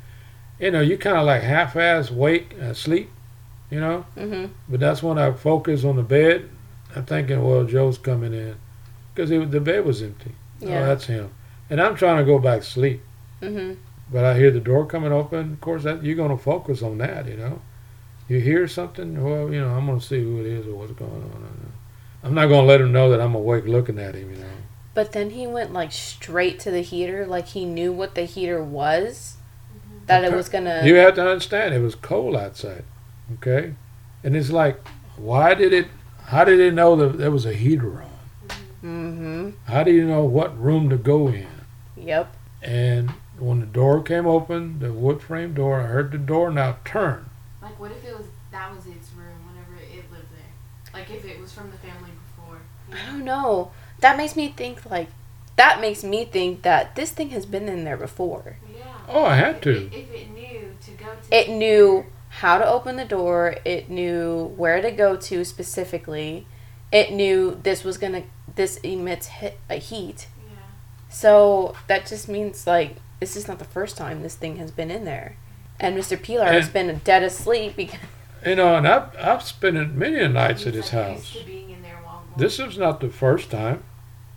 you 0.58 0.72
know, 0.72 0.80
you 0.80 0.98
kind 0.98 1.16
of 1.16 1.26
like 1.26 1.42
half-ass 1.42 2.10
wake, 2.10 2.56
uh, 2.60 2.72
sleep, 2.72 3.10
you 3.70 3.80
know. 3.80 4.06
hmm 4.16 4.46
But 4.68 4.80
that's 4.80 5.02
when 5.02 5.18
I 5.18 5.32
focus 5.32 5.84
on 5.84 5.96
the 5.96 6.02
bed. 6.02 6.48
I'm 6.94 7.04
thinking, 7.04 7.42
well, 7.42 7.64
Joe's 7.64 7.98
coming 7.98 8.32
in 8.32 8.56
because 9.14 9.30
the 9.30 9.60
bed 9.60 9.84
was 9.84 10.02
empty. 10.02 10.32
Yeah. 10.60 10.80
Oh, 10.82 10.86
that's 10.86 11.06
him. 11.06 11.30
And 11.68 11.80
I'm 11.80 11.96
trying 11.96 12.18
to 12.18 12.24
go 12.24 12.38
back 12.38 12.60
to 12.60 12.66
sleep. 12.66 13.02
hmm 13.40 13.72
But 14.10 14.24
I 14.24 14.38
hear 14.38 14.50
the 14.50 14.60
door 14.60 14.86
coming 14.86 15.12
open. 15.12 15.52
Of 15.54 15.60
course, 15.60 15.82
that 15.82 16.02
you're 16.04 16.16
going 16.16 16.36
to 16.36 16.42
focus 16.42 16.82
on 16.82 16.98
that, 16.98 17.26
you 17.26 17.36
know. 17.36 17.60
You 18.28 18.40
hear 18.40 18.66
something, 18.66 19.22
well, 19.22 19.52
you 19.52 19.60
know, 19.60 19.70
I'm 19.70 19.86
going 19.86 20.00
to 20.00 20.04
see 20.04 20.22
who 20.22 20.40
it 20.40 20.46
is 20.46 20.66
or 20.66 20.74
what's 20.74 20.92
going 20.92 21.10
on. 21.10 21.72
I'm 22.24 22.34
not 22.34 22.46
going 22.46 22.62
to 22.62 22.66
let 22.66 22.80
him 22.80 22.92
know 22.92 23.10
that 23.10 23.20
I'm 23.20 23.34
awake 23.34 23.66
looking 23.66 23.98
at 23.98 24.14
him, 24.14 24.30
you 24.30 24.38
know. 24.38 24.46
But 24.94 25.12
then 25.12 25.30
he 25.30 25.46
went 25.46 25.72
like 25.74 25.92
straight 25.92 26.58
to 26.60 26.70
the 26.70 26.80
heater, 26.80 27.26
like 27.26 27.48
he 27.48 27.66
knew 27.66 27.92
what 27.92 28.14
the 28.14 28.24
heater 28.24 28.64
was. 28.64 29.36
That 30.06 30.24
it 30.24 30.32
was 30.32 30.48
gonna. 30.48 30.82
You 30.84 30.94
have 30.94 31.14
to 31.16 31.28
understand, 31.28 31.74
it 31.74 31.80
was 31.80 31.94
cold 31.94 32.34
outside, 32.34 32.84
okay? 33.34 33.74
And 34.24 34.36
it's 34.36 34.50
like, 34.50 34.80
why 35.16 35.54
did 35.54 35.72
it, 35.72 35.88
how 36.26 36.44
did 36.44 36.60
it 36.60 36.74
know 36.74 36.96
that 36.96 37.18
there 37.18 37.30
was 37.30 37.46
a 37.46 37.52
heater 37.54 38.02
on? 38.02 38.10
hmm 38.80 39.50
How 39.66 39.82
do 39.82 39.92
you 39.92 40.06
know 40.06 40.24
what 40.24 40.58
room 40.60 40.88
to 40.90 40.96
go 40.96 41.28
in? 41.28 41.48
Yep. 41.96 42.34
And 42.62 43.10
when 43.38 43.60
the 43.60 43.66
door 43.66 44.02
came 44.02 44.26
open, 44.26 44.78
the 44.78 44.92
wood 44.92 45.22
frame 45.22 45.54
door, 45.54 45.80
I 45.80 45.86
heard 45.86 46.10
the 46.12 46.18
door 46.18 46.50
now 46.50 46.76
turn. 46.84 47.30
Like, 47.62 47.78
what 47.78 47.90
if 47.92 48.04
it 48.04 48.16
was 48.16 48.26
that 48.50 48.74
was 48.74 48.86
its 48.86 49.10
room 49.12 49.36
whenever 49.48 49.82
it 49.82 50.10
lived 50.10 50.30
there? 50.32 50.92
Like, 51.00 51.10
if 51.10 51.24
it 51.24 51.38
was 51.40 51.52
from 51.52 51.70
the 51.70 51.76
family 51.78 52.10
before. 52.10 52.58
you 52.88 52.94
I 52.94 53.04
know? 53.06 53.12
don't 53.12 53.24
know. 53.24 53.70
That 54.00 54.16
makes 54.16 54.36
me 54.36 54.48
think 54.48 54.88
like. 54.90 55.08
That 55.56 55.80
makes 55.80 56.04
me 56.04 56.26
think 56.26 56.62
that 56.62 56.96
this 56.96 57.12
thing 57.12 57.30
has 57.30 57.46
been 57.46 57.66
in 57.66 57.84
there 57.84 57.96
before. 57.96 58.56
Yeah. 58.76 58.84
Oh, 59.08 59.24
I 59.24 59.36
had 59.36 59.56
If 59.56 59.62
to. 59.62 59.70
it, 59.70 59.90
if 59.94 60.14
it 60.14 60.30
knew 60.30 60.76
to 60.84 60.90
go 60.92 61.06
to. 61.30 61.34
It 61.36 61.48
knew 61.48 62.04
how 62.40 62.58
to 62.58 62.66
open 62.66 62.96
the 62.96 63.04
door. 63.04 63.56
It 63.64 63.88
knew 63.88 64.52
where 64.56 64.80
to 64.82 64.90
go 64.90 65.16
to 65.16 65.44
specifically. 65.44 66.46
It 66.92 67.12
knew 67.12 67.58
this 67.62 67.82
was 67.84 67.98
gonna. 67.98 68.24
This 68.54 68.76
emits 68.78 69.26
he- 69.28 69.50
a 69.68 69.76
heat. 69.76 70.28
Yeah. 70.48 70.56
So 71.08 71.74
that 71.88 72.06
just 72.06 72.28
means 72.28 72.66
like 72.66 72.96
this 73.20 73.36
is 73.36 73.48
not 73.48 73.58
the 73.58 73.64
first 73.64 73.96
time 73.96 74.22
this 74.22 74.34
thing 74.34 74.56
has 74.56 74.70
been 74.70 74.90
in 74.90 75.04
there. 75.04 75.36
And 75.80 75.96
Mr. 75.96 76.20
Pilar 76.22 76.46
has 76.46 76.68
been 76.70 77.00
dead 77.04 77.22
asleep 77.22 77.76
because 77.76 77.98
You 78.46 78.54
know, 78.56 78.76
and 78.76 78.86
I've, 78.88 79.14
I've 79.18 79.42
spent 79.42 79.94
many 79.94 80.26
nights 80.28 80.66
at 80.66 80.74
his 80.74 80.90
house. 80.90 81.34
Used 81.34 81.44
to 81.44 81.44
being 81.44 81.70
in 81.70 81.82
there 81.82 81.98
while 82.04 82.22
This 82.38 82.58
is 82.58 82.78
not 82.78 83.00
the 83.00 83.08
first 83.10 83.50
time. 83.50 83.82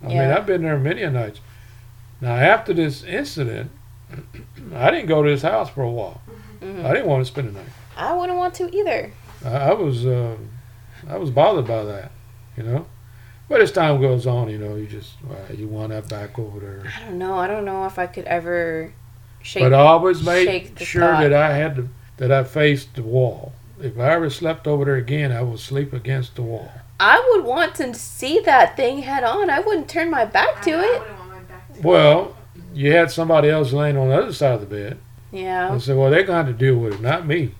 I 0.02 0.06
mean, 0.08 0.16
Yeah. 0.16 0.36
I've 0.36 0.46
been 0.46 0.62
there 0.62 0.78
many 0.78 1.02
a 1.02 1.10
nights. 1.10 1.40
Now, 2.20 2.34
after 2.34 2.74
this 2.74 3.02
incident, 3.04 3.70
I 4.74 4.90
didn't 4.90 5.06
go 5.06 5.22
to 5.22 5.30
his 5.30 5.42
house 5.42 5.70
for 5.70 5.82
a 5.82 5.90
while. 5.90 6.20
Mhm. 6.60 6.84
I 6.84 6.92
didn't 6.94 7.06
want 7.06 7.24
to 7.24 7.30
spend 7.32 7.48
the 7.48 7.52
night. 7.52 7.68
I 8.00 8.14
wouldn't 8.14 8.38
want 8.38 8.54
to 8.54 8.74
either. 8.76 9.12
I, 9.44 9.48
I 9.48 9.72
was, 9.74 10.06
uh, 10.06 10.36
I 11.08 11.16
was 11.18 11.30
bothered 11.30 11.66
by 11.66 11.84
that, 11.84 12.12
you 12.56 12.62
know. 12.62 12.86
But 13.48 13.60
as 13.60 13.72
time 13.72 14.00
goes 14.00 14.26
on, 14.26 14.48
you 14.48 14.58
know, 14.58 14.76
you 14.76 14.86
just 14.86 15.14
uh, 15.28 15.52
you 15.52 15.66
want 15.66 15.90
that 15.90 16.08
back 16.08 16.38
over 16.38 16.60
there. 16.60 16.92
I 16.96 17.04
don't 17.04 17.18
know. 17.18 17.34
I 17.34 17.46
don't 17.48 17.64
know 17.64 17.84
if 17.86 17.98
I 17.98 18.06
could 18.06 18.24
ever 18.26 18.92
shake. 19.42 19.64
but 19.64 19.74
I 19.74 19.78
always 19.80 20.24
made 20.24 20.78
sure 20.78 21.02
thought. 21.02 21.20
that 21.22 21.32
I 21.32 21.52
had 21.56 21.76
to, 21.76 21.88
that 22.18 22.30
I 22.30 22.44
faced 22.44 22.94
the 22.94 23.02
wall. 23.02 23.52
If 23.80 23.98
I 23.98 24.12
ever 24.12 24.30
slept 24.30 24.66
over 24.68 24.84
there 24.84 24.96
again, 24.96 25.32
I 25.32 25.42
would 25.42 25.58
sleep 25.58 25.92
against 25.92 26.36
the 26.36 26.42
wall. 26.42 26.70
I 27.00 27.18
would 27.32 27.44
want 27.44 27.74
to 27.76 27.92
see 27.94 28.40
that 28.40 28.76
thing 28.76 29.02
head 29.02 29.24
on. 29.24 29.50
I 29.50 29.60
wouldn't 29.60 29.88
turn 29.88 30.10
my 30.10 30.26
back 30.26 30.62
to 30.62 30.72
I, 30.72 30.74
I 30.74 30.84
it. 30.84 31.00
wouldn't 31.00 31.18
want 31.18 31.30
my 31.32 31.40
back 31.40 31.74
to 31.74 31.80
Well, 31.82 32.36
you 32.72 32.92
had 32.92 33.10
somebody 33.10 33.48
else 33.48 33.72
laying 33.72 33.96
on 33.96 34.08
the 34.10 34.14
other 34.22 34.32
side 34.32 34.54
of 34.54 34.60
the 34.60 34.66
bed. 34.66 34.98
Yeah. 35.32 35.72
I 35.72 35.78
said, 35.78 35.96
well, 35.96 36.10
they're 36.10 36.24
going 36.24 36.44
to 36.44 36.50
have 36.50 36.58
to 36.58 36.64
deal 36.64 36.76
with 36.76 36.94
it, 36.94 37.00
not 37.00 37.26
me. 37.26 37.54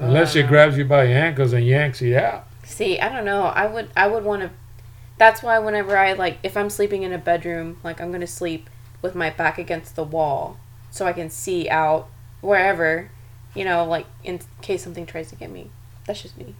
Unless 0.00 0.36
Uh. 0.36 0.40
it 0.40 0.48
grabs 0.48 0.76
you 0.78 0.84
by 0.84 1.04
your 1.04 1.18
ankles 1.18 1.52
and 1.52 1.64
yanks 1.64 2.00
you 2.00 2.16
out. 2.18 2.46
See, 2.64 3.00
I 3.00 3.08
don't 3.08 3.24
know. 3.24 3.42
I 3.44 3.66
would 3.66 3.90
I 3.96 4.06
would 4.08 4.24
want 4.24 4.42
to 4.42 4.50
That's 5.16 5.42
why 5.42 5.58
whenever 5.58 5.96
I 5.96 6.12
like 6.12 6.38
if 6.42 6.56
I'm 6.56 6.70
sleeping 6.70 7.02
in 7.02 7.12
a 7.12 7.18
bedroom, 7.18 7.78
like 7.82 8.00
I'm 8.00 8.08
going 8.10 8.20
to 8.20 8.26
sleep 8.26 8.70
with 9.02 9.14
my 9.14 9.30
back 9.30 9.58
against 9.58 9.96
the 9.96 10.04
wall 10.04 10.58
so 10.90 11.06
I 11.06 11.12
can 11.12 11.28
see 11.30 11.68
out 11.68 12.08
wherever, 12.40 13.10
you 13.54 13.64
know, 13.64 13.84
like 13.84 14.06
in 14.22 14.40
case 14.62 14.82
something 14.84 15.06
tries 15.06 15.30
to 15.30 15.36
get 15.36 15.50
me. 15.50 15.70
That's 16.06 16.22
just 16.22 16.36
me. 16.38 16.54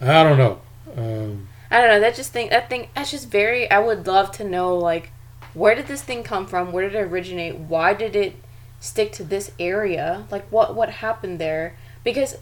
I 0.00 0.22
don't 0.22 0.38
know. 0.38 0.60
Um, 0.96 1.48
I 1.70 1.80
don't 1.80 1.90
know. 1.90 2.00
That 2.00 2.14
just 2.14 2.32
thing. 2.32 2.48
That 2.50 2.70
thing. 2.70 2.88
That's 2.94 3.10
just 3.10 3.28
very. 3.28 3.68
I 3.70 3.78
would 3.80 4.06
love 4.06 4.30
to 4.32 4.44
know 4.44 4.76
like, 4.76 5.10
where 5.54 5.74
did 5.74 5.86
this 5.88 6.02
thing 6.02 6.22
come 6.22 6.46
from? 6.46 6.70
Where 6.70 6.88
did 6.88 6.94
it 6.94 7.02
originate? 7.10 7.56
Why 7.56 7.92
did 7.92 8.14
it 8.14 8.36
stick 8.78 9.10
to 9.12 9.24
this 9.24 9.50
area? 9.58 10.26
Like, 10.30 10.46
what 10.52 10.76
what 10.76 10.90
happened 10.90 11.40
there? 11.40 11.76
Because 12.04 12.36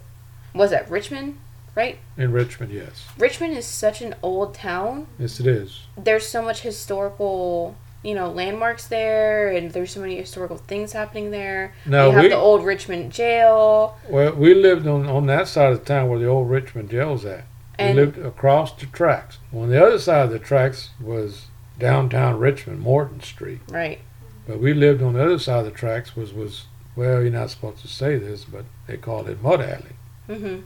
was 0.54 0.70
that 0.70 0.88
Richmond, 0.90 1.38
right? 1.74 1.98
in 2.16 2.32
Richmond, 2.32 2.72
yes. 2.72 3.06
Richmond 3.18 3.56
is 3.56 3.66
such 3.66 4.00
an 4.00 4.14
old 4.22 4.54
town. 4.54 5.06
Yes, 5.18 5.40
it 5.40 5.46
is. 5.46 5.82
There's 5.96 6.26
so 6.26 6.40
much 6.42 6.60
historical, 6.60 7.76
you 8.02 8.14
know, 8.14 8.30
landmarks 8.30 8.86
there, 8.86 9.48
and 9.50 9.72
there's 9.72 9.92
so 9.92 10.00
many 10.00 10.16
historical 10.16 10.56
things 10.56 10.92
happening 10.92 11.30
there. 11.30 11.74
Now, 11.84 12.06
you 12.06 12.12
have 12.12 12.22
we, 12.22 12.28
the 12.28 12.36
old 12.36 12.64
Richmond 12.64 13.12
jail, 13.12 13.96
well, 14.08 14.32
we 14.34 14.54
lived 14.54 14.86
on, 14.86 15.06
on 15.06 15.26
that 15.26 15.48
side 15.48 15.72
of 15.72 15.80
the 15.80 15.84
town 15.84 16.08
where 16.08 16.18
the 16.18 16.26
old 16.26 16.48
Richmond 16.48 16.90
jail's 16.90 17.24
at. 17.24 17.44
We 17.78 17.92
lived 17.92 18.18
across 18.18 18.72
the 18.72 18.86
tracks. 18.86 19.38
On 19.52 19.68
the 19.68 19.84
other 19.84 19.98
side 19.98 20.26
of 20.26 20.30
the 20.30 20.38
tracks 20.38 20.90
was 21.00 21.46
downtown 21.76 22.38
Richmond, 22.38 22.80
Morton 22.80 23.20
Street. 23.20 23.60
right. 23.68 23.98
But 24.46 24.60
we 24.60 24.74
lived 24.74 25.02
on 25.02 25.14
the 25.14 25.24
other 25.24 25.38
side 25.38 25.60
of 25.60 25.64
the 25.64 25.70
tracks 25.70 26.14
was, 26.14 26.32
was 26.34 26.66
well, 26.94 27.22
you're 27.22 27.30
not 27.30 27.50
supposed 27.50 27.80
to 27.80 27.88
say 27.88 28.16
this, 28.18 28.44
but 28.44 28.64
they 28.86 28.96
called 28.98 29.28
it 29.28 29.42
Mud 29.42 29.60
Alley. 29.60 29.96
Hmm 30.26 30.60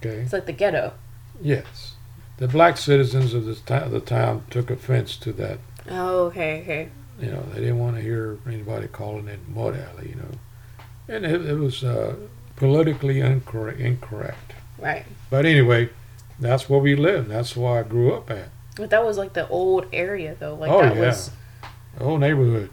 Okay? 0.00 0.16
It's 0.20 0.32
like 0.32 0.46
the 0.46 0.52
ghetto. 0.52 0.92
Yes. 1.40 1.94
The 2.38 2.48
black 2.48 2.76
citizens 2.76 3.34
of 3.34 3.44
the, 3.44 3.54
to- 3.54 3.88
the 3.88 4.00
town 4.00 4.44
took 4.50 4.70
offense 4.70 5.16
to 5.18 5.32
that 5.34 5.58
Oh, 5.90 6.26
okay, 6.26 6.62
okay. 6.62 6.88
You 7.20 7.30
know, 7.32 7.42
they 7.52 7.60
didn't 7.60 7.78
want 7.78 7.96
to 7.96 8.02
hear 8.02 8.38
anybody 8.46 8.88
calling 8.88 9.28
it 9.28 9.40
mud 9.48 9.76
alley. 9.76 10.08
You 10.10 10.16
know, 10.16 10.30
and 11.08 11.24
it, 11.26 11.44
it 11.44 11.56
was 11.58 11.84
uh, 11.84 12.14
politically 12.56 13.20
incorrect. 13.20 13.80
incorrect. 13.80 14.54
Right. 14.78 15.04
But 15.30 15.44
anyway, 15.44 15.90
that's 16.40 16.68
where 16.68 16.80
we 16.80 16.94
lived. 16.96 17.28
That's 17.28 17.56
where 17.56 17.80
I 17.80 17.82
grew 17.82 18.14
up 18.14 18.30
at. 18.30 18.48
But 18.76 18.90
that 18.90 19.04
was 19.04 19.18
like 19.18 19.34
the 19.34 19.46
old 19.48 19.86
area 19.92 20.34
though. 20.38 20.54
Like 20.54 20.70
Oh, 20.70 20.80
that 20.82 20.94
yeah. 20.96 21.06
was 21.06 21.30
The 21.98 22.04
whole 22.04 22.18
neighborhood, 22.18 22.70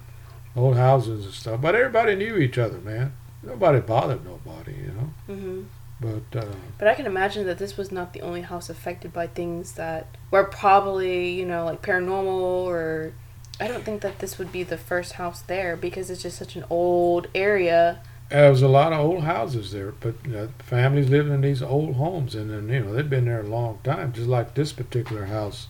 old 0.56 0.78
houses 0.78 1.26
and 1.26 1.34
stuff. 1.34 1.62
But 1.62 1.76
everybody 1.76 2.16
knew 2.16 2.38
each 2.38 2.58
other, 2.58 2.78
man. 2.80 3.14
Nobody 3.44 3.80
bothered 3.82 4.24
nobody, 4.26 4.74
you 4.74 4.94
know. 4.94 5.34
hmm 5.36 5.62
But 6.02 6.36
uh, 6.36 6.45
But 6.78 6.88
I 6.88 6.93
can 6.95 7.06
imagine 7.06 7.45
that 7.47 7.58
this 7.58 7.76
was 7.76 7.91
not 7.91 8.14
the 8.14 8.22
only 8.22 8.41
house 8.41 8.70
affected 8.70 9.12
by 9.12 9.28
things 9.28 9.74
that 9.74 10.08
were 10.32 10.45
probably, 10.45 11.32
you 11.32 11.45
know, 11.45 11.66
like 11.66 11.82
paranormal 11.82 12.64
or 12.66 13.14
I 13.60 13.68
don't 13.68 13.84
think 13.84 14.02
that 14.02 14.20
this 14.20 14.38
would 14.38 14.52
be 14.52 14.64
the 14.64 14.78
first 14.78 15.14
house 15.14 15.41
there 15.41 15.76
because 15.76 16.10
it's 16.10 16.22
just 16.22 16.38
such 16.38 16.56
an 16.56 16.64
old 16.70 17.28
area. 17.36 18.00
there 18.30 18.50
was 18.50 18.62
a 18.62 18.70
lot 18.70 18.93
of 18.93 19.00
old 19.00 19.24
houses 19.24 19.72
there. 19.74 19.91
But 19.91 20.16
uh, 20.34 20.47
families 20.60 21.10
lived 21.10 21.30
in 21.30 21.41
these 21.41 21.62
old 21.62 21.95
homes, 21.95 22.36
and 22.36 22.50
then 22.50 22.70
you 22.70 22.80
know 22.86 22.93
they'd 22.93 23.10
been 23.10 23.26
there 23.26 23.41
a 23.41 23.47
long 23.47 23.80
time. 23.84 24.14
Just 24.14 24.28
like 24.28 24.54
this 24.54 24.72
particular 24.72 25.26
house 25.26 25.68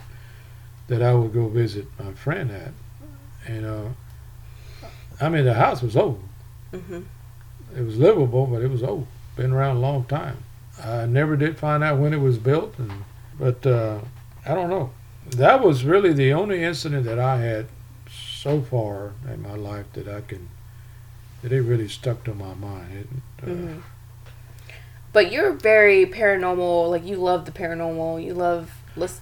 that 0.88 1.02
I 1.02 1.14
would 1.16 1.34
go 1.34 1.48
visit 1.48 1.86
my 1.98 2.14
friend 2.14 2.52
at. 2.52 2.74
You 3.52 3.62
know, 3.62 3.96
I 5.20 5.30
mean 5.30 5.46
the 5.46 5.56
house 5.56 5.82
was 5.82 5.98
old. 5.98 6.22
hmm 6.72 7.02
it 7.76 7.82
was 7.84 7.98
livable, 7.98 8.48
but 8.48 8.62
it 8.64 8.70
was 8.70 8.82
old. 8.84 9.06
Been 9.40 9.54
around 9.54 9.78
a 9.78 9.80
long 9.80 10.04
time. 10.04 10.44
I 10.84 11.06
never 11.06 11.38
did 11.38 11.58
find 11.58 11.82
out 11.82 11.98
when 11.98 12.14
it 12.14 12.20
was 12.20 12.38
built, 12.38 12.78
and 12.78 12.92
but 13.40 13.66
uh, 13.66 14.00
I 14.46 14.54
don't 14.54 14.70
know. 14.70 14.90
That 15.32 15.64
was 15.64 15.86
really 15.86 16.12
the 16.12 16.34
only 16.34 16.62
incident 16.62 17.06
that 17.06 17.20
I 17.20 17.38
had 17.40 17.68
so 18.12 18.60
far 18.62 19.14
in 19.32 19.42
my 19.42 19.56
life 19.56 19.86
that 19.94 20.10
I 20.10 20.20
can 20.20 20.50
that 21.42 21.54
it 21.54 21.62
really 21.62 21.88
stuck 21.88 22.26
to 22.26 22.34
my 22.34 22.54
mind. 22.54 23.08
It, 23.42 23.44
uh, 23.44 23.46
hmm 23.54 23.78
But 25.14 25.32
you're 25.32 25.54
very 25.54 26.06
paranormal. 26.06 26.90
Like 26.90 27.06
you 27.06 27.16
love 27.16 27.46
the 27.46 27.54
paranormal. 27.54 28.22
You 28.22 28.34
love 28.34 28.74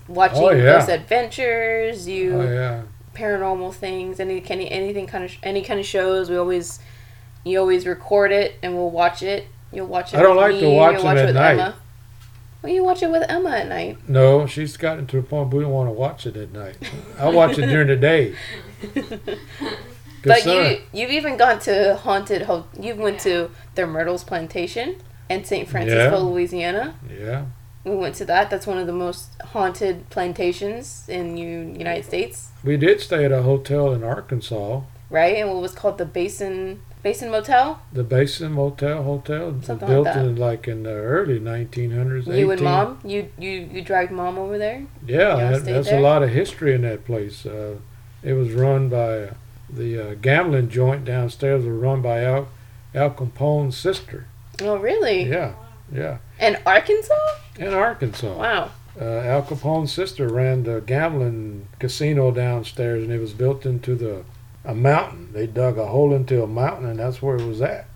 watching 0.07 0.43
Oh, 0.43 0.49
yeah. 0.49 0.80
those 0.80 0.89
adventures. 0.89 2.07
You 2.07 2.34
Oh 2.34 2.41
yeah, 2.51 2.82
paranormal 3.13 3.72
things. 3.76 4.20
Any 4.20 4.43
any 4.49 4.72
anything 4.72 5.05
kind 5.05 5.26
of 5.26 5.32
any 5.43 5.61
kind 5.61 5.80
of 5.80 5.86
shows. 5.86 6.28
We 6.32 6.38
always 6.38 6.80
you 7.43 7.59
always 7.59 7.86
record 7.86 8.32
it 8.32 8.55
and 8.63 8.74
we'll 8.74 8.89
watch 8.89 9.22
it. 9.22 9.45
You'll 9.72 9.88
watch 9.88 10.13
it. 10.13 10.18
I 10.20 10.24
don't 10.24 10.36
like 10.38 10.53
me, 10.55 10.61
to 10.61 10.70
watch 10.70 10.95
it 10.99 11.03
watch 11.03 11.18
at 11.18 11.26
with 11.28 11.36
night. 11.36 11.51
Emma. 11.53 11.76
Well, 12.61 12.72
you 12.74 12.84
watch 12.84 13.03
it 13.03 13.09
with 13.11 13.24
Emma 13.30 13.49
at 13.51 13.68
night. 13.68 13.97
no, 14.09 14.45
she's 14.47 14.78
gotten 14.78 15.05
to 15.07 15.18
the 15.18 15.22
point 15.24 15.53
we 15.53 15.61
don't 15.63 15.72
want 15.72 15.88
to 15.89 15.93
watch 15.93 16.26
it 16.26 16.36
at 16.38 16.51
night. 16.53 16.78
I 17.20 17.30
watch 17.30 17.57
it 17.57 17.68
during 17.68 17.88
the 17.88 17.95
day. 17.95 18.34
But 20.24 20.45
you 20.45 20.82
you've 20.91 21.11
even 21.11 21.38
gone 21.38 21.59
to 21.59 21.95
haunted. 21.95 22.43
Ho- 22.43 22.65
you 22.80 22.95
went 22.95 23.20
to 23.22 23.49
the 23.76 23.86
Myrtles 23.88 24.24
Plantation 24.24 24.97
in 25.30 25.43
St. 25.45 25.68
Francisco, 25.70 26.18
Yeah. 26.18 26.18
Louisiana. 26.18 26.95
yeah, 27.09 27.45
We 27.84 27.95
went 27.95 28.15
to 28.15 28.26
that. 28.26 28.49
That's 28.49 28.65
one 28.68 28.78
of 28.78 28.88
the 28.88 28.93
most 28.93 29.30
haunted 29.41 30.09
plantations 30.09 31.05
in 31.07 31.36
the 31.36 31.78
United 31.80 32.05
States, 32.05 32.49
we 32.63 32.76
did 32.78 32.99
stay 33.01 33.24
at 33.26 33.32
a 33.32 33.43
hotel 33.43 33.93
in 33.93 34.03
Arkansas, 34.03 34.82
right? 35.09 35.36
And 35.38 35.49
what 35.49 35.61
was 35.61 35.74
called 35.74 35.97
the 35.97 36.05
Basin 36.05 36.82
Basin 37.04 37.30
Motel. 37.32 37.80
the 37.93 38.04
Basin 38.04 38.52
Motel 38.54 39.04
Hotel, 39.04 39.56
Something 39.62 39.88
like 39.88 39.88
built 39.88 40.06
that. 40.06 40.18
in 40.18 40.36
like 40.36 40.68
in 40.68 40.84
the 40.84 40.89
early 40.91 41.39
1900s. 41.39 42.26
You 42.38 42.52
and 42.52 42.62
mom. 42.62 43.00
You 43.04 43.30
you 43.38 43.70
you 43.72 43.82
dragged 43.82 44.12
mom 44.12 44.38
over 44.38 44.58
there. 44.58 44.86
Yeah, 45.06 45.36
that, 45.36 45.66
that's 45.66 45.89
there? 45.89 46.00
a 46.00 46.02
lot 46.02 46.24
of 46.24 46.30
history 46.32 46.74
in 46.74 46.82
that 46.82 47.06
place. 47.06 47.45
Uh, 47.45 47.76
it 48.24 48.34
was 48.34 48.52
run 48.52 48.89
by 48.89 49.20
uh, 49.24 49.34
the 49.70 50.12
uh, 50.12 50.16
gambling 50.16 50.70
joint 50.70 51.06
downstairs. 51.06 51.64
Was 51.64 51.72
run 51.74 52.02
by 52.02 52.24
Al 52.24 52.48
Al 52.93 53.12
Capone's 53.12 53.78
sister. 53.78 54.26
Oh, 54.62 54.78
really? 54.78 55.24
Yeah, 55.30 55.54
yeah, 55.93 56.18
In 56.39 56.58
Arkansas? 56.66 57.14
in 57.60 57.74
Arkansas. 57.74 58.34
Wow. 58.38 58.72
Uh, 59.00 59.04
Al 59.20 59.43
Capone's 59.43 59.93
sister 59.93 60.28
ran 60.28 60.64
the 60.64 60.82
gambling 60.82 61.68
casino 61.80 62.32
downstairs, 62.32 63.04
and 63.04 63.12
it 63.12 63.20
was 63.20 63.34
built 63.34 63.66
into 63.68 63.93
the 63.93 64.24
a 64.68 64.76
mountain. 64.76 65.30
They 65.34 65.47
dug 65.47 65.80
a 65.80 65.88
hole 65.88 66.13
into 66.13 66.43
a 66.43 66.47
mountain, 66.47 66.88
and 66.88 66.99
that's 66.99 67.22
where 67.22 67.38
it 67.38 67.45
was 67.47 67.61
at. 67.61 67.88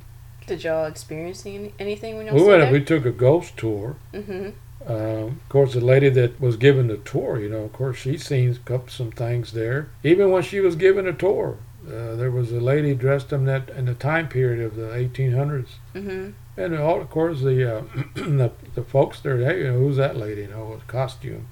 Did 0.47 0.63
y'all 0.63 0.85
experience 0.85 1.45
any, 1.45 1.73
anything 1.77 2.17
when 2.17 2.25
y'all 2.25 2.35
We 2.35 2.43
went. 2.43 2.61
there? 2.63 2.71
We 2.71 2.83
took 2.83 3.05
a 3.05 3.11
ghost 3.11 3.55
tour. 3.57 3.97
mm-hmm. 4.13 4.49
Um, 4.83 4.95
of 5.43 5.49
course, 5.49 5.73
the 5.73 5.79
lady 5.81 6.09
that 6.09 6.41
was 6.41 6.57
giving 6.57 6.87
the 6.87 6.97
tour, 6.97 7.39
you 7.39 7.49
know, 7.49 7.59
of 7.65 7.73
course, 7.73 7.97
she 7.97 8.17
seen 8.17 8.57
up 8.71 8.89
some 8.89 9.11
things 9.11 9.51
there. 9.51 9.89
Even 10.03 10.31
when 10.31 10.41
she 10.41 10.59
was 10.59 10.75
giving 10.75 11.05
a 11.05 11.13
tour, 11.13 11.59
uh, 11.87 12.15
there 12.15 12.31
was 12.31 12.51
a 12.51 12.59
lady 12.59 12.95
dressed 12.95 13.31
in 13.31 13.45
that 13.45 13.69
in 13.69 13.85
the 13.85 13.93
time 13.93 14.27
period 14.27 14.59
of 14.65 14.75
the 14.75 14.87
1800s, 14.87 15.67
Mm-hmm. 15.93 16.31
and 16.57 16.77
all, 16.79 16.99
of 16.99 17.11
course, 17.11 17.41
the, 17.41 17.77
uh, 17.77 17.83
the 18.15 18.51
the 18.73 18.81
folks 18.83 19.19
there, 19.19 19.37
hey, 19.37 19.59
you 19.59 19.63
know, 19.71 19.77
who's 19.77 19.97
that 19.97 20.15
lady? 20.17 20.41
You 20.41 20.47
know, 20.47 20.65
with 20.65 20.87
costume? 20.87 21.45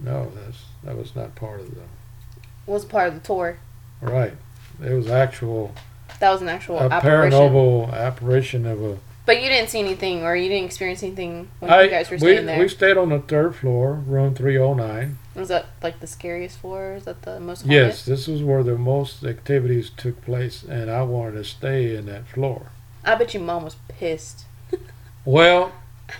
No, 0.00 0.30
that's 0.36 0.66
that 0.84 0.96
was 0.96 1.16
not 1.16 1.34
part 1.34 1.58
of 1.60 1.74
the 1.74 1.82
Was 2.66 2.84
part 2.84 3.08
of 3.08 3.14
the 3.14 3.20
tour. 3.20 3.58
Right. 4.00 4.32
It 4.84 4.92
was 4.92 5.08
actual 5.10 5.72
That 6.20 6.30
was 6.30 6.42
an 6.42 6.48
actual 6.48 6.78
a 6.78 6.88
apparition. 6.88 7.38
paranormal 7.38 7.92
apparition 7.92 8.66
of 8.66 8.82
a. 8.82 8.98
But 9.26 9.42
you 9.42 9.48
didn't 9.50 9.68
see 9.68 9.80
anything, 9.80 10.22
or 10.24 10.34
you 10.34 10.48
didn't 10.48 10.64
experience 10.64 11.02
anything 11.02 11.48
when 11.60 11.70
I- 11.70 11.82
you 11.82 11.90
guys 11.90 12.08
were 12.10 12.14
we, 12.16 12.20
staying 12.20 12.46
there. 12.46 12.58
we 12.58 12.68
stayed 12.68 12.96
on 12.96 13.10
the 13.10 13.18
third 13.18 13.54
floor, 13.54 13.92
room 13.94 14.34
309. 14.34 15.18
Was 15.34 15.48
that 15.48 15.66
like 15.82 16.00
the 16.00 16.06
scariest 16.06 16.58
floor? 16.58 16.94
Is 16.94 17.04
that 17.04 17.22
the 17.22 17.38
most 17.38 17.60
haunted? 17.62 17.72
Yes, 17.76 18.04
this 18.04 18.26
was 18.26 18.42
where 18.42 18.62
the 18.62 18.76
most 18.78 19.22
activities 19.24 19.90
took 19.90 20.22
place, 20.24 20.62
and 20.62 20.90
I 20.90 21.02
wanted 21.02 21.32
to 21.32 21.44
stay 21.44 21.94
in 21.94 22.06
that 22.06 22.26
floor. 22.26 22.70
I 23.04 23.14
bet 23.16 23.34
you 23.34 23.40
mom 23.40 23.64
was 23.64 23.76
pissed. 23.88 24.44
Well, 25.24 25.72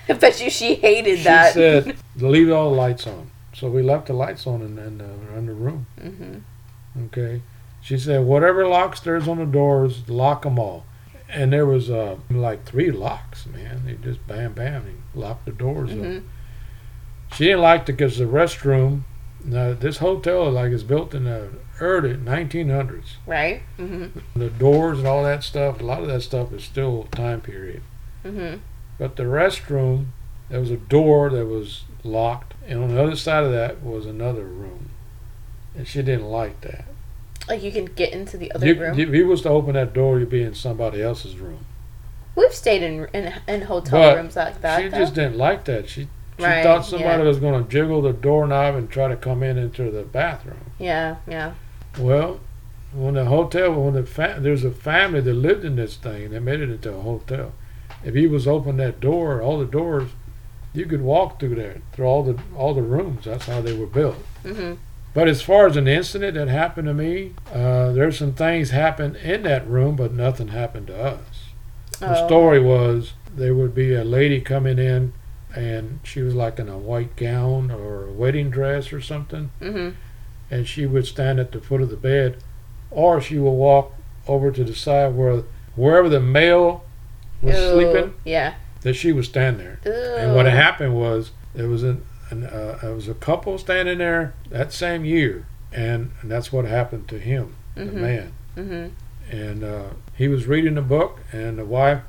I 0.06 0.12
bet 0.12 0.38
you 0.42 0.50
she 0.50 0.74
hated 0.74 1.18
she 1.18 1.24
that. 1.24 1.54
said, 1.54 1.96
leave 2.16 2.50
all 2.50 2.70
the 2.70 2.76
lights 2.76 3.06
on. 3.06 3.30
So 3.54 3.68
we 3.70 3.82
left 3.82 4.08
the 4.08 4.12
lights 4.12 4.46
on 4.46 4.60
in, 4.60 4.78
in, 4.78 4.98
the, 4.98 5.08
in 5.38 5.46
the 5.46 5.54
room, 5.54 5.86
hmm 5.98 7.04
okay? 7.06 7.40
She 7.88 7.96
said, 7.96 8.26
whatever 8.26 8.66
locks 8.66 9.00
there's 9.00 9.26
on 9.26 9.38
the 9.38 9.46
doors, 9.46 10.06
lock 10.10 10.42
them 10.42 10.58
all. 10.58 10.84
And 11.26 11.50
there 11.54 11.64
was 11.64 11.88
uh, 11.88 12.16
like 12.28 12.66
three 12.66 12.90
locks, 12.90 13.46
man. 13.46 13.84
They 13.86 13.94
just 13.94 14.26
bam, 14.26 14.52
bam, 14.52 14.82
and 14.84 15.02
locked 15.14 15.46
the 15.46 15.52
doors 15.52 15.92
up. 15.92 15.96
hmm 15.96 16.18
She 17.32 17.44
didn't 17.46 17.62
like 17.62 17.80
it 17.82 17.86
because 17.86 18.18
the 18.18 18.24
restroom, 18.26 19.04
now 19.42 19.72
this 19.72 19.96
hotel 19.98 20.50
like 20.50 20.70
is 20.70 20.84
built 20.84 21.14
in 21.14 21.24
the 21.24 21.48
early 21.80 22.12
1900s. 22.14 23.12
Right. 23.26 23.62
hmm 23.78 24.08
The 24.36 24.50
doors 24.50 24.98
and 24.98 25.08
all 25.08 25.22
that 25.24 25.42
stuff, 25.42 25.80
a 25.80 25.84
lot 25.84 26.02
of 26.02 26.08
that 26.08 26.20
stuff 26.20 26.52
is 26.52 26.64
still 26.64 27.04
time 27.10 27.40
period. 27.40 27.80
hmm 28.22 28.56
But 28.98 29.16
the 29.16 29.22
restroom, 29.22 30.08
there 30.50 30.60
was 30.60 30.70
a 30.70 30.76
door 30.76 31.30
that 31.30 31.46
was 31.46 31.84
locked, 32.04 32.52
and 32.66 32.82
on 32.82 32.88
the 32.94 33.02
other 33.02 33.16
side 33.16 33.44
of 33.44 33.52
that 33.52 33.82
was 33.82 34.04
another 34.04 34.44
room. 34.44 34.90
And 35.74 35.88
she 35.88 36.02
didn't 36.02 36.26
like 36.26 36.60
that. 36.60 36.84
Like 37.48 37.62
you 37.62 37.72
can 37.72 37.86
get 37.86 38.12
into 38.12 38.36
the 38.36 38.52
other 38.52 38.66
You, 38.66 38.80
room. 38.80 38.98
if 38.98 39.08
you 39.08 39.26
was 39.26 39.42
to 39.42 39.48
open 39.48 39.74
that 39.74 39.92
door, 39.94 40.18
you'd 40.18 40.28
be 40.30 40.42
in 40.42 40.54
somebody 40.54 41.02
else's 41.02 41.36
room. 41.38 41.64
We've 42.36 42.54
stayed 42.54 42.82
in 42.82 43.06
in, 43.14 43.32
in 43.48 43.62
hotel 43.62 44.00
But 44.00 44.16
rooms 44.16 44.36
like 44.36 44.60
that. 44.60 44.80
she 44.82 44.88
though. 44.88 44.98
just 44.98 45.14
didn't 45.14 45.38
like 45.38 45.64
that. 45.64 45.88
She 45.88 46.08
she 46.38 46.44
Right, 46.44 46.62
thought 46.62 46.84
somebody 46.84 47.22
yeah. 47.22 47.28
was 47.28 47.38
going 47.40 47.64
to 47.64 47.68
jiggle 47.68 48.00
the 48.02 48.12
doorknob 48.12 48.76
and 48.76 48.88
try 48.88 49.08
to 49.08 49.16
come 49.16 49.42
in 49.42 49.58
into 49.58 49.90
the 49.90 50.02
bathroom. 50.02 50.70
Yeah. 50.78 51.16
Yeah. 51.26 51.54
Well, 51.98 52.38
when 52.92 53.14
the 53.14 53.24
hotel, 53.24 53.72
when 53.72 53.94
the 53.94 54.04
fa- 54.06 54.38
there's 54.38 54.62
a 54.64 54.70
family 54.70 55.20
that 55.20 55.34
lived 55.34 55.64
in 55.64 55.74
this 55.74 55.96
thing, 55.96 56.30
they 56.30 56.38
made 56.38 56.60
it 56.60 56.70
into 56.70 56.92
a 56.94 57.00
hotel. 57.00 57.52
If 58.04 58.14
you 58.14 58.30
was 58.30 58.46
open 58.46 58.76
that 58.76 59.00
door, 59.00 59.42
all 59.42 59.58
the 59.58 59.64
doors, 59.66 60.10
you 60.72 60.86
could 60.86 61.02
walk 61.02 61.40
through 61.40 61.56
there, 61.56 61.78
through 61.92 62.06
all 62.06 62.22
the 62.22 62.38
all 62.56 62.72
the 62.72 62.82
rooms. 62.82 63.24
That's 63.24 63.46
how 63.46 63.60
they 63.60 63.76
were 63.76 63.86
built. 63.86 64.16
hmm 64.44 64.74
But 65.14 65.26
as 65.28 65.42
far 65.42 65.66
as 65.66 65.76
an 65.76 65.88
incident 65.88 66.34
that 66.34 66.48
happened 66.48 66.86
to 66.86 66.94
me, 66.94 67.32
uh, 67.52 67.92
there's 67.92 68.18
some 68.18 68.32
things 68.34 68.70
happened 68.70 69.16
in 69.16 69.42
that 69.44 69.66
room, 69.68 69.96
but 69.96 70.12
nothing 70.12 70.48
happened 70.48 70.86
to 70.88 70.96
us. 71.02 71.48
The 71.98 72.22
Oh. 72.22 72.26
story 72.26 72.60
was 72.60 73.14
there 73.34 73.54
would 73.54 73.74
be 73.74 73.94
a 73.94 74.04
lady 74.04 74.40
coming 74.40 74.78
in, 74.78 75.12
and 75.54 75.98
she 76.02 76.20
was 76.22 76.34
like 76.34 76.58
in 76.58 76.68
a 76.68 76.78
white 76.78 77.16
gown 77.16 77.70
or 77.70 78.04
a 78.06 78.12
wedding 78.12 78.50
dress 78.50 78.92
or 78.92 79.00
something 79.00 79.50
hmm 79.60 79.90
and 80.50 80.66
she 80.66 80.86
would 80.86 81.04
stand 81.06 81.38
at 81.38 81.52
the 81.52 81.60
foot 81.60 81.82
of 81.82 81.90
the 81.90 81.96
bed, 81.96 82.36
or 82.90 83.20
she 83.20 83.36
would 83.36 83.50
walk 83.50 83.92
over 84.26 84.50
to 84.50 84.64
the 84.64 84.74
side 84.74 85.14
where 85.14 85.42
wherever 85.76 86.08
the 86.08 86.20
male 86.20 86.84
was 87.42 87.54
sleeping, 87.54 88.14
Yeah. 88.24 88.54
that 88.80 88.94
she 88.94 89.12
would 89.12 89.26
stand 89.26 89.60
there. 89.60 89.78
Ew. 89.84 89.92
And 89.92 90.34
what 90.34 90.46
happened 90.46 90.94
was 90.94 91.32
there 91.54 91.68
was 91.68 91.82
an, 91.82 92.00
an 92.30 92.44
uh, 92.44 92.78
there 92.82 92.94
was 92.94 93.08
a 93.08 93.14
couple 93.14 93.58
standing 93.58 93.98
there 93.98 94.34
that 94.50 94.72
same 94.72 95.04
year, 95.04 95.46
and, 95.72 96.10
and 96.20 96.30
that's 96.30 96.52
what 96.52 96.64
happened 96.64 97.08
to 97.08 97.18
him, 97.18 97.54
the 97.74 97.82
Mhm. 97.84 97.92
man. 97.94 98.32
hmm 98.54 98.86
And 99.30 99.62
uh, 99.64 99.90
he 100.14 100.28
was 100.28 100.46
reading 100.46 100.76
a 100.78 100.82
book, 100.82 101.20
and 101.32 101.58
the 101.58 101.64
wife 101.64 102.00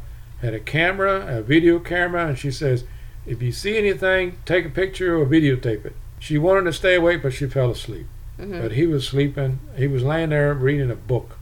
had 0.42 0.54
a 0.54 0.60
camera, 0.60 1.26
a 1.38 1.42
video 1.42 1.80
camera, 1.80 2.28
and 2.28 2.38
she 2.38 2.52
says, 2.52 2.86
"If 3.26 3.42
you 3.42 3.52
see 3.52 3.78
anything, 3.78 4.38
take 4.46 4.66
a 4.66 4.70
picture 4.70 5.18
or 5.18 5.26
videotape 5.26 5.86
it." 5.86 5.96
She 6.20 6.38
wanted 6.38 6.64
to 6.66 6.74
stay 6.74 6.96
awake, 6.96 7.22
but 7.24 7.34
she 7.34 7.46
fell 7.48 7.72
asleep. 7.72 8.08
hmm 8.38 8.60
But 8.62 8.72
he 8.74 8.86
was 8.88 9.06
sleeping. 9.08 9.60
He 9.76 9.88
was 9.88 10.04
laying 10.04 10.30
there 10.30 10.54
reading 10.54 10.92
a 10.92 10.96
book. 10.96 11.38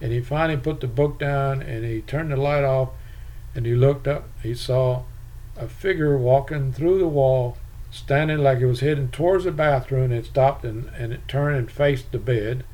And 0.00 0.12
he 0.12 0.20
finally 0.20 0.58
put 0.58 0.80
the 0.80 0.86
book 0.86 1.18
down 1.18 1.62
and 1.62 1.84
he 1.84 2.02
turned 2.02 2.30
the 2.32 2.36
light 2.36 2.64
off. 2.64 2.90
and 3.56 3.64
he 3.66 3.74
looked 3.74 4.06
up. 4.08 4.24
He 4.42 4.52
saw 4.54 5.02
a 5.56 5.68
figure 5.68 6.18
walking 6.18 6.72
through 6.72 6.98
the 6.98 7.06
wall, 7.08 7.56
standing 7.94 8.38
like 8.38 8.58
it 8.58 8.66
was 8.66 8.80
heading 8.80 9.08
towards 9.08 9.44
the 9.44 9.52
bathroom. 9.52 10.10
It 10.10 10.26
stopped 10.26 10.64
and, 10.64 10.90
and 10.96 11.12
it 11.12 11.28
turned 11.28 11.56
and 11.56 11.70
faced 11.70 12.10
the 12.10 12.18
bed. 12.18 12.64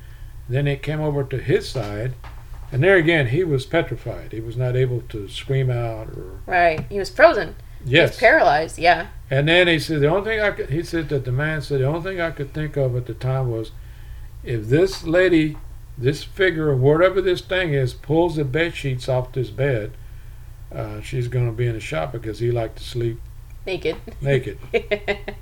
Then 0.49 0.67
it 0.67 0.81
came 0.81 0.99
over 0.99 1.23
to 1.23 1.37
his 1.37 1.69
side, 1.69 2.13
and 2.71 2.83
there 2.83 2.97
again 2.97 3.27
he 3.27 3.43
was 3.43 3.65
petrified. 3.65 4.31
He 4.31 4.41
was 4.41 4.57
not 4.57 4.75
able 4.75 5.01
to 5.09 5.29
scream 5.29 5.69
out 5.69 6.09
or 6.09 6.39
Right. 6.45 6.85
He 6.89 6.97
was 6.97 7.09
frozen. 7.09 7.55
He 7.85 7.91
yes. 7.91 8.11
was 8.11 8.17
paralyzed. 8.17 8.79
Yeah. 8.79 9.07
And 9.29 9.47
then 9.47 9.67
he 9.67 9.79
said 9.79 10.01
the 10.01 10.07
only 10.07 10.29
thing 10.29 10.41
I 10.41 10.51
could. 10.51 10.69
He 10.69 10.83
said 10.83 11.09
that 11.09 11.23
the 11.23 11.31
man 11.31 11.61
said 11.61 11.79
the 11.81 11.87
only 11.87 12.01
thing 12.01 12.19
I 12.19 12.31
could 12.31 12.53
think 12.53 12.75
of 12.75 12.95
at 12.95 13.05
the 13.05 13.13
time 13.13 13.49
was, 13.49 13.71
if 14.43 14.67
this 14.67 15.03
lady, 15.03 15.57
this 15.97 16.23
figure, 16.23 16.75
whatever 16.75 17.21
this 17.21 17.41
thing 17.41 17.73
is, 17.73 17.93
pulls 17.93 18.35
the 18.35 18.43
bed 18.43 18.75
sheets 18.75 19.07
off 19.07 19.31
this 19.31 19.51
bed, 19.51 19.91
uh, 20.73 20.99
she's 21.01 21.27
going 21.27 21.45
to 21.45 21.51
be 21.51 21.67
in 21.67 21.75
a 21.75 21.79
shock 21.79 22.11
because 22.11 22.39
he 22.39 22.51
liked 22.51 22.77
to 22.77 22.83
sleep 22.83 23.19
Naked. 23.65 23.95
naked. 24.21 24.57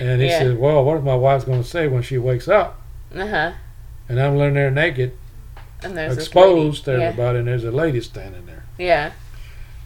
And 0.00 0.20
he 0.20 0.26
Yeah. 0.28 0.38
said, 0.40 0.58
"Well, 0.58 0.84
what 0.84 0.98
is 0.98 1.04
my 1.04 1.14
wife's 1.14 1.44
going 1.44 1.62
to 1.62 1.68
say 1.68 1.86
when 1.86 2.02
she 2.02 2.18
wakes 2.18 2.48
up?" 2.48 2.80
uh 3.14 3.26
huh. 3.26 3.52
And 4.08 4.20
I'm 4.20 4.36
laying 4.36 4.54
there 4.54 4.70
naked, 4.72 5.12
And 5.82 5.96
there's 5.96 6.16
exposed 6.16 6.84
to 6.84 6.90
lady. 6.92 7.02
Yeah. 7.02 7.08
everybody, 7.10 7.38
and 7.40 7.48
there's 7.48 7.64
a 7.64 7.70
lady 7.70 8.00
standing 8.00 8.46
there. 8.46 8.64
Yeah. 8.76 9.12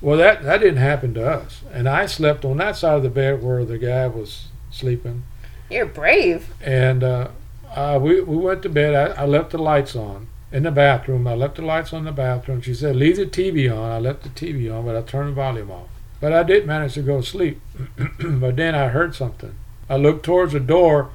Well, 0.01 0.17
that 0.17 0.43
that 0.45 0.59
didn't 0.61 0.79
happen 0.79 1.13
to 1.15 1.29
us, 1.29 1.61
and 1.73 1.89
I 1.89 2.07
slept 2.07 2.45
on 2.45 2.57
that 2.57 2.77
side 2.77 2.97
of 2.97 3.03
the 3.03 3.11
bed 3.11 3.43
where 3.43 3.65
the 3.65 3.79
guy 3.79 4.07
was 4.09 4.47
sleeping. 4.71 5.25
You're 5.71 5.87
brave. 5.87 6.49
and 6.65 7.05
uh, 7.05 7.29
uh, 7.75 7.99
we 8.01 8.21
we 8.23 8.37
went 8.37 8.63
to 8.63 8.69
bed. 8.71 8.95
I, 8.95 9.23
I 9.23 9.27
left 9.27 9.51
the 9.51 9.59
lights 9.59 9.95
on 9.95 10.29
in 10.51 10.63
the 10.63 10.71
bathroom. 10.73 11.27
I 11.27 11.35
left 11.35 11.57
the 11.57 11.63
lights 11.63 11.93
on 11.93 12.01
in 12.01 12.05
the 12.07 12.13
bathroom. 12.13 12.63
She 12.63 12.73
said, 12.75 12.97
"Leave 12.97 13.17
the 13.17 13.27
TV 13.27 13.71
on." 13.71 13.91
I 13.93 13.99
left 13.99 14.23
the 14.23 14.31
TV 14.31 14.73
on, 14.75 14.87
but 14.87 14.97
I 14.97 15.03
turned 15.03 15.29
the 15.31 15.35
volume 15.35 15.71
off. 15.71 15.89
But 16.23 16.33
I 16.33 16.45
did 16.45 16.69
manage 16.69 16.95
to 16.95 17.03
go 17.03 17.21
to 17.21 17.27
sleep. 17.27 17.61
but 18.21 18.55
then 18.55 18.77
I 18.77 18.89
heard 18.89 19.17
something. 19.17 19.57
I 19.91 19.97
looked 19.97 20.25
towards 20.25 20.53
the 20.53 20.61
door, 20.61 21.11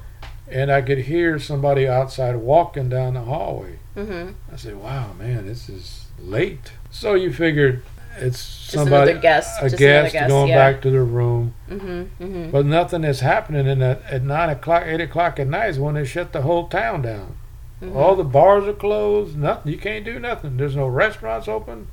and 0.46 0.70
I 0.70 0.82
could 0.82 0.98
hear 0.98 1.38
somebody 1.38 1.88
outside 1.88 2.36
walking 2.36 2.90
down 2.90 3.14
the 3.14 3.22
hallway. 3.22 3.78
Mm-hmm. 3.96 4.32
I 4.52 4.56
said, 4.56 4.76
"Wow, 4.76 5.14
man, 5.14 5.46
this 5.46 5.70
is 5.70 6.08
late." 6.20 6.72
So 6.90 7.14
you 7.14 7.32
figured 7.32 7.82
it's 8.18 8.38
somebody, 8.38 9.14
guest. 9.14 9.62
a 9.62 9.70
guest 9.70 10.12
guest. 10.12 10.28
going 10.28 10.50
yeah. 10.50 10.72
back 10.72 10.82
to 10.82 10.90
their 10.90 11.06
room. 11.06 11.54
Mm-hmm. 11.70 12.22
Mm-hmm. 12.22 12.50
But 12.50 12.66
nothing 12.66 13.02
is 13.02 13.20
happening 13.20 13.66
in 13.66 13.78
that 13.78 14.02
at 14.10 14.22
nine 14.22 14.50
o'clock, 14.50 14.82
eight 14.84 15.00
o'clock 15.00 15.40
at 15.40 15.46
night 15.46 15.70
is 15.70 15.78
when 15.78 15.94
they 15.94 16.04
shut 16.04 16.34
the 16.34 16.42
whole 16.42 16.68
town 16.68 17.00
down. 17.00 17.38
Mm-hmm. 17.80 17.96
All 17.96 18.14
the 18.14 18.24
bars 18.24 18.68
are 18.68 18.74
closed. 18.74 19.38
Nothing. 19.38 19.72
You 19.72 19.78
can't 19.78 20.04
do 20.04 20.18
nothing. 20.18 20.58
There's 20.58 20.76
no 20.76 20.86
restaurants 20.86 21.48
open. 21.48 21.88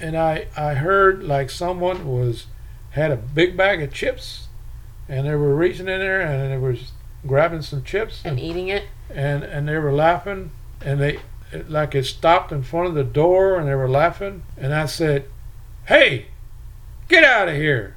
And 0.00 0.16
I 0.16 0.46
I 0.56 0.74
heard 0.74 1.22
like 1.22 1.50
someone 1.50 2.06
was 2.08 2.46
had 2.90 3.10
a 3.10 3.16
big 3.16 3.56
bag 3.56 3.82
of 3.82 3.92
chips, 3.92 4.48
and 5.08 5.26
they 5.26 5.34
were 5.34 5.54
reaching 5.54 5.88
in 5.88 6.00
there 6.00 6.20
and 6.20 6.50
they 6.52 6.58
was 6.58 6.92
grabbing 7.26 7.62
some 7.62 7.84
chips 7.84 8.22
And 8.24 8.40
eating 8.40 8.68
it. 8.68 8.84
and 9.14 9.42
and 9.44 9.68
they 9.68 9.76
were 9.78 9.92
laughing 9.92 10.50
and 10.84 10.98
they 11.00 11.18
it, 11.52 11.68
like 11.70 11.94
it 11.94 12.04
stopped 12.06 12.50
in 12.52 12.62
front 12.62 12.86
of 12.88 12.94
the 12.94 13.04
door 13.04 13.58
and 13.58 13.68
they 13.68 13.74
were 13.74 13.88
laughing 13.90 14.42
and 14.56 14.72
I 14.74 14.86
said, 14.86 15.26
"Hey, 15.86 16.26
get 17.08 17.24
out 17.24 17.48
of 17.48 17.54
here!" 17.56 17.94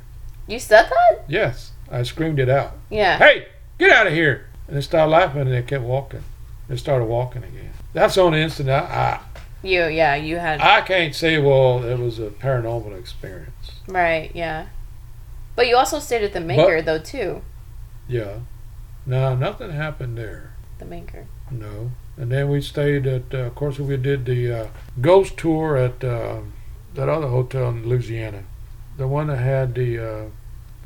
You 0.48 0.60
said 0.60 0.90
that? 0.90 1.24
Yes, 1.28 1.72
I 1.90 2.04
screamed 2.04 2.38
it 2.40 2.50
out. 2.50 2.74
Yeah. 2.90 3.18
hey, 3.18 3.48
get 3.80 3.92
out 3.92 4.08
of 4.08 4.14
here. 4.14 4.48
And 4.68 4.76
they 4.76 4.82
started 4.82 5.10
laughing 5.12 5.42
and 5.42 5.52
they 5.54 5.62
kept 5.62 5.84
walking. 5.84 6.24
They 6.68 6.76
started 6.76 7.06
walking 7.06 7.44
again. 7.44 7.72
That's 7.94 8.16
the 8.16 8.22
only 8.22 8.42
instant 8.42 8.70
I, 8.70 9.20
You. 9.64 9.86
Yeah. 9.86 10.16
You 10.16 10.38
had. 10.38 10.62
I, 10.62 10.82
can't 10.82 11.16
say, 11.16 11.40
well, 11.40 11.84
it 11.84 11.98
was 11.98 12.20
a 12.20 12.30
paranormal 12.30 12.98
experience. 13.00 13.72
right. 13.88 14.30
Yeah. 14.36 14.68
But 15.56 15.68
you 15.68 15.78
also 15.78 16.00
stayed 16.00 16.24
at 16.24 16.34
the 16.34 16.42
maker 16.42 16.82
though 16.82 17.00
too. 17.00 17.42
Yeah. 18.08 18.40
No, 19.06 19.36
nothing 19.36 19.72
happened 19.72 20.18
there. 20.18 20.54
The 20.80 20.86
maker. 20.86 21.28
No. 21.52 21.92
And 22.18 22.32
then 22.32 22.50
we 22.50 22.62
stayed 22.62 23.06
at, 23.08 23.34
uh, 23.34 23.38
of 23.38 23.56
course, 23.56 23.80
we 23.80 23.98
did 23.98 24.26
the 24.26 24.52
uh, 24.52 24.68
ghost 25.02 25.38
tour 25.38 25.78
at 25.78 26.04
uh, 26.04 26.42
that 26.94 27.10
other 27.10 27.28
hotel 27.28 27.70
in 27.70 27.88
Louisiana. 27.88 28.44
The 28.98 29.08
one 29.08 29.28
that 29.28 29.38
had 29.38 29.74
the, 29.76 30.00
uh, 30.00 30.26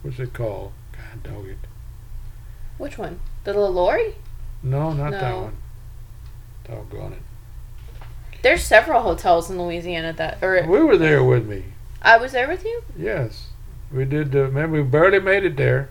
what's 0.02 0.20
it 0.20 0.34
called? 0.34 0.72
God 0.94 1.24
dog 1.24 1.48
it. 1.48 1.58
Which 2.78 2.98
one? 2.98 3.20
The 3.44 3.54
LaLaurie? 3.54 4.16
No, 4.64 4.94
not 4.94 5.12
that 5.12 5.22
No. 5.22 5.42
one. 5.44 5.58
Doggone 6.66 7.14
it. 7.14 7.22
There's 8.48 8.64
several 8.64 9.02
hotels 9.02 9.50
in 9.50 9.62
Louisiana 9.62 10.14
that. 10.14 10.42
Or 10.42 10.66
We 10.66 10.82
were 10.82 10.96
there 10.96 11.22
with 11.22 11.46
me. 11.46 11.66
I 12.02 12.16
was 12.16 12.32
there 12.32 12.48
with 12.48 12.64
you. 12.64 12.82
Yes, 12.98 13.50
we 13.92 14.06
did. 14.06 14.34
Uh, 14.34 14.44
remember, 14.44 14.82
we 14.82 14.84
barely 14.84 15.20
made 15.20 15.44
it 15.44 15.58
there. 15.58 15.90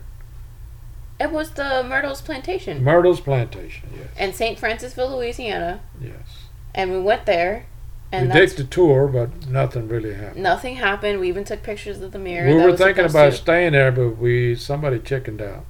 It 1.19 1.29
was 1.31 1.51
the 1.51 1.83
Myrtles 1.87 2.19
Plantation 2.19 2.83
Myrtle's 2.83 3.19
Plantation. 3.19 3.89
Yes, 3.95 4.07
in 4.17 4.33
St. 4.33 4.59
Francisville, 4.59 5.15
Louisiana, 5.15 5.81
yes. 6.01 6.47
and 6.73 6.91
we 6.91 6.99
went 6.99 7.27
there, 7.27 7.67
and 8.11 8.29
we 8.29 8.33
did 8.33 8.49
the 8.57 8.63
tour, 8.63 9.07
but 9.07 9.47
nothing 9.47 9.87
really 9.87 10.15
happened. 10.15 10.41
nothing 10.41 10.77
happened. 10.77 11.19
We 11.19 11.27
even 11.27 11.43
took 11.43 11.61
pictures 11.61 12.01
of 12.01 12.11
the 12.11 12.17
mirror. 12.17 12.47
we 12.47 12.55
were 12.55 12.75
thinking 12.75 13.05
about 13.05 13.33
to- 13.33 13.37
staying 13.37 13.73
there, 13.73 13.91
but 13.91 14.17
we 14.17 14.55
somebody 14.55 14.97
chickened 14.97 15.43
out. 15.43 15.63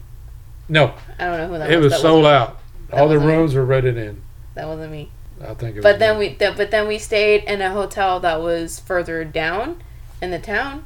No, 0.70 0.94
I 1.20 1.26
don't 1.26 1.38
know 1.38 1.48
who 1.50 1.58
that 1.58 1.70
it 1.70 1.76
was. 1.76 1.84
It 1.84 1.84
was 1.84 1.92
That 1.92 2.00
sold 2.00 2.26
out. 2.26 2.62
All 2.94 3.10
the 3.10 3.16
wasn't 3.16 3.30
me. 3.30 3.36
rooms 3.36 3.56
were 3.56 3.66
rented 3.66 3.98
in. 3.98 4.22
That 4.56 4.68
wasn't 4.68 4.94
me. 4.94 5.12
I 5.42 5.54
think. 5.54 5.78
It 5.78 5.82
But 5.82 5.94
was 5.94 6.00
then 6.00 6.20
me. 6.20 6.30
we, 6.30 6.36
th- 6.36 6.58
but 6.58 6.72
then 6.72 6.88
we 6.88 6.98
stayed 6.98 7.44
in 7.44 7.62
a 7.62 7.72
hotel 7.72 8.20
that 8.22 8.42
was 8.42 8.80
further 8.80 9.24
down 9.24 9.82
in 10.22 10.32
the 10.32 10.40
town. 10.40 10.86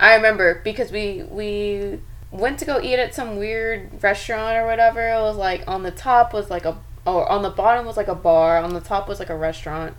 I 0.00 0.14
remember 0.14 0.60
because 0.64 0.90
we 0.90 1.22
we 1.30 2.00
went 2.30 2.58
to 2.58 2.64
go 2.64 2.80
eat 2.80 2.98
at 2.98 3.14
some 3.14 3.36
weird 3.36 4.02
restaurant 4.02 4.56
or 4.56 4.66
whatever. 4.66 5.00
It 5.08 5.20
was 5.20 5.36
like 5.36 5.64
on 5.68 5.82
the 5.84 5.90
top 5.92 6.32
was 6.32 6.50
like 6.50 6.64
a 6.64 6.76
or 7.06 7.30
on 7.30 7.42
the 7.42 7.50
bottom 7.50 7.86
was 7.86 7.96
like 7.96 8.08
a 8.08 8.14
bar. 8.14 8.58
On 8.58 8.74
the 8.74 8.80
top 8.80 9.08
was 9.08 9.18
like 9.20 9.30
a 9.30 9.36
restaurant. 9.36 9.94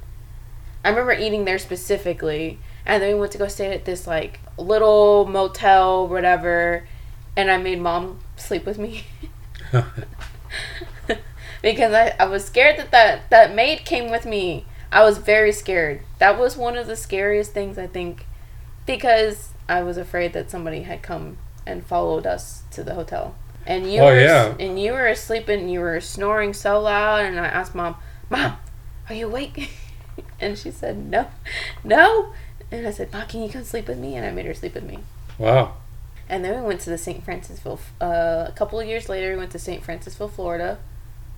I 0.83 0.89
remember 0.89 1.13
eating 1.13 1.45
there 1.45 1.57
specifically, 1.57 2.59
and 2.85 3.01
then 3.01 3.13
we 3.15 3.19
went 3.19 3.31
to 3.31 3.37
go 3.37 3.47
stay 3.47 3.73
at 3.73 3.85
this 3.85 4.05
like 4.05 4.39
little 4.57 5.25
motel, 5.25 6.07
whatever. 6.07 6.87
And 7.37 7.49
I 7.51 7.57
made 7.57 7.81
mom 7.81 8.19
sleep 8.35 8.65
with 8.65 8.77
me. 8.77 9.03
because 11.61 11.93
I, 11.93 12.13
I 12.19 12.25
was 12.25 12.45
scared 12.45 12.77
that, 12.77 12.91
that 12.91 13.29
that 13.29 13.55
maid 13.55 13.85
came 13.85 14.09
with 14.11 14.25
me. 14.25 14.65
I 14.91 15.03
was 15.03 15.17
very 15.17 15.51
scared. 15.51 16.01
That 16.19 16.37
was 16.39 16.55
one 16.55 16.77
of 16.77 16.87
the 16.87 16.95
scariest 16.95 17.51
things 17.51 17.77
I 17.77 17.87
think 17.87 18.25
because 18.85 19.49
I 19.67 19.81
was 19.81 19.97
afraid 19.97 20.33
that 20.33 20.49
somebody 20.51 20.83
had 20.83 21.01
come 21.01 21.37
and 21.65 21.85
followed 21.85 22.25
us 22.25 22.63
to 22.71 22.83
the 22.83 22.93
hotel. 22.93 23.35
And 23.65 23.91
you 23.91 23.99
Oh, 24.01 24.05
were 24.05 24.19
yeah. 24.19 24.55
and 24.59 24.79
you 24.79 24.91
were 24.93 25.07
asleep 25.07 25.47
and 25.49 25.71
you 25.71 25.79
were 25.79 25.99
snoring 25.99 26.53
so 26.53 26.79
loud 26.79 27.25
and 27.25 27.39
I 27.39 27.47
asked 27.47 27.73
mom, 27.73 27.95
"Mom, 28.29 28.57
are 29.09 29.15
you 29.15 29.25
awake?" 29.27 29.71
and 30.39 30.57
she 30.57 30.69
said, 30.71 30.97
"No." 31.09 31.27
No. 31.83 32.33
And 32.71 32.85
I 32.87 32.91
said, 32.91 33.11
"Ma, 33.11 33.25
can 33.25 33.41
you 33.41 33.49
come 33.49 33.63
sleep 33.63 33.87
with 33.87 33.97
me?" 33.97 34.15
And 34.15 34.25
I 34.25 34.31
made 34.31 34.45
her 34.45 34.53
sleep 34.53 34.75
with 34.75 34.83
me. 34.83 34.99
wow. 35.39 35.73
And 36.29 36.43
then 36.43 36.59
we 36.59 36.67
went 36.67 36.81
to 36.81 36.89
the 36.89 36.97
St. 36.97 37.23
Francisville. 37.23 37.79
Uh, 38.01 38.45
a 38.47 38.53
couple 38.55 38.79
of 38.79 38.87
years 38.87 39.07
later, 39.09 39.29
we 39.31 39.37
went 39.37 39.51
to 39.51 39.59
St. 39.59 39.83
Francisville, 39.83 40.31
Florida, 40.31 40.79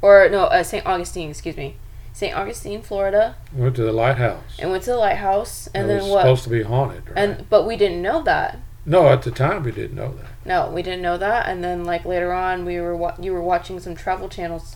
or 0.01 0.29
no, 0.29 0.45
uh, 0.45 0.63
St. 0.63 0.85
Augustine. 0.85 1.29
Excuse 1.29 1.57
me, 1.57 1.75
St. 2.13 2.35
Augustine, 2.35 2.81
Florida, 2.81 3.35
We 3.53 3.63
went 3.63 3.75
to 3.77 3.83
the 3.83 3.91
lighthouse. 3.91 4.57
and 4.59 4.71
went 4.71 4.83
to 4.83 4.91
the 4.91 4.97
lighthouse. 4.97 5.67
And 5.73 5.85
it 5.85 5.87
then 5.87 6.03
was 6.03 6.11
what? 6.11 6.21
supposed 6.21 6.43
to 6.45 6.49
be 6.49 6.63
haunted, 6.63 7.07
right? 7.09 7.17
And 7.17 7.49
but 7.49 7.65
we 7.65 7.75
didn't 7.77 8.01
know 8.01 8.21
that. 8.23 8.59
no, 8.85 9.07
at 9.09 9.21
the 9.23 9.31
time 9.31 9.63
we 9.63 9.71
didn't 9.71 9.95
know 9.95 10.13
that. 10.13 10.27
No, 10.45 10.69
we 10.71 10.81
didn't 10.81 11.01
know 11.01 11.17
that. 11.17 11.47
And 11.47 11.63
then 11.63 11.83
like 11.83 12.05
later 12.05 12.31
on, 12.31 12.63
we 12.65 12.79
were 12.79 12.95
wa- 12.95 13.15
you 13.19 13.33
were 13.33 13.41
watching 13.41 13.79
some 13.79 13.95
travel 13.95 14.29
channels. 14.29 14.75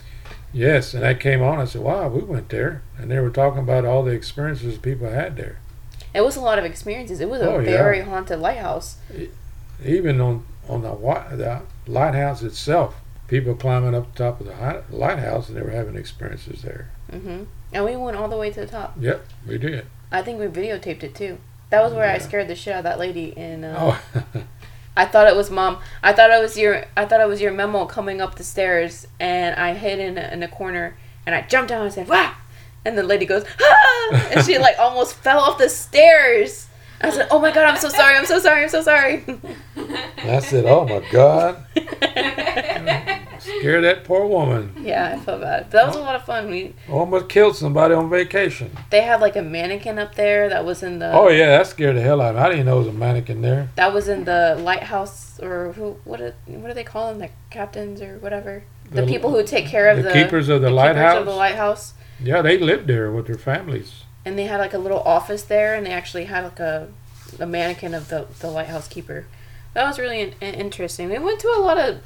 Yes, 0.54 0.94
and 0.94 1.02
that 1.04 1.22
came 1.22 1.42
on. 1.42 1.60
I 1.62 1.66
said, 1.66 1.82
"Wow, 1.82 2.10
we 2.10 2.22
went 2.22 2.50
there," 2.50 2.82
and 2.98 3.10
they 3.10 3.20
were 3.20 3.30
talking 3.30 3.60
about 3.62 3.86
all 3.86 4.04
the 4.04 4.12
experiences 4.12 4.78
people 4.78 5.10
had 5.10 5.38
there. 5.38 5.60
It 6.14 6.26
was 6.26 6.36
a 6.36 6.42
lot 6.42 6.60
of 6.60 6.66
experiences. 6.66 7.22
It 7.22 7.30
was 7.30 7.42
a 7.42 7.50
Oh, 7.50 7.60
yeah. 7.60 7.72
very 7.72 8.02
haunted 8.02 8.40
lighthouse. 8.42 8.98
even 9.84 10.20
on 10.22 10.44
on 10.70 10.82
the, 10.84 10.94
the 11.36 11.62
lighthouse 11.92 12.44
itself, 12.44 13.01
people 13.32 13.56
climbing 13.56 13.96
up 13.96 14.14
the 14.14 14.24
top 14.26 14.42
of 14.42 14.46
the 14.46 14.84
lighthouse 14.96 15.48
and 15.48 15.58
they 15.58 15.62
were 15.64 15.72
having 15.72 15.96
experiences 15.96 16.62
there. 16.62 16.92
hmm 17.10 17.44
And 17.74 17.86
we 17.86 17.96
went 17.96 18.18
all 18.18 18.28
the 18.28 18.36
way 18.38 18.52
to 18.52 18.60
the 18.60 18.68
top. 18.68 18.94
Yep, 19.00 19.26
we 19.48 19.58
did. 19.58 19.86
I 20.12 20.22
think 20.22 20.38
we 20.40 20.48
videotaped 20.48 21.02
it 21.02 21.16
too. 21.16 21.38
That 21.70 21.82
was 21.82 21.94
where 21.94 22.10
I 22.12 22.18
scared 22.18 22.50
the 22.50 22.56
shit 22.56 22.74
out 22.74 22.80
of 22.80 22.84
that 22.84 23.00
lady 23.00 23.30
in. 23.36 23.64
Uh, 23.64 23.76
Oh, 23.80 24.44
I 24.98 25.06
thought 25.06 25.28
it 25.28 25.36
was 25.38 25.50
mom. 25.50 25.78
I 26.04 26.12
thought 26.12 26.30
it 26.30 26.42
was 26.42 26.58
your. 26.58 26.84
I 26.98 27.06
thought 27.06 27.22
it 27.22 27.28
was 27.30 27.40
your 27.40 27.54
memo 27.54 27.86
coming 27.86 28.20
up 28.20 28.36
the 28.36 28.44
stairs, 28.44 29.08
and 29.22 29.56
I 29.56 29.74
hid 29.74 30.00
in 30.00 30.18
a, 30.18 30.28
in 30.34 30.44
a 30.44 30.50
corner, 30.50 30.98
and 31.26 31.34
I 31.34 31.44
jumped 31.44 31.70
down 31.70 31.84
and 31.86 31.94
said, 31.94 32.10
"Wow!" 32.10 32.34
And 32.84 32.98
the 32.98 33.04
lady 33.04 33.26
goes, 33.26 33.46
"Ah!" 33.62 34.30
and 34.34 34.46
she 34.46 34.58
like 34.60 34.78
almost 34.80 35.14
fell 35.16 35.40
off 35.40 35.58
the 35.58 35.70
stairs. 35.70 36.68
I 37.00 37.10
said, 37.10 37.30
"Oh 37.32 37.40
my 37.40 37.52
god, 37.54 37.64
I'm 37.68 37.78
so 37.78 37.88
sorry. 37.88 38.18
I'm 38.18 38.26
so 38.26 38.40
sorry. 38.40 38.64
I'm 38.64 38.70
so 38.70 38.82
sorry." 38.82 39.24
I 40.18 40.40
said, 40.40 40.66
"Oh 40.66 40.86
my 40.86 41.00
God!" 41.10 41.64
Scared 43.42 43.84
that 43.84 44.04
poor 44.04 44.26
woman. 44.26 44.74
Yeah, 44.82 45.16
I 45.16 45.20
felt 45.26 45.42
bad. 45.42 45.64
But 45.64 45.72
that 45.72 45.88
was 45.88 45.96
a 45.96 46.00
lot 46.00 46.16
of 46.16 46.24
fun. 46.26 46.50
We 46.50 46.74
Almost 46.90 47.28
killed 47.30 47.56
somebody 47.56 47.94
on 47.94 48.10
vacation. 48.10 48.72
they 48.92 49.02
had 49.02 49.20
like 49.22 49.36
a 49.36 49.42
mannequin 49.42 49.98
up 50.00 50.16
there 50.16 50.48
that 50.50 50.64
was 50.64 50.84
in 50.84 51.00
the 51.00 51.12
Oh 51.12 51.28
yeah, 51.30 51.58
that 51.58 51.68
scared 51.68 51.96
the 51.98 52.02
hell 52.02 52.22
out 52.22 52.30
of 52.32 52.36
me. 52.36 52.42
I 52.42 52.50
didn't 52.50 52.66
know 52.66 52.82
there 52.82 52.88
was 52.92 52.96
a 52.96 53.00
mannequin 53.00 53.42
there. 53.42 53.70
that 53.76 53.94
was 53.94 54.08
in 54.08 54.26
the 54.26 54.56
lighthouse 54.60 55.40
or 55.42 55.74
who 55.74 55.98
what 56.04 56.18
do, 56.20 56.34
what 56.48 56.68
do 56.68 56.74
they 56.74 56.84
call 56.84 57.10
them 57.10 57.20
the 57.20 57.30
captains 57.50 58.02
or 58.02 58.18
whatever 58.20 58.64
the, 58.90 59.02
The- 59.02 59.08
people 59.08 59.32
who 59.32 59.44
take 59.44 59.66
care 59.68 59.90
of 59.90 59.98
the 59.98 60.04
the, 60.04 60.14
keepers 60.14 60.48
of 60.50 60.62
the 60.62 60.68
keepers 60.68 60.76
lighthouse? 60.78 61.18
of 61.20 61.26
the 61.26 61.32
lighthouse 61.34 61.94
Yeah, 62.22 62.42
they 62.42 62.58
lived 62.58 62.88
there 62.88 63.12
with 63.12 63.26
their 63.28 63.38
families. 63.38 64.04
and 64.26 64.38
they 64.38 64.44
had 64.44 64.58
like 64.60 64.74
a 64.74 64.78
little 64.78 65.00
office 65.00 65.44
there 65.44 65.74
and 65.76 65.86
they 65.86 65.92
actually 65.92 66.26
had 66.26 66.44
like 66.44 66.60
a 66.60 66.90
a 67.40 67.46
mannequin 67.46 67.94
of 67.94 68.10
the 68.10 68.28
the 68.42 68.50
lighthouse 68.52 68.88
keeper 68.90 69.26
that 69.74 69.86
was 69.88 69.98
really 69.98 70.20
in, 70.22 70.34
in- 70.42 70.54
interesting 70.54 71.10
we 71.10 71.18
went 71.18 71.40
to 71.40 71.48
a 71.48 71.62
lot 71.62 71.78
of 71.78 71.98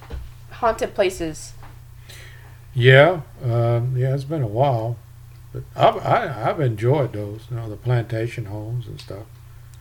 haunted 0.59 0.93
places 0.93 1.53
Yeah, 2.73 3.21
um, 3.43 3.95
yeah, 3.95 4.13
it's 4.13 4.25
been 4.25 4.41
a 4.41 4.47
while, 4.47 4.97
but 5.53 5.63
I've 5.75 5.97
I, 5.97 6.49
I've 6.49 6.59
enjoyed 6.59 7.13
those. 7.13 7.41
You 7.49 7.57
know, 7.57 7.69
the 7.69 7.77
plantation 7.77 8.45
homes 8.45 8.87
and 8.87 8.99
stuff. 8.99 9.25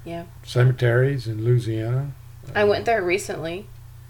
Yeah. 0.05 0.25
Cemeteries 0.45 1.27
in 1.27 1.45
Louisiana. 1.45 2.13
I 2.55 2.65
went 2.65 2.85
there 2.85 3.03
recently, 3.03 3.67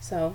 So, 0.00 0.34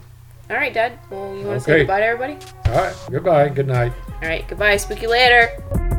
all 0.50 0.56
right, 0.56 0.74
Dad. 0.74 0.98
Well, 1.10 1.36
you 1.36 1.46
want 1.46 1.60
to 1.60 1.66
say 1.66 1.80
goodbye 1.80 2.00
to 2.00 2.06
everybody? 2.06 2.38
all 2.66 2.74
right. 2.74 2.96
Goodbye. 3.10 3.50
Good 3.50 3.68
night. 3.68 3.94
All 4.22 4.28
right, 4.28 4.48
goodbye. 4.48 4.78
Speak 4.78 5.02
you 5.02 5.10
later. 5.10 5.96